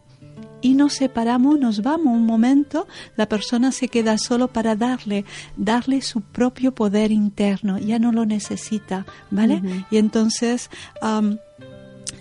y 0.63 0.75
nos 0.75 0.93
separamos, 0.93 1.59
nos 1.59 1.83
vamos 1.83 2.15
un 2.15 2.25
momento, 2.25 2.87
la 3.17 3.27
persona 3.27 3.73
se 3.73 3.89
queda 3.89 4.17
solo 4.17 4.47
para 4.47 4.77
darle, 4.77 5.25
darle 5.57 6.01
su 6.01 6.21
propio 6.21 6.73
poder 6.73 7.11
interno, 7.11 7.77
ya 7.77 7.99
no 7.99 8.13
lo 8.13 8.25
necesita, 8.25 9.05
¿vale? 9.29 9.61
Y 9.91 9.97
entonces 9.97 10.69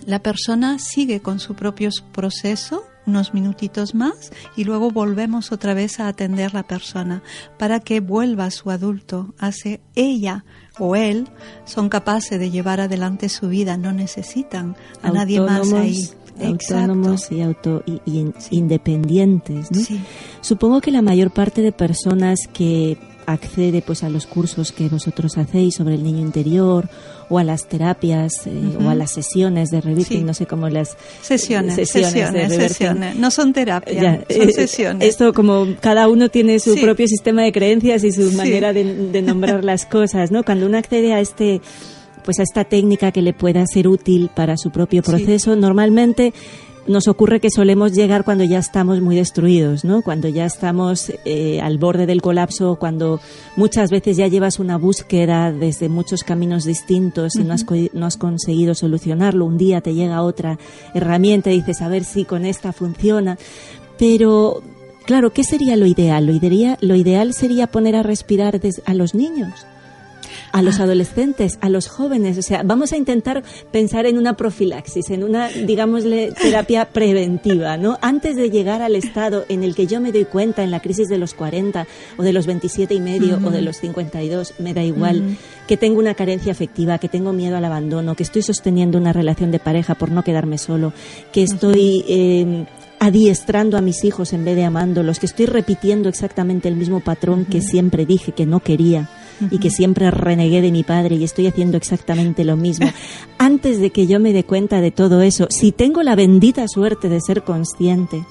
la 0.07 0.19
persona 0.19 0.81
sigue 0.81 1.21
con 1.21 1.39
su 1.39 1.55
propio 1.55 1.91
proceso, 2.13 2.85
unos 3.07 3.35
minutitos 3.35 3.95
más 3.95 4.33
y 4.57 4.65
luego 4.65 4.91
volvemos 4.91 5.53
otra 5.53 5.75
vez 5.75 5.99
a 6.01 6.09
atender 6.09 6.55
la 6.55 6.63
persona 6.63 7.23
para 7.59 7.81
que 7.81 8.01
vuelva 8.01 8.45
a 8.47 8.51
su 8.51 8.71
adulto, 8.71 9.35
hace 9.39 9.81
ella 9.95 10.45
o 10.79 10.97
él 10.97 11.29
son 11.65 11.89
capaces 11.89 12.39
de 12.39 12.51
llevar 12.51 12.81
adelante 12.81 13.29
su 13.29 13.49
vida, 13.49 13.77
no 13.77 13.93
necesitan 13.93 14.77
a 15.03 15.11
nadie 15.11 15.41
más 15.41 15.73
ahí. 15.73 16.09
Autónomos 16.43 17.31
Exacto. 17.31 17.35
y, 17.35 17.41
auto, 17.43 17.83
y, 17.87 18.01
y 18.07 18.19
in- 18.21 18.35
independientes. 18.51 19.71
¿no? 19.71 19.81
Sí. 19.81 20.01
Supongo 20.41 20.81
que 20.81 20.91
la 20.91 21.03
mayor 21.03 21.31
parte 21.31 21.61
de 21.63 21.73
personas 21.73 22.39
que 22.53 22.97
accede 23.27 23.83
pues 23.83 24.03
a 24.03 24.09
los 24.09 24.27
cursos 24.27 24.73
que 24.73 24.89
vosotros 24.89 25.39
hacéis 25.39 25.75
sobre 25.77 25.95
el 25.95 26.03
niño 26.03 26.21
interior 26.21 26.89
o 27.33 27.39
a 27.39 27.45
las 27.45 27.67
terapias 27.67 28.47
eh, 28.47 28.51
o 28.85 28.89
a 28.91 28.95
las 28.95 29.11
sesiones 29.13 29.71
de 29.71 29.81
rebirthing, 29.81 30.19
Sí. 30.19 30.25
no 30.25 30.35
sé 30.35 30.47
cómo 30.47 30.69
las 30.69 30.97
Sesiones, 31.23 31.75
sesiones 31.77 32.11
sesiones, 32.13 32.33
de 32.35 32.57
rebirthing. 32.57 32.69
sesiones. 32.69 33.17
No 33.17 33.31
son 33.31 33.53
terapia, 33.53 33.95
Ya, 33.95 34.15
son 34.37 34.49
eh, 34.49 34.53
sesiones. 34.53 35.09
Esto 35.09 35.33
como 35.33 35.67
cada 35.81 36.09
uno 36.09 36.29
tiene 36.29 36.59
su 36.61 36.75
Sí. 36.75 36.81
propio 36.81 37.09
sistema 37.09 37.43
de 37.43 37.53
creencias 37.53 38.05
y 38.05 38.13
su 38.13 38.31
Sí. 38.31 38.37
manera 38.37 38.73
de, 38.73 38.85
de 38.85 39.23
nombrar 39.23 39.65
las 39.65 39.87
cosas, 39.87 40.31
¿no? 40.31 40.43
Cuando 40.45 40.67
uno 40.67 40.77
accede 40.79 41.13
a 41.15 41.21
este 41.21 41.61
pues 42.25 42.39
a 42.39 42.45
esta 42.45 42.63
técnica 42.65 43.11
que 43.11 43.21
le 43.21 43.33
pueda 43.33 43.65
ser 43.67 43.89
útil 43.89 44.31
para 44.33 44.57
su 44.57 44.71
propio 44.71 45.03
proceso, 45.03 45.57
normalmente 45.57 46.33
nos 46.87 47.07
ocurre 47.07 47.41
que 47.41 47.49
solemos 47.51 47.93
llegar 47.93 48.25
cuando 48.25 48.43
ya 48.45 48.59
estamos 48.59 49.01
muy 49.01 49.15
destruidos, 49.15 49.85
¿no? 49.85 50.03
Cuando 50.03 50.29
ya 50.29 50.45
estamos 50.47 51.13
eh, 51.25 51.61
al 51.61 51.79
borde 51.79 52.07
del 52.07 52.21
colapso, 52.21 52.77
cuando 52.77 53.21
muchas 53.57 53.91
veces 53.91 54.17
ya 54.17 54.27
llevas 54.27 54.59
una 54.59 54.79
búsqueda 54.79 55.53
desde 55.53 55.89
muchos 55.89 56.25
caminos 56.25 56.65
distintos 56.65 57.37
y 57.37 57.45
no, 57.45 57.55
has, 57.55 57.65
co- 57.65 57.77
no 57.93 58.07
has 58.07 58.17
conseguido 58.17 58.75
solucionarlo. 58.75 59.45
Un 59.47 59.59
día 59.59 59.81
te 59.81 59.95
llega 59.95 60.23
otra 60.23 60.59
herramienta 60.93 61.53
y 61.53 61.59
dices, 61.59 61.83
a 61.83 61.89
ver 61.89 62.03
si 62.05 62.25
con 62.25 62.45
esta 62.45 62.73
funciona. 62.73 63.39
Pero, 63.99 64.63
claro, 65.07 65.33
¿qué 65.33 65.45
sería 65.45 65.77
lo 65.77 65.87
ideal? 65.87 66.27
Lo 66.27 66.33
ideal, 66.33 66.79
lo 66.81 66.97
ideal 66.97 67.33
sería 67.35 67.69
poner 67.69 67.95
a 67.95 68.03
respirar 68.03 68.61
a 68.87 68.95
los 68.95 69.15
niños 69.15 69.67
a 70.53 70.63
los 70.63 70.81
adolescentes, 70.81 71.59
a 71.61 71.69
los 71.69 71.89
jóvenes. 71.89 72.39
O 72.39 72.43
sea, 72.43 72.63
vamos 72.65 72.93
a 72.93 72.97
intentar 72.97 73.43
pensar 73.71 74.07
en 74.07 74.19
una 74.19 74.35
profilaxis, 74.37 75.11
en 75.11 75.25
una, 75.25 75.49
digámosle, 75.49 76.33
terapia 76.33 76.85
preventiva, 76.93 77.77
¿no? 77.77 77.99
Antes 78.01 78.37
de 78.37 78.51
llegar 78.51 78.83
al 78.83 78.97
estado 78.97 79.45
en 79.49 79.63
el 79.63 79.75
que 79.75 79.87
yo 79.87 80.01
me 80.01 80.13
doy 80.13 80.25
cuenta 80.25 80.63
en 80.63 80.71
la 80.71 80.81
crisis 80.81 81.09
de 81.09 81.19
los 81.19 81.35
40 81.35 81.87
o 82.17 82.23
de 82.23 82.33
los 82.33 82.47
27 82.47 82.95
y 82.95 83.01
medio 83.01 83.39
o 83.45 83.51
de 83.51 83.63
los 83.63 83.79
52, 83.79 84.55
me 84.59 84.75
da 84.75 84.83
igual, 84.83 85.37
que 85.67 85.77
tengo 85.77 85.99
una 85.99 86.15
carencia 86.15 86.53
afectiva, 86.53 86.99
que 86.99 87.09
tengo 87.09 87.33
miedo 87.33 87.57
al 87.57 87.65
abandono, 87.65 88.15
que 88.15 88.23
estoy 88.23 88.43
sosteniendo 88.43 88.99
una 88.99 89.13
relación 89.13 89.51
de 89.51 89.59
pareja 89.59 89.95
por 89.95 90.11
no 90.11 90.23
quedarme 90.25 90.59
solo, 90.59 90.93
que 91.33 91.43
estoy... 91.43 92.05
eh, 92.09 92.67
adiestrando 93.03 93.77
a 93.77 93.81
mis 93.81 94.05
hijos 94.05 94.33
en 94.33 94.45
vez 94.45 94.55
de 94.55 94.63
amándolos, 94.65 95.19
que 95.19 95.27
estoy 95.27 95.47
repitiendo 95.47 96.09
exactamente 96.09 96.69
el 96.69 96.77
mismo 96.77 97.01
patrón 97.01 97.45
que 97.47 97.61
siempre 97.61 98.07
dije 98.07 98.31
que 98.31 98.47
no 98.47 98.61
quería 98.61 99.09
y 99.51 99.59
que 99.59 99.71
siempre 99.71 100.11
renegué 100.11 100.61
de 100.61 100.71
mi 100.73 100.83
padre 100.85 101.17
y 101.17 101.25
estoy 101.25 101.47
haciendo 101.47 101.77
exactamente 101.77 102.45
lo 102.45 102.57
mismo. 102.57 102.89
Antes 103.39 103.81
de 103.81 103.91
que 103.91 104.07
yo 104.07 104.21
me 104.21 104.33
dé 104.33 104.45
cuenta 104.45 104.81
de 104.81 104.91
todo 104.91 105.23
eso, 105.23 105.47
si 105.51 105.73
tengo 105.73 106.03
la 106.03 106.15
bendita 106.15 106.67
suerte 106.69 107.09
de 107.09 107.21
ser 107.21 107.43
consciente 107.43 108.25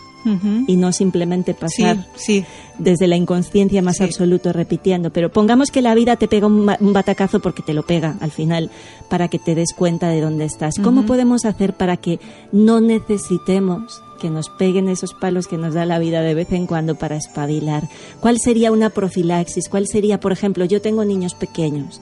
y 0.68 0.76
no 0.76 0.91
simplemente 0.91 1.55
pasar 1.55 2.05
sí. 2.16 2.45
desde 2.78 3.07
la 3.07 3.16
inconsciencia 3.16 3.82
más 3.82 3.97
Sí. 3.97 4.03
absoluto 4.03 4.53
repitiendo, 4.53 5.09
pero 5.09 5.32
pongamos 5.32 5.72
que 5.72 5.82
la 5.82 5.95
vida 5.95 6.16
te 6.16 6.28
pega 6.28 6.45
un, 6.45 6.72
un 6.80 6.93
batacazo 6.93 7.39
porque 7.39 7.64
te 7.64 7.74
lo 7.74 7.82
pega 7.82 8.18
al 8.22 8.30
final 8.30 8.70
para 9.09 9.30
que 9.30 9.39
te 9.39 9.55
des 9.55 9.74
cuenta 9.74 10.09
de 10.09 10.22
dónde 10.22 10.45
estás. 10.45 10.76
¿Cómo 10.84 11.07
podemos 11.07 11.43
hacer 11.45 11.74
para 11.74 11.97
que 11.97 12.20
no 12.51 12.82
necesitemos 12.82 14.03
que 14.22 14.30
nos 14.30 14.49
peguen 14.49 14.88
esos 14.88 15.13
palos 15.15 15.47
que 15.47 15.57
nos 15.57 15.74
da 15.74 15.86
la 15.86 15.97
vida 15.99 16.22
de 16.22 16.36
vez 16.36 16.51
en 16.51 16.67
cuando 16.67 16.95
para 16.95 17.15
espabilar? 17.17 17.89
¿Cuál 18.19 18.38
sería 18.39 18.72
una 18.72 18.91
profilaxis? 18.91 19.67
¿Cuál 19.67 19.88
sería, 19.88 20.19
por 20.19 20.32
ejemplo, 20.32 20.63
yo 20.65 20.82
tengo 20.82 21.03
niños 21.03 21.34
pequeños? 21.34 21.99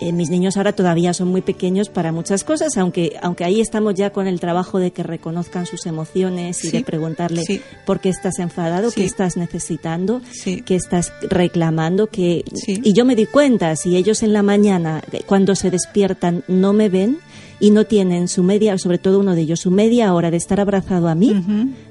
Eh, 0.00 0.12
mis 0.12 0.28
niños 0.28 0.56
ahora 0.56 0.72
todavía 0.72 1.14
son 1.14 1.28
muy 1.28 1.40
pequeños 1.40 1.88
para 1.88 2.10
muchas 2.10 2.42
cosas, 2.42 2.76
aunque, 2.76 3.16
aunque 3.22 3.44
ahí 3.44 3.60
estamos 3.60 3.94
ya 3.94 4.10
con 4.10 4.26
el 4.26 4.40
trabajo 4.40 4.78
de 4.80 4.90
que 4.90 5.04
reconozcan 5.04 5.66
sus 5.66 5.86
emociones 5.86 6.64
y 6.64 6.70
Sí, 6.70 6.76
de 6.78 6.82
preguntarle 6.84 7.42
sí. 7.44 7.60
por 7.86 8.00
qué 8.00 8.08
estás 8.08 8.40
enfadado, 8.40 8.90
Sí. 8.90 9.00
qué 9.02 9.06
estás 9.06 9.36
necesitando, 9.36 10.20
qué 10.66 10.74
estás 10.74 11.12
reclamando, 11.22 12.08
que 12.08 12.44
Sí. 12.54 12.80
y 12.82 12.92
yo 12.92 13.04
me 13.04 13.14
di 13.14 13.26
cuenta 13.26 13.76
si 13.76 13.94
ellos 13.96 14.22
en 14.24 14.32
la 14.32 14.42
mañana 14.42 15.00
cuando 15.26 15.54
se 15.54 15.70
despiertan 15.70 16.42
no 16.48 16.72
me 16.72 16.88
ven 16.88 17.18
y 17.60 17.70
no 17.70 17.84
tienen 17.84 18.26
su 18.28 18.42
media, 18.42 18.76
sobre 18.78 18.98
todo 18.98 19.20
uno 19.20 19.34
de 19.34 19.42
ellos, 19.42 19.60
su 19.60 19.70
media 19.70 20.12
hora 20.14 20.30
de 20.30 20.38
estar 20.38 20.58
abrazado 20.60 21.08
a 21.08 21.14
mí, 21.14 21.34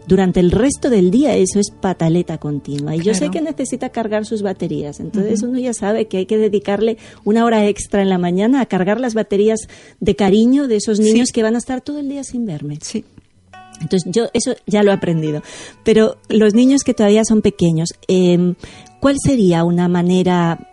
durante 0.07 0.39
el 0.39 0.49
resto 0.51 0.89
del 0.89 1.11
día 1.11 1.35
eso 1.35 1.59
es 1.59 1.69
pataleta 1.69 2.39
continua. 2.39 2.95
Y 2.95 3.01
yo 3.01 3.13
sé 3.13 3.29
que 3.29 3.39
necesita 3.41 3.89
cargar 3.89 4.25
sus 4.25 4.41
baterías. 4.41 4.99
Entonces 4.99 5.43
uno 5.43 5.59
ya 5.59 5.73
sabe 5.73 6.07
que 6.07 6.17
hay 6.17 6.25
que 6.25 6.37
dedicarle 6.37 6.97
una 7.23 7.45
hora 7.45 7.67
extra 7.67 8.01
en 8.01 8.09
la 8.09 8.17
mañana 8.17 8.61
a 8.61 8.65
cargar 8.65 8.99
las 8.99 9.13
baterías 9.13 9.59
de 9.99 10.15
cariño 10.15 10.67
de 10.67 10.77
esos 10.77 10.99
niños 10.99 11.27
Sí. 11.27 11.33
que 11.33 11.43
van 11.43 11.55
a 11.55 11.59
estar 11.59 11.81
todo 11.81 11.99
el 11.99 12.09
día 12.09 12.23
sin 12.23 12.45
verme. 12.45 12.79
Sí. 12.81 13.05
Entonces 13.81 14.11
yo 14.11 14.27
eso 14.33 14.55
ya 14.67 14.83
lo 14.83 14.91
he 14.91 14.93
aprendido. 14.95 15.41
Pero 15.83 16.17
los 16.27 16.53
niños 16.53 16.81
que 16.83 16.93
todavía 16.93 17.23
son 17.23 17.41
pequeños, 17.41 17.89
eh, 18.07 18.55
¿cuál 18.99 19.15
sería 19.23 19.63
una 19.63 19.87
manera 19.87 20.67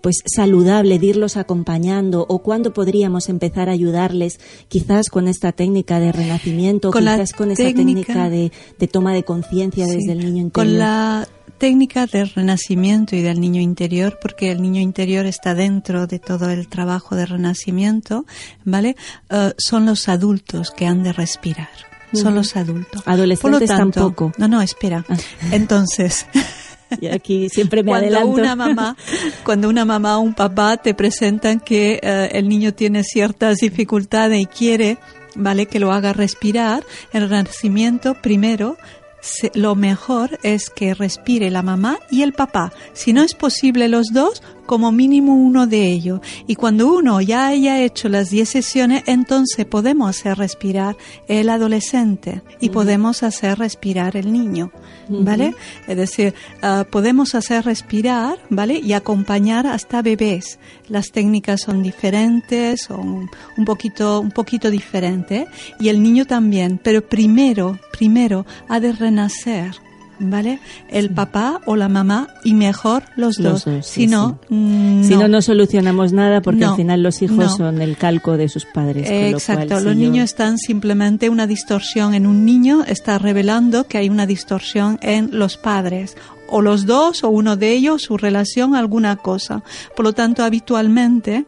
pues 0.00 0.16
saludable 0.26 0.98
de 0.98 1.06
irlos 1.06 1.36
acompañando 1.36 2.24
o 2.28 2.38
cuándo 2.40 2.72
podríamos 2.72 3.28
empezar 3.28 3.68
a 3.68 3.72
ayudarles 3.72 4.38
quizás 4.68 5.08
con 5.08 5.28
esta 5.28 5.52
técnica 5.52 5.98
de 6.00 6.12
renacimiento 6.12 6.90
Con 6.90 7.02
quizás 7.02 7.32
con 7.32 7.50
esa 7.50 7.62
técnica- 7.64 8.06
técnica 8.12 8.30
de, 8.30 8.52
de 8.78 8.88
toma 8.88 9.12
de 9.12 9.24
conciencia 9.24 9.86
Sí. 9.86 9.96
desde 9.96 10.12
el 10.12 10.18
niño 10.18 10.42
interior 10.42 10.52
Con 10.52 10.78
la 10.78 11.28
técnica 11.58 12.06
del 12.06 12.28
renacimiento 12.30 13.14
y 13.14 13.22
del 13.22 13.40
niño 13.40 13.60
interior, 13.60 14.18
porque 14.20 14.50
el 14.50 14.60
niño 14.60 14.80
interior 14.80 15.26
está 15.26 15.54
dentro 15.54 16.08
de 16.08 16.18
todo 16.18 16.50
el 16.50 16.66
trabajo 16.66 17.14
de 17.14 17.24
renacimiento, 17.24 18.24
¿vale? 18.64 18.96
Eh, 19.30 19.52
son 19.58 19.86
los 19.86 20.08
adultos 20.08 20.72
que 20.72 20.86
han 20.86 21.04
de 21.04 21.12
respirar. 21.12 21.68
Son 22.14 22.34
los 22.34 22.56
adultos. 22.56 23.00
Adolescentes 23.06 23.40
Por 23.40 23.52
lo 23.52 23.66
tanto, 23.66 24.00
tampoco. 24.00 24.32
No, 24.38 24.48
no, 24.48 24.60
espera. 24.60 25.04
Ah. 25.08 25.16
Entonces, 25.52 26.26
y 27.00 27.06
aquí 27.08 27.48
siempre 27.48 27.82
me 27.82 27.90
cuando 27.90 28.06
adelanto 28.06 28.28
una 28.40 28.56
mamá, 28.56 28.96
cuando 29.44 29.68
una 29.68 29.84
mamá 29.84 30.18
o 30.18 30.20
un 30.20 30.34
papá 30.34 30.76
te 30.76 30.94
presentan 30.94 31.60
que 31.60 32.00
eh, 32.02 32.28
el 32.32 32.48
niño 32.48 32.72
tiene 32.74 33.04
ciertas 33.04 33.58
dificultades 33.58 34.40
y 34.40 34.46
quiere, 34.46 34.98
vale, 35.34 35.66
que 35.66 35.78
lo 35.80 35.92
haga 35.92 36.12
respirar, 36.12 36.84
el 37.12 37.28
renacimiento 37.28 38.14
primero 38.20 38.76
se- 39.20 39.52
lo 39.54 39.74
mejor 39.76 40.38
es 40.42 40.68
que 40.70 40.94
respire 40.94 41.50
la 41.50 41.62
mamá 41.62 41.98
y 42.10 42.22
el 42.22 42.32
papá. 42.32 42.72
Si 42.92 43.12
no 43.12 43.22
es 43.22 43.34
posible 43.34 43.88
los 43.88 44.08
dos, 44.12 44.42
como 44.66 44.92
mínimo 44.92 45.34
uno 45.34 45.66
de 45.66 45.86
ellos. 45.86 46.20
Y 46.46 46.54
cuando 46.54 46.92
uno 46.92 47.20
ya 47.20 47.48
haya 47.48 47.80
hecho 47.82 48.08
las 48.08 48.30
10 48.30 48.48
sesiones, 48.48 49.02
entonces 49.06 49.66
podemos 49.66 50.08
hacer 50.10 50.38
respirar 50.38 50.96
el 51.28 51.48
adolescente 51.48 52.42
y 52.60 52.70
podemos 52.70 53.22
hacer 53.22 53.58
respirar 53.58 54.16
el 54.16 54.32
niño. 54.32 54.72
¿Vale? 55.08 55.54
Es 55.88 55.96
decir, 55.96 56.32
ah, 56.62 56.86
podemos 56.90 57.34
hacer 57.34 57.64
respirar, 57.64 58.38
¿vale? 58.48 58.80
Y 58.82 58.94
acompañar 58.94 59.66
hasta 59.66 60.00
bebés. 60.00 60.58
Las 60.88 61.10
técnicas 61.10 61.60
son 61.60 61.82
diferentes, 61.82 62.82
son 62.82 63.28
un 63.56 63.64
poquito, 63.64 64.20
un 64.20 64.30
poquito 64.30 64.70
diferentes. 64.70 65.48
Y 65.78 65.88
el 65.88 66.02
niño 66.02 66.24
también. 66.24 66.80
Pero 66.82 67.06
primero, 67.06 67.78
primero 67.92 68.46
ha 68.68 68.80
de 68.80 68.92
renacer. 68.92 69.72
¿Vale? 70.18 70.60
El 70.88 71.10
papá 71.10 71.60
o 71.66 71.74
la 71.74 71.88
mamá 71.88 72.28
y 72.44 72.54
mejor 72.54 73.02
los, 73.16 73.38
Los 73.40 73.64
dos. 73.64 73.64
dos, 73.64 73.86
si 73.86 74.02
sí, 74.02 74.06
no, 74.06 74.38
mm, 74.50 75.02
si 75.04 75.16
no 75.16 75.26
no 75.26 75.42
solucionamos 75.42 76.12
nada 76.12 76.40
porque 76.42 76.60
No, 76.60 76.70
al 76.70 76.76
final 76.76 77.02
los 77.02 77.22
hijos 77.22 77.36
no. 77.36 77.48
son 77.56 77.82
el 77.82 77.96
calco 77.96 78.36
de 78.36 78.48
sus 78.48 78.64
padres 78.64 79.08
con 79.08 79.18
lo 79.20 79.26
Exacto, 79.26 79.66
cual, 79.68 79.78
si 79.80 79.84
los 79.86 79.94
yo- 79.96 80.00
niños 80.00 80.24
están 80.24 80.58
simplemente 80.58 81.28
una 81.28 81.46
distorsión 81.48 82.14
en 82.14 82.26
un 82.28 82.44
niño, 82.44 82.84
está 82.86 83.18
revelando 83.18 83.88
que 83.88 83.98
hay 83.98 84.10
una 84.10 84.26
distorsión 84.26 84.98
en 85.02 85.30
los 85.36 85.56
padres, 85.56 86.16
o 86.48 86.60
los 86.62 86.86
dos, 86.86 87.24
o 87.24 87.30
uno 87.30 87.56
de 87.56 87.72
ellos, 87.72 88.02
su 88.02 88.16
relación, 88.16 88.76
alguna 88.76 89.16
cosa. 89.16 89.64
Por 89.96 90.04
lo 90.04 90.12
tanto, 90.12 90.44
habitualmente 90.44 91.46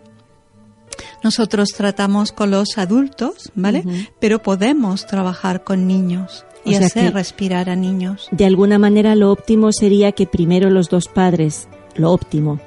nosotros 1.22 1.68
tratamos 1.76 2.32
con 2.32 2.50
los 2.50 2.78
adultos, 2.78 3.50
¿vale? 3.54 3.84
Pero 4.20 4.42
podemos 4.42 5.06
trabajar 5.06 5.62
con 5.64 5.86
niños 5.86 6.44
O 6.64 6.70
y 6.70 6.74
sea 6.74 6.86
hacer 6.86 7.14
respirar 7.14 7.68
a 7.70 7.76
niños. 7.76 8.28
de 8.30 8.44
alguna 8.46 8.78
manera 8.78 9.14
lo 9.14 9.30
óptimo 9.30 9.70
sería 9.72 10.12
que 10.12 10.26
primero 10.26 10.70
los 10.70 10.88
dos 10.88 11.08
padres 11.08 11.68
lo 11.96 12.10
óptimo 12.12 12.58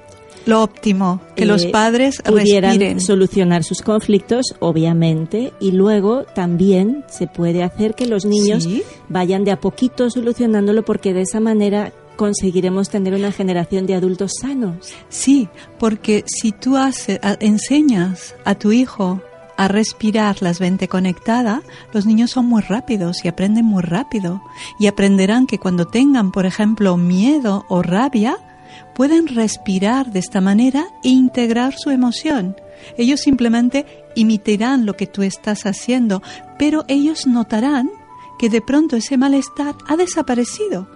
Lo 0.45 0.63
óptimo, 0.63 1.19
que 1.35 1.43
eh, 1.43 1.45
los 1.45 1.65
padres 1.65 2.21
pudieran 2.23 2.71
respiren. 2.71 3.01
solucionar 3.01 3.63
sus 3.65 3.81
conflictos, 3.81 4.55
obviamente, 4.59 5.51
y 5.59 5.71
luego 5.73 6.23
también 6.23 7.03
se 7.09 7.27
puede 7.27 7.63
hacer 7.63 7.95
que 7.95 8.05
los 8.05 8.23
niños 8.23 8.63
Sí. 8.63 8.81
vayan 9.09 9.43
de 9.43 9.51
a 9.51 9.59
poquito 9.59 10.09
solucionándolo 10.09 10.85
porque 10.85 11.13
de 11.13 11.23
esa 11.23 11.41
manera 11.41 11.91
conseguiremos 12.15 12.89
tener 12.89 13.13
una 13.13 13.31
generación 13.33 13.85
de 13.87 13.95
adultos 13.95 14.31
sanos. 14.41 14.93
Sí, 15.09 15.49
porque 15.79 16.23
si 16.25 16.51
tú 16.53 16.77
hace- 16.77 17.19
enseñas 17.41 18.33
a 18.45 18.55
tu 18.55 18.71
hijo 18.71 19.21
a 19.57 19.67
respirar 19.67 20.41
las 20.41 20.59
20 20.59 20.87
conectada, 20.87 21.61
los 21.93 22.05
niños 22.05 22.31
son 22.31 22.45
muy 22.45 22.61
rápidos 22.61 23.25
y 23.25 23.27
aprenden 23.27 23.65
muy 23.65 23.83
rápido. 23.83 24.41
Y 24.79 24.87
aprenderán 24.87 25.47
que 25.47 25.59
cuando 25.59 25.85
tengan, 25.85 26.31
por 26.31 26.45
ejemplo, 26.45 26.95
miedo 26.97 27.65
o 27.67 27.81
rabia, 27.81 28.37
pueden 28.95 29.27
respirar 29.27 30.11
de 30.11 30.19
esta 30.19 30.41
manera 30.41 30.87
e 31.03 31.09
integrar 31.09 31.73
su 31.77 31.89
emoción. 31.89 32.55
Ellos 32.97 33.21
simplemente 33.21 33.85
imitarán 34.15 34.85
lo 34.85 34.95
que 34.95 35.07
tú 35.07 35.23
estás 35.23 35.65
haciendo, 35.65 36.21
pero 36.57 36.85
ellos 36.87 37.27
notarán 37.27 37.89
que 38.37 38.49
de 38.49 38.61
pronto 38.61 38.95
ese 38.95 39.17
malestar 39.17 39.75
ha 39.87 39.95
desaparecido. 39.95 40.87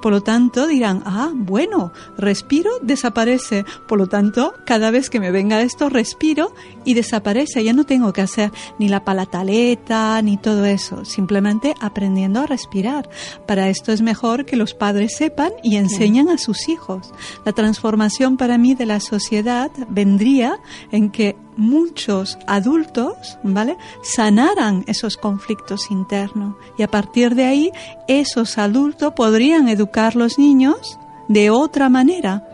Por 0.00 0.12
lo 0.12 0.22
tanto, 0.22 0.66
dirán, 0.66 1.02
ah, 1.04 1.32
bueno, 1.34 1.92
respiro, 2.16 2.70
desaparece. 2.82 3.64
Por 3.86 3.98
lo 3.98 4.08
tanto, 4.08 4.54
cada 4.64 4.90
vez 4.90 5.10
que 5.10 5.20
me 5.20 5.30
venga 5.30 5.62
esto, 5.62 5.88
respiro 5.88 6.54
y 6.84 6.94
desaparece. 6.94 7.64
Ya 7.64 7.72
no 7.72 7.84
tengo 7.84 8.12
que 8.12 8.22
hacer 8.22 8.52
ni 8.78 8.88
la 8.88 9.04
palataleta, 9.04 10.20
ni 10.22 10.36
todo 10.36 10.64
eso. 10.64 11.04
Simplemente 11.04 11.74
aprendiendo 11.80 12.40
a 12.40 12.46
respirar. 12.46 13.08
Para 13.46 13.68
esto 13.68 13.92
es 13.92 14.02
mejor 14.02 14.44
que 14.44 14.56
los 14.56 14.74
padres 14.74 15.16
sepan 15.16 15.52
y 15.62 15.76
enseñan 15.76 16.28
a 16.28 16.38
sus 16.38 16.68
hijos. 16.68 17.12
La 17.44 17.52
transformación 17.52 18.36
para 18.36 18.58
mí 18.58 18.74
de 18.74 18.86
la 18.86 19.00
sociedad 19.00 19.70
vendría 19.88 20.60
en 20.90 21.10
que 21.10 21.36
muchos 21.56 22.38
adultos, 22.46 23.38
¿vale? 23.42 23.76
Sanaran 24.02 24.84
esos 24.86 25.16
conflictos 25.16 25.90
internos 25.90 26.54
y 26.78 26.82
a 26.82 26.88
partir 26.88 27.34
de 27.34 27.44
ahí 27.44 27.72
esos 28.08 28.58
adultos 28.58 29.14
podrían 29.14 29.68
educar 29.68 30.16
los 30.16 30.38
niños 30.38 30.98
de 31.28 31.50
otra 31.50 31.88
manera. 31.88 32.46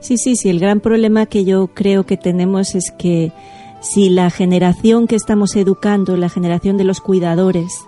Sí, 0.00 0.16
sí, 0.16 0.36
sí, 0.36 0.48
el 0.48 0.60
gran 0.60 0.80
problema 0.80 1.26
que 1.26 1.44
yo 1.44 1.68
creo 1.68 2.04
que 2.04 2.16
tenemos 2.16 2.74
es 2.74 2.90
que 2.90 3.32
si 3.80 4.10
la 4.10 4.30
generación 4.30 5.06
que 5.06 5.16
estamos 5.16 5.56
educando, 5.56 6.16
la 6.16 6.28
generación 6.28 6.76
de 6.76 6.84
los 6.84 7.00
cuidadores, 7.00 7.86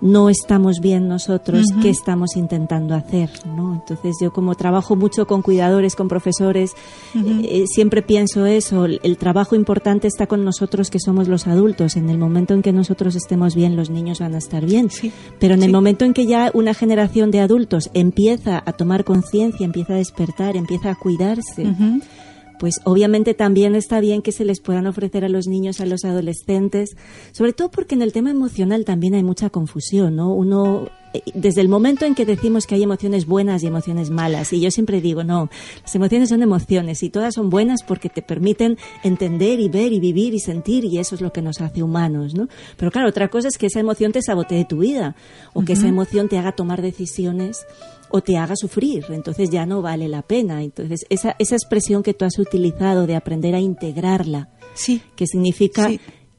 no 0.00 0.28
estamos 0.28 0.80
bien 0.80 1.08
nosotros 1.08 1.66
qué 1.80 1.88
estamos 1.88 2.36
intentando 2.36 2.94
hacer, 2.94 3.30
¿no? 3.46 3.74
Entonces 3.74 4.16
yo 4.20 4.32
como 4.32 4.54
trabajo 4.54 4.96
mucho 4.96 5.26
con 5.26 5.42
cuidadores, 5.42 5.94
con 5.96 6.08
profesores, 6.08 6.72
eh, 7.14 7.64
siempre 7.66 8.02
pienso 8.02 8.46
eso, 8.46 8.84
el, 8.84 9.16
trabajo 9.18 9.54
importante 9.54 10.06
está 10.06 10.26
con 10.26 10.44
nosotros 10.44 10.90
que 10.90 11.00
somos 11.00 11.28
los 11.28 11.46
adultos, 11.46 11.96
en 11.96 12.10
el 12.10 12.18
momento 12.18 12.54
en 12.54 12.62
que 12.62 12.72
nosotros 12.72 13.16
estemos 13.16 13.54
bien 13.54 13.76
los 13.76 13.90
niños 13.90 14.20
van 14.20 14.34
a 14.34 14.38
estar 14.38 14.64
bien, 14.64 14.90
pero 15.38 15.54
en 15.54 15.62
el 15.62 15.72
momento 15.72 16.04
en 16.04 16.12
que 16.12 16.26
ya 16.26 16.50
una 16.52 16.74
generación 16.74 17.30
de 17.30 17.40
adultos 17.40 17.90
empieza 17.94 18.62
a 18.64 18.72
tomar 18.72 19.04
conciencia, 19.04 19.64
empieza 19.64 19.94
a 19.94 19.96
despertar, 19.96 20.56
empieza 20.56 20.90
a 20.90 20.94
cuidarse, 20.94 21.72
pues 22.58 22.80
obviamente 22.84 23.34
también 23.34 23.74
está 23.74 24.00
bien 24.00 24.22
que 24.22 24.32
se 24.32 24.44
les 24.44 24.60
puedan 24.60 24.86
ofrecer 24.86 25.24
a 25.24 25.28
los 25.28 25.46
niños, 25.46 25.80
a 25.80 25.86
los 25.86 26.04
adolescentes, 26.04 26.96
sobre 27.32 27.52
todo 27.52 27.70
porque 27.70 27.94
en 27.94 28.02
el 28.02 28.12
tema 28.12 28.30
emocional 28.30 28.84
también 28.84 29.14
hay 29.14 29.22
mucha 29.22 29.50
confusión, 29.50 30.16
¿no? 30.16 30.32
Uno 30.32 30.88
eh, 31.12 31.22
desde 31.34 31.60
el 31.60 31.68
momento 31.68 32.04
en 32.04 32.14
que 32.14 32.26
decimos 32.26 32.66
que 32.66 32.74
hay 32.74 32.82
emociones 32.82 33.26
buenas 33.26 33.62
y 33.62 33.66
emociones 33.66 34.10
malas, 34.10 34.52
y 34.52 34.60
yo 34.60 34.70
siempre 34.70 35.00
digo, 35.00 35.24
no, 35.24 35.48
las 35.82 35.94
emociones 35.94 36.28
son 36.28 36.42
emociones 36.42 37.02
y 37.02 37.10
todas 37.10 37.34
son 37.34 37.50
buenas 37.50 37.82
porque 37.82 38.08
te 38.08 38.22
permiten 38.22 38.78
entender 39.02 39.60
y 39.60 39.68
ver 39.68 39.92
y 39.92 40.00
vivir 40.00 40.34
y 40.34 40.40
sentir 40.40 40.84
y 40.84 40.98
eso 40.98 41.14
es 41.14 41.20
lo 41.20 41.32
que 41.32 41.42
nos 41.42 41.60
hace 41.60 41.82
humanos, 41.82 42.34
¿no? 42.34 42.48
Pero 42.76 42.90
claro, 42.90 43.08
otra 43.08 43.28
cosa 43.28 43.48
es 43.48 43.58
que 43.58 43.66
esa 43.66 43.80
emoción 43.80 44.12
te 44.12 44.22
sabotee 44.22 44.64
tu 44.64 44.78
vida 44.78 45.16
o 45.54 45.62
que 45.62 45.74
esa 45.74 45.88
emoción 45.88 46.28
te 46.28 46.38
haga 46.38 46.52
tomar 46.52 46.82
decisiones 46.82 47.66
o 48.10 48.20
te 48.22 48.36
haga 48.36 48.54
sufrir, 48.56 49.04
entonces 49.10 49.50
ya 49.50 49.66
no 49.66 49.82
vale 49.82 50.08
la 50.08 50.22
pena. 50.22 50.62
Entonces, 50.62 51.06
esa, 51.10 51.36
esa 51.38 51.54
expresión 51.56 52.02
que 52.02 52.14
tú 52.14 52.24
has 52.24 52.38
utilizado 52.38 53.06
de 53.06 53.16
aprender 53.16 53.54
a 53.54 53.60
integrarla, 53.60 54.48
Sí. 54.74 55.00
que 55.16 55.26
significa 55.26 55.88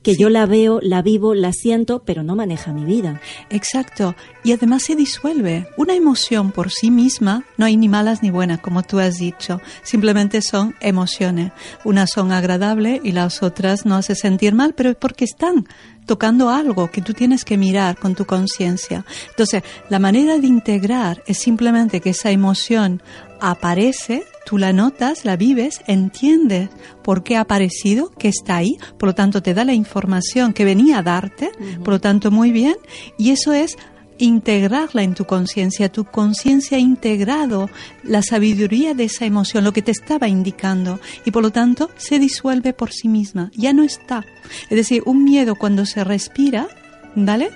que 0.03 0.15
yo 0.15 0.29
la 0.29 0.45
veo, 0.45 0.79
la 0.81 1.01
vivo, 1.01 1.33
la 1.33 1.51
siento, 1.51 2.03
pero 2.05 2.23
no 2.23 2.35
maneja 2.35 2.71
mi 2.71 2.85
vida. 2.85 3.19
Exacto. 3.49 4.15
Y 4.43 4.53
además 4.53 4.83
se 4.83 4.95
disuelve. 4.95 5.67
Una 5.75 5.95
emoción 5.95 6.51
por 6.51 6.71
sí 6.71 6.91
misma 6.91 7.43
no 7.57 7.65
hay 7.65 7.75
ni 7.75 7.89
malas 7.89 8.23
ni 8.23 8.29
buenas, 8.29 8.59
como 8.61 8.83
tú 8.83 8.99
has 8.99 9.17
dicho. 9.17 9.59
Simplemente 9.83 10.41
son 10.41 10.75
emociones. 10.79 11.51
Unas 11.83 12.11
son 12.11 12.31
agradables 12.31 13.01
y 13.03 13.11
las 13.11 13.43
otras 13.43 13.85
no 13.85 13.95
hace 13.95 14.15
sentir 14.15 14.53
mal, 14.53 14.73
pero 14.75 14.91
es 14.91 14.95
porque 14.95 15.25
están 15.25 15.67
tocando 16.07 16.49
algo 16.49 16.89
que 16.89 17.03
tú 17.03 17.13
tienes 17.13 17.45
que 17.45 17.57
mirar 17.57 17.97
con 17.97 18.15
tu 18.15 18.25
conciencia. 18.25 19.05
Entonces, 19.29 19.61
la 19.89 19.99
manera 19.99 20.39
de 20.39 20.47
integrar 20.47 21.21
es 21.27 21.37
simplemente 21.37 22.01
que 22.01 22.09
esa 22.09 22.31
emoción 22.31 23.03
aparece, 23.39 24.23
tú 24.45 24.57
la 24.57 24.73
notas, 24.73 25.25
la 25.25 25.35
vives, 25.35 25.81
entiendes 25.85 26.69
por 27.03 27.21
qué 27.23 27.35
ha 27.35 27.41
aparecido, 27.41 28.09
que 28.17 28.29
está 28.29 28.55
ahí, 28.55 28.77
por 28.97 29.09
lo 29.09 29.15
tanto 29.15 29.43
te 29.43 29.53
da 29.53 29.63
la 29.65 29.73
información 29.73 30.53
que 30.53 30.65
venía 30.65 30.99
a 30.99 31.03
darte, 31.03 31.51
por 31.83 31.93
lo 31.93 32.01
tanto 32.01 32.31
muy 32.31 32.51
bien, 32.51 32.77
y 33.19 33.29
eso 33.29 33.53
es 33.53 33.77
integrarla 34.17 35.03
en 35.03 35.13
tu 35.13 35.25
conciencia, 35.25 35.91
tu 35.91 36.05
conciencia 36.05 36.77
ha 36.77 36.81
integrado 36.81 37.69
la 38.03 38.21
sabiduría 38.21 38.93
de 38.93 39.05
esa 39.05 39.25
emoción, 39.25 39.63
lo 39.63 39.73
que 39.73 39.81
te 39.81 39.91
estaba 39.91 40.27
indicando, 40.27 40.99
y 41.25 41.31
por 41.31 41.43
lo 41.43 41.51
tanto 41.51 41.89
se 41.97 42.19
disuelve 42.19 42.73
por 42.73 42.91
sí 42.91 43.07
misma, 43.07 43.51
ya 43.55 43.73
no 43.73 43.83
está. 43.83 44.25
Es 44.69 44.77
decir, 44.77 45.03
un 45.05 45.23
miedo 45.23 45.55
cuando 45.55 45.85
se 45.85 46.03
respira, 46.03 46.67
¿vale? 47.15 47.49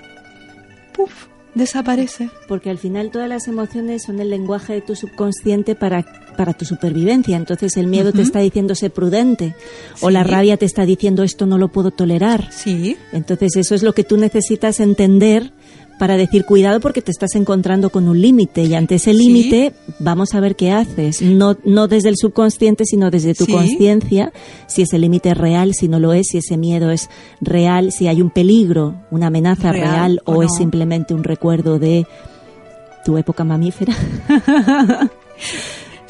Puf, 0.92 1.26
desaparece. 1.54 2.30
Porque 2.48 2.70
al 2.70 2.78
final 2.78 3.10
todas 3.10 3.28
las 3.28 3.48
emociones 3.48 4.02
son 4.02 4.20
el 4.20 4.30
lenguaje 4.30 4.74
de 4.74 4.80
tu 4.80 4.96
subconsciente 4.96 5.74
para, 5.74 6.04
para 6.36 6.52
tu 6.54 6.64
supervivencia. 6.64 7.36
Entonces 7.36 7.76
el 7.76 7.86
miedo 7.86 8.12
te 8.12 8.22
está 8.22 8.40
diciendo 8.40 8.74
sé 8.74 8.90
prudente 8.90 9.54
o 10.00 10.10
la 10.10 10.24
rabia 10.24 10.56
te 10.56 10.64
está 10.64 10.84
diciendo 10.84 11.22
esto 11.22 11.46
no 11.46 11.58
lo 11.58 11.68
puedo 11.68 11.90
tolerar. 11.90 12.50
Sí, 12.52 12.96
Entonces 13.12 13.56
eso 13.56 13.74
es 13.74 13.82
lo 13.82 13.94
que 13.94 14.04
tú 14.04 14.16
necesitas 14.16 14.80
entender 14.80 15.52
para 15.98 16.16
decir 16.16 16.44
cuidado 16.44 16.80
porque 16.80 17.02
te 17.02 17.10
estás 17.12 17.34
encontrando 17.36 17.90
con 17.90 18.08
un 18.08 18.20
límite 18.20 18.64
y 18.64 18.74
ante 18.74 18.96
ese 18.96 19.12
Sí. 19.12 19.18
límite 19.18 19.72
vamos 19.98 20.34
a 20.34 20.40
ver 20.40 20.56
qué 20.56 20.72
haces. 20.72 21.22
No, 21.22 21.56
no 21.64 21.86
desde 21.88 22.08
el 22.08 22.16
subconsciente 22.16 22.84
sino 22.84 23.10
desde 23.10 23.34
tu 23.34 23.44
Sí. 23.44 23.52
conciencia, 23.52 24.32
si 24.66 24.82
ese 24.82 24.98
límite 24.98 25.30
es 25.30 25.36
real, 25.36 25.74
si 25.74 25.88
no 25.88 26.00
lo 26.00 26.12
es, 26.12 26.26
si 26.30 26.38
ese 26.38 26.56
miedo 26.56 26.90
es 26.90 27.08
real, 27.40 27.92
si 27.92 28.08
hay 28.08 28.20
un 28.20 28.30
peligro, 28.30 28.94
una 29.10 29.28
amenaza 29.28 29.70
Real 29.72 29.90
real, 29.90 30.20
o 30.24 30.36
o, 30.36 30.42
es 30.42 30.50
simplemente 30.56 31.14
un 31.14 31.22
recuerdo 31.24 31.78
de 31.78 32.06
tu 33.04 33.16
época 33.18 33.44
mamífera. 33.44 33.94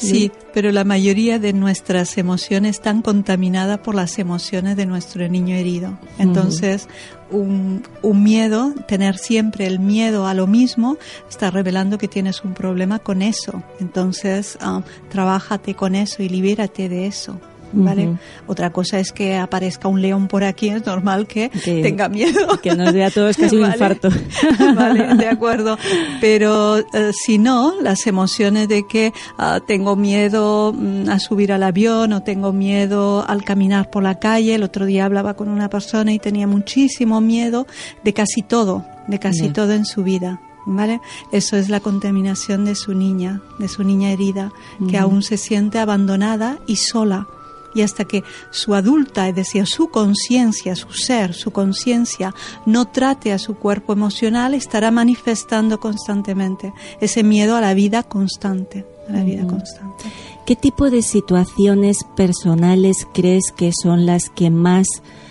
sí, 0.03 0.33
pero 0.53 0.71
la 0.73 0.85
mayoría 0.85 1.39
de 1.39 1.53
nuestras 1.53 2.19
emociones 2.19 2.77
están 2.77 3.03
contaminadas 3.03 3.79
por 3.79 3.95
las 3.95 4.19
emociones 4.19 4.77
de 4.77 4.87
nuestro 4.87 5.27
niño 5.29 5.55
herido. 5.57 5.99
Entonces, 6.19 6.89
un, 7.31 7.83
un 8.03 8.23
miedo, 8.23 8.75
tener 8.87 9.17
siempre 9.19 9.67
el 9.67 9.79
miedo 9.79 10.27
a 10.27 10.35
lo 10.35 10.47
mismo, 10.47 10.99
está 11.29 11.51
revelando 11.51 11.99
que 11.99 12.09
tienes 12.09 12.45
un 12.45 12.55
problema 12.55 12.99
con 12.99 13.23
eso. 13.23 13.63
Entonces, 13.81 14.59
ah, 14.61 14.83
trabájate 15.09 15.75
con 15.75 15.95
eso 15.95 16.23
y 16.23 16.29
libérate 16.29 16.89
de 16.89 17.07
eso. 17.07 17.41
¿Vale? 17.75 18.17
Otra 18.47 18.71
cosa 18.71 18.99
es 18.99 19.13
que 19.13 19.37
aparezca 19.37 19.89
un 19.89 20.03
león 20.03 20.29
por 20.29 20.45
aquí, 20.45 20.69
es 20.69 20.85
normal 20.85 21.27
que, 21.27 21.49
Que- 21.51 21.83
tenga 21.83 22.09
miedo. 22.09 22.61
que 22.63 22.75
nos 22.75 22.93
dé 22.93 23.05
a 23.05 23.11
todos 23.11 23.37
casi 23.37 23.57
un 23.57 23.63
Vale. 23.69 23.73
infarto. 23.75 24.09
vale, 24.77 25.15
de 25.15 25.29
acuerdo. 25.29 25.79
Pero 26.21 26.79
eh, 26.79 27.13
si 27.13 27.39
no, 27.39 27.81
las 27.81 28.07
emociones 28.07 28.69
de 28.69 28.87
que 28.87 29.13
ah, 29.39 29.61
tengo 29.67 29.97
miedo 29.97 30.73
mm, 30.77 31.09
a 31.09 31.19
subir 31.19 31.53
al 31.53 31.63
avión 31.63 32.13
o 32.13 32.23
tengo 32.23 32.53
miedo 32.53 33.25
al 33.27 33.45
caminar 33.45 33.91
por 33.91 34.03
la 34.03 34.19
calle. 34.19 34.55
El 34.55 34.63
otro 34.63 34.85
día 34.87 35.05
hablaba 35.07 35.35
con 35.35 35.49
una 35.49 35.69
persona 35.69 36.13
y 36.13 36.19
tenía 36.19 36.47
muchísimo 36.47 37.21
miedo 37.21 37.67
de 38.05 38.13
casi 38.13 38.43
todo, 38.43 38.85
de 39.09 39.19
casi 39.19 39.49
todo 39.49 39.73
en 39.73 39.85
su 39.85 40.03
vida. 40.05 40.41
¿Vale? 40.65 41.01
Eso 41.33 41.57
es 41.57 41.69
la 41.69 41.81
contaminación 41.81 42.65
de 42.65 42.77
su 42.77 42.95
niña, 42.95 43.41
de 43.59 43.67
su 43.67 43.83
niña 43.83 44.13
herida, 44.13 44.53
que 44.89 44.97
aún 44.97 45.23
se 45.25 45.37
siente 45.37 45.81
abandonada 45.81 46.59
y 46.69 46.77
sola. 46.77 47.27
Y 47.75 47.83
hasta 47.83 48.05
que 48.05 48.23
su 48.51 48.75
adulta, 48.75 49.29
es 49.29 49.35
decir, 49.35 49.67
su 49.67 49.89
conciencia, 49.89 50.77
su 50.77 50.93
ser, 50.93 51.35
su 51.35 51.51
conciencia, 51.51 52.35
no 52.67 52.87
trate 52.87 53.33
a 53.33 53.39
su 53.39 53.55
cuerpo 53.55 53.93
emocional, 53.93 54.55
estará 54.55 54.91
manifestando 54.91 55.81
constantemente 55.81 56.73
ese 57.01 57.23
miedo 57.23 57.57
a 57.57 57.61
la 57.61 57.75
vida 57.75 58.03
constante, 58.03 58.85
a 59.09 59.13
la 59.13 59.25
vida 59.25 59.47
constante. 59.47 60.05
¿Qué 60.47 60.57
tipo 60.57 60.91
de 60.91 61.03
situaciones 61.03 61.99
personales 62.17 63.07
crees 63.15 63.53
que 63.57 63.71
son 63.83 64.07
las 64.07 64.29
que 64.29 64.51
más 64.51 64.87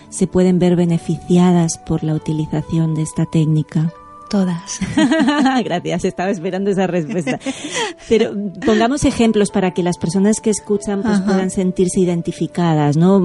se 0.10 0.28
pueden 0.28 0.60
ver 0.60 0.76
beneficiadas 0.76 1.78
por 1.86 2.04
la 2.04 2.14
utilización 2.14 2.96
de 2.96 3.02
esta 3.02 3.26
técnica? 3.26 3.94
Todas. 4.32 4.80
Gracias, 5.66 6.06
estaba 6.06 6.30
esperando 6.32 6.72
esa 6.72 6.88
respuesta. 6.88 7.38
Pero 8.08 8.32
pongamos 8.66 9.04
ejemplos 9.04 9.52
para 9.52 9.72
que 9.72 9.84
las 9.84 9.98
personas 9.98 10.40
que 10.40 10.50
escuchan 10.50 11.04
pues, 11.04 11.20
puedan 11.20 11.50
sentirse 11.52 12.00
identificadas, 12.00 12.96
¿no? 12.96 13.20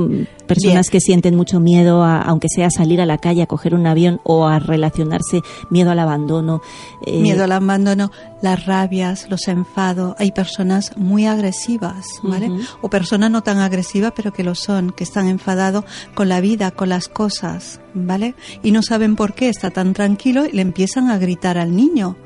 Personas 0.49 0.87
Bien. 0.87 0.93
que 0.93 1.01
sienten 1.01 1.37
mucho 1.37 1.61
miedo, 1.61 2.03
a, 2.03 2.21
aunque 2.21 2.49
sea 2.49 2.71
salir 2.71 3.01
a 3.01 3.07
la 3.07 3.19
calle, 3.19 3.43
a 3.43 3.47
coger 3.47 3.75
un 3.75 3.87
avión 3.87 4.21
o 4.25 4.47
a 4.47 4.59
relacionarse, 4.59 5.41
miedo 5.71 5.93
al 5.93 6.01
abandono. 6.01 6.61
eh, 7.07 7.21
Miedo 7.21 7.45
al 7.45 7.53
abandono, 7.53 8.11
las 8.43 8.67
rabias, 8.67 9.29
los 9.31 9.49
enfados. 9.49 10.15
Hay 10.19 10.33
personas 10.33 10.97
muy 10.97 11.27
agresivas, 11.27 12.07
¿vale? 12.23 12.51
O 12.83 12.91
personas 12.91 13.31
no 13.31 13.43
tan 13.43 13.59
agresivas, 13.59 14.13
pero 14.15 14.33
que 14.33 14.45
lo 14.45 14.55
son, 14.55 14.91
que 14.91 15.05
están 15.05 15.29
enfadados 15.29 15.85
con 16.15 16.29
la 16.29 16.41
vida, 16.41 16.71
con 16.71 16.89
las 16.91 17.09
cosas, 17.09 17.81
¿vale? 17.95 18.35
Y 18.63 18.73
no 18.73 18.83
saben 18.83 19.17
por 19.17 19.35
qué, 19.35 19.49
está 19.49 19.71
tan 19.71 19.93
tranquilo 19.95 20.45
y 20.47 20.53
le 20.53 20.63
empiezan 20.63 21.11
a 21.11 21.19
gritar 21.19 21.57
al 21.59 21.75
niño 21.75 22.17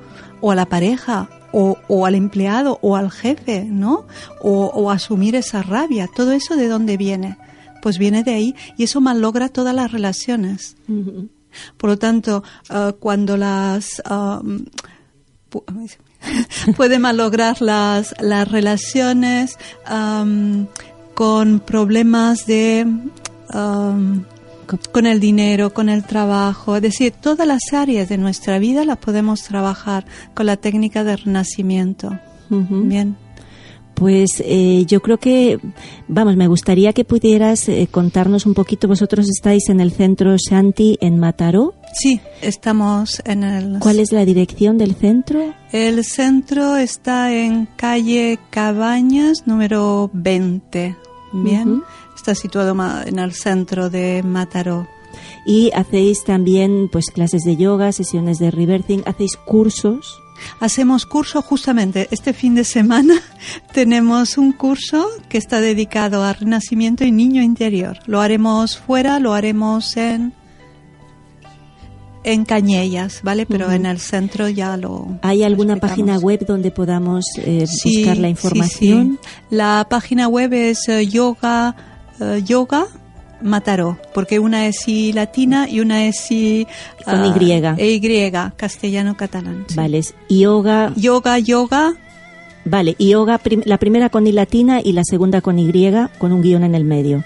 o 0.41 0.51
a 0.51 0.55
la 0.55 0.67
pareja. 0.67 1.29
O, 1.53 1.79
o 1.89 2.07
al 2.07 2.15
empleado 2.15 2.79
o 2.81 2.95
al 2.95 3.11
jefe, 3.11 3.65
¿no? 3.65 4.07
O, 4.41 4.67
o 4.67 4.93
asumir 4.93 5.35
esa 5.35 5.63
rabia. 5.65 6.07
Todo 6.15 6.31
eso 6.31 6.55
de 6.55 6.69
dónde 6.69 6.97
viene? 6.97 7.39
Pues 7.83 7.99
viene 7.99 8.23
de 8.23 8.33
ahí 8.33 8.55
y 8.77 8.85
eso 8.85 9.01
malogra 9.01 9.49
todas 9.49 9.75
las 9.75 9.91
relaciones. 9.91 10.77
Por 11.77 11.91
lo 11.91 11.99
tanto, 11.99 12.45
eh, 12.73 12.93
cuando 13.01 13.37
las 13.37 14.01
pu- 14.05 14.71
puede 16.76 16.98
malograr 16.98 17.61
las, 17.61 18.14
las 18.20 18.51
relaciones 18.51 19.59
um, 19.90 20.66
con 21.14 21.61
problemas 21.61 22.46
de 22.46 22.86
um, 23.53 24.24
con 24.92 25.07
el 25.07 25.18
dinero, 25.18 25.74
con 25.74 25.88
el 25.88 26.05
trabajo, 26.05 26.76
es 26.76 26.82
decir, 26.82 27.12
todas 27.12 27.46
las 27.46 27.72
áreas 27.72 28.09
de 28.09 28.18
nuestra 28.18 28.59
vida 28.59 28.84
las 28.84 28.98
podemos 28.98 29.42
trabajar 29.42 30.07
con 30.34 30.46
la 30.46 30.57
técnica 30.57 31.03
de 31.03 31.16
renacimiento. 31.16 32.18
Bien. 32.48 33.16
Pues 33.94 34.42
eh, 34.44 34.84
yo 34.86 35.03
creo 35.03 35.18
que, 35.18 35.59
vamos, 36.09 36.36
me 36.36 36.48
gustaría 36.48 36.92
que 36.92 37.05
pudieras 37.05 37.68
eh, 37.68 37.86
contarnos 37.90 38.46
un 38.46 38.55
poquito. 38.55 38.88
Vosotros 38.88 39.28
estáis 39.28 39.68
en 39.68 39.78
el 39.78 39.92
centro 39.92 40.34
Shanti 40.36 40.96
en 41.01 41.18
Mataró. 41.18 41.74
Sí, 41.93 42.20
estamos 42.41 43.20
en 43.24 43.43
el 43.43 43.78
¿Cuál 43.80 44.01
es 44.01 44.12
la 44.12 44.24
dirección 44.24 44.78
del 44.78 44.95
centro? 44.95 45.55
El 45.72 46.05
centro 46.05 46.76
está 46.76 47.32
en 47.32 47.66
calle 47.76 48.38
Cabañas 48.51 49.47
número 49.47 50.11
20. 50.12 50.97
Bien. 51.32 51.82
Está 52.14 52.34
situado 52.34 52.76
en 53.07 53.18
el 53.18 53.32
centro 53.32 53.91
de 53.91 54.22
Mataró. 54.22 54.88
Y 55.47 55.70
hacéis 55.74 56.24
también 56.24 56.88
pues 56.91 57.07
clases 57.11 57.43
de 57.43 57.57
yoga, 57.57 57.93
sesiones 57.93 58.38
de 58.38 58.51
rebirthing, 58.51 59.03
hacéis 59.07 59.36
cursos. 59.36 60.20
Hacemos 60.61 61.07
curso 61.07 61.43
justamente 61.43 62.09
este 62.11 62.32
fin 62.32 62.55
de 62.55 62.64
semana. 62.64 63.14
Tenemos 63.72 64.38
un 64.38 64.53
curso 64.53 65.07
que 65.28 65.38
está 65.38 65.61
dedicado 65.61 66.22
a 66.22 66.32
renacimiento 66.32 67.05
y 67.05 67.12
niño 67.12 67.43
interior. 67.43 67.99
Lo 68.07 68.20
haremos 68.20 68.78
fuera, 68.78 69.18
lo 69.18 69.34
haremos 69.34 69.97
en 69.97 70.32
en 72.25 72.45
Cañellas, 72.45 73.21
¿vale? 73.23 73.47
Pero 73.47 73.71
en 73.73 73.87
el 73.87 73.99
centro 73.99 74.49
ya 74.49 74.77
lo 74.77 75.07
¿Hay 75.23 75.43
alguna 75.43 75.77
página 75.77 76.18
web 76.18 76.45
donde 76.47 76.71
podamos 76.71 77.25
eh, 77.39 77.66
Sí, 77.66 77.99
buscar 77.99 78.18
la 78.18 78.29
sí, 78.29 78.31
información? 78.31 79.18
sí. 79.23 79.29
La 79.51 79.87
página 79.89 80.29
web 80.29 80.53
es 80.53 80.87
eh, 80.89 81.07
yoga 81.07 81.75
eh, 82.21 82.43
yoga 82.45 82.87
Mataró, 83.43 83.97
porque 84.12 84.39
una 84.39 84.66
es 84.66 84.87
y 84.87 85.14
latina 85.14 85.66
y 85.66 85.81
una 85.81 86.05
es 86.07 86.31
y 86.31 86.66
Con 87.07 87.14
ah, 87.21 87.35
Y. 87.39 87.53
e 87.79 87.93
Y, 87.93 88.31
castellano 88.55 89.16
catalán. 89.16 89.64
sí. 89.66 89.77
Vale, 89.77 89.97
es 89.99 90.14
yoga, 90.29 90.93
Yoga 90.97 91.39
yoga 91.39 91.95
vale, 92.66 92.97
yoga, 92.99 93.39
prim- 93.39 93.62
la 93.64 93.79
primera 93.79 94.11
con 94.11 94.27
i 94.27 94.33
latina 94.33 94.81
y 94.85 94.93
la 94.93 95.05
segunda 95.05 95.41
con 95.41 95.59
y, 95.59 95.71
con 96.18 96.33
un 96.33 96.43
guion 96.43 96.64
en 96.64 96.75
el 96.75 96.85
medio. 96.85 97.25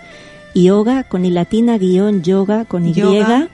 Yoga 0.54 1.02
con 1.02 1.24
i 1.24 1.30
latina, 1.30 1.78
guion, 1.78 2.22
yoga 2.22 2.64
con 2.64 2.86
y, 2.86 2.92
Yoga. 2.92 3.48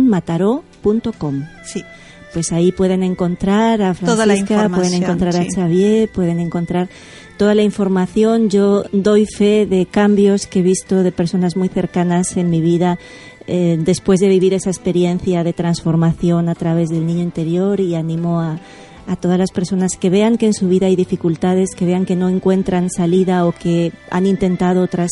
mataró.com. 0.00 1.44
sí. 1.64 1.84
Pues 2.32 2.52
ahí 2.52 2.70
pueden 2.70 3.02
encontrar 3.02 3.82
a 3.82 3.92
Francisca, 3.92 4.68
pueden 4.68 4.94
encontrar 4.94 5.34
a 5.34 5.42
sí. 5.42 5.48
Xavier, 5.52 6.08
pueden 6.08 6.38
encontrar 6.38 6.88
toda 7.36 7.56
la 7.56 7.62
información. 7.62 8.48
Yo 8.50 8.84
doy 8.92 9.26
fe 9.26 9.66
de 9.66 9.86
cambios 9.86 10.46
que 10.46 10.60
he 10.60 10.62
visto 10.62 11.02
de 11.02 11.10
personas 11.10 11.56
muy 11.56 11.68
cercanas 11.68 12.36
en 12.36 12.48
mi 12.48 12.60
vida 12.60 13.00
eh, 13.48 13.78
después 13.80 14.20
de 14.20 14.28
vivir 14.28 14.54
esa 14.54 14.70
experiencia 14.70 15.42
de 15.42 15.52
transformación 15.52 16.48
a 16.48 16.54
través 16.54 16.88
del 16.88 17.04
niño 17.04 17.22
interior 17.22 17.80
y 17.80 17.96
animo 17.96 18.40
a, 18.40 18.60
a 19.08 19.16
todas 19.16 19.38
las 19.38 19.50
personas 19.50 19.96
que 19.98 20.08
vean 20.08 20.38
que 20.38 20.46
en 20.46 20.54
su 20.54 20.68
vida 20.68 20.86
hay 20.86 20.94
dificultades, 20.94 21.70
que 21.74 21.84
vean 21.84 22.06
que 22.06 22.14
no 22.14 22.28
encuentran 22.28 22.90
salida 22.90 23.44
o 23.44 23.52
que 23.52 23.92
han 24.10 24.26
intentado 24.26 24.82
otras 24.82 25.10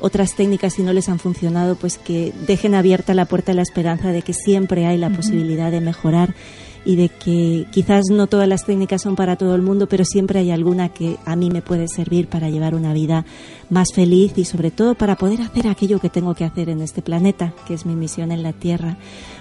otras 0.00 0.34
técnicas 0.34 0.78
y 0.78 0.82
no 0.82 0.92
les 0.92 1.08
han 1.08 1.18
funcionado, 1.18 1.76
pues 1.76 1.98
que 1.98 2.32
dejen 2.46 2.74
abierta 2.74 3.14
la 3.14 3.26
puerta 3.26 3.52
de 3.52 3.56
la 3.56 3.62
esperanza 3.62 4.12
de 4.12 4.22
que 4.22 4.32
siempre 4.32 4.86
hay 4.86 4.98
la 4.98 5.10
posibilidad 5.10 5.70
de 5.70 5.80
mejorar 5.80 6.34
y 6.84 6.96
de 6.96 7.08
que 7.08 7.66
quizás 7.70 8.04
no 8.10 8.26
todas 8.26 8.48
las 8.48 8.64
técnicas 8.64 9.02
son 9.02 9.14
para 9.14 9.36
todo 9.36 9.54
el 9.54 9.62
mundo, 9.62 9.86
pero 9.86 10.04
siempre 10.04 10.40
hay 10.40 10.50
alguna 10.50 10.88
que 10.88 11.16
a 11.24 11.36
mí 11.36 11.50
me 11.50 11.62
puede 11.62 11.88
servir 11.88 12.28
para 12.28 12.48
llevar 12.48 12.74
una 12.74 12.94
vida 12.94 13.24
más 13.68 13.88
feliz 13.94 14.32
y 14.36 14.44
sobre 14.44 14.70
todo 14.70 14.94
para 14.94 15.16
poder 15.16 15.42
hacer 15.42 15.68
aquello 15.68 16.00
que 16.00 16.08
tengo 16.08 16.34
que 16.34 16.44
hacer 16.44 16.68
en 16.68 16.80
este 16.80 17.02
planeta, 17.02 17.52
que 17.66 17.74
es 17.74 17.84
mi 17.84 17.94
misión 17.94 18.32
en 18.32 18.42
la 18.42 18.52
Tierra. 18.52 18.96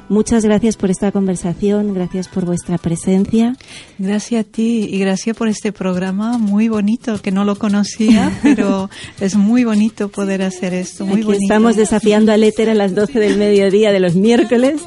Muchas 0.10 0.44
gracias 0.44 0.76
por 0.76 0.90
esta 0.90 1.12
conversación, 1.12 1.94
gracias 1.94 2.28
por 2.28 2.44
vuestra 2.44 2.80
presencia. 2.80 3.56
Gracias 4.00 4.42
a 4.42 4.44
ti 4.44 4.88
y 4.92 4.98
gracias 4.98 5.38
por 5.38 5.48
este 5.48 5.72
programa 5.72 6.40
muy 6.40 6.68
bonito, 6.68 7.22
que 7.22 7.32
no 7.32 7.46
lo 7.46 7.58
conocía, 7.58 8.32
pero 8.42 8.90
es 9.20 9.36
muy 9.36 9.64
bonito 9.66 10.10
poder 10.10 10.42
hacer 10.42 10.74
esto, 10.74 11.06
muy 11.06 11.18
Aquí 11.18 11.24
bonito. 11.26 11.44
estamos 11.44 11.76
desafiando 11.76 12.32
al 12.32 12.44
éter 12.44 12.72
a 12.72 12.74
las 12.74 12.96
12 12.96 13.20
del 13.20 13.38
mediodía 13.38 13.92
de 13.92 14.00
los 14.00 14.16
miércoles. 14.16 14.82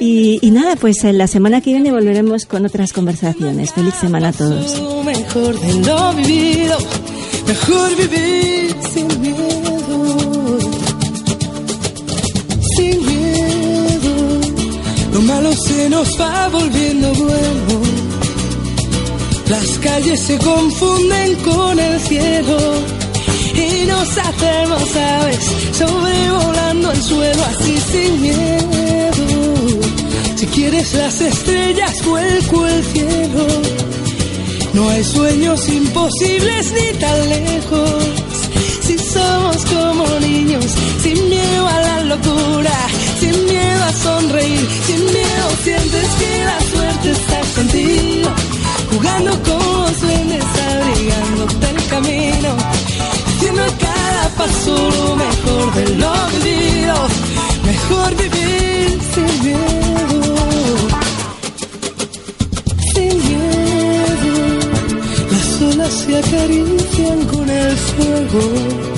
Y, 0.00 0.38
y 0.42 0.50
nada, 0.50 0.76
pues 0.76 1.02
en 1.04 1.18
la 1.18 1.26
semana 1.28 1.60
que 1.60 1.72
viene 1.72 1.90
volveremos 1.92 2.44
con 2.46 2.64
otras 2.66 2.92
conversaciones. 2.92 3.72
Feliz 3.72 3.94
semana 3.94 4.28
a 4.28 4.32
todos. 4.32 4.80
Mejor 5.04 5.58
de 5.58 5.74
lo 5.86 6.14
vivido, 6.14 6.78
mejor 7.46 7.96
vivir 7.96 8.76
sin 8.92 9.22
lo 15.18 15.22
malo 15.24 15.52
se 15.52 15.88
nos 15.90 16.08
va 16.20 16.48
volviendo 16.48 17.12
bueno. 17.14 17.82
Las 19.48 19.66
calles 19.78 20.20
se 20.20 20.38
confunden 20.38 21.34
con 21.36 21.78
el 21.78 22.00
cielo 22.00 22.58
y 23.54 23.86
nos 23.86 24.08
hacemos 24.16 24.96
aves 24.96 25.44
sobrevolando 25.72 26.92
el 26.92 27.02
suelo 27.02 27.42
así 27.44 27.76
sin 27.90 28.22
miedo. 28.22 29.24
Si 30.36 30.46
quieres 30.46 30.94
las 30.94 31.20
estrellas, 31.20 32.04
vuelco 32.04 32.66
el 32.66 32.84
cielo. 32.84 33.46
No 34.74 34.88
hay 34.88 35.02
sueños 35.02 35.68
imposibles 35.68 36.72
ni 36.72 36.98
tan 36.98 37.28
lejos. 37.28 38.04
Si 38.86 38.96
somos 38.98 39.56
como 39.64 40.06
niños, 40.20 40.64
sin 41.02 41.28
miedo 41.28 41.66
a 41.66 41.80
la 41.80 42.00
locura, 42.02 42.88
sin 43.20 43.44
miedo 43.46 43.84
a 43.84 43.92
sonreír, 43.92 44.68
sin 44.86 45.04
miedo 45.04 45.48
sientes 45.62 46.08
que 46.20 46.44
la 46.44 46.60
suerte 46.72 47.10
está 47.10 47.40
contigo. 47.56 48.30
Jugando 48.90 49.30
con 49.42 49.82
los 49.82 50.00
duendes, 50.00 50.44
abrigándote 50.70 51.70
el 51.70 51.86
camino, 51.88 52.56
haciendo 53.26 53.64
en 53.64 53.74
cada 53.86 54.28
paso 54.36 54.76
lo 54.76 55.16
mejor 55.16 55.74
de 55.74 55.84
lo 55.96 56.14
vivido. 56.44 56.96
Mejor 57.64 58.16
vivir 58.16 59.00
sin 59.14 59.44
miedo 59.44 59.88
sin 62.94 63.16
miedo. 63.28 64.34
Las 65.30 65.62
olas 65.62 65.92
se 65.92 66.18
acarician 66.18 67.26
con 67.26 67.48
el 67.48 67.76
fuego. 67.76 68.97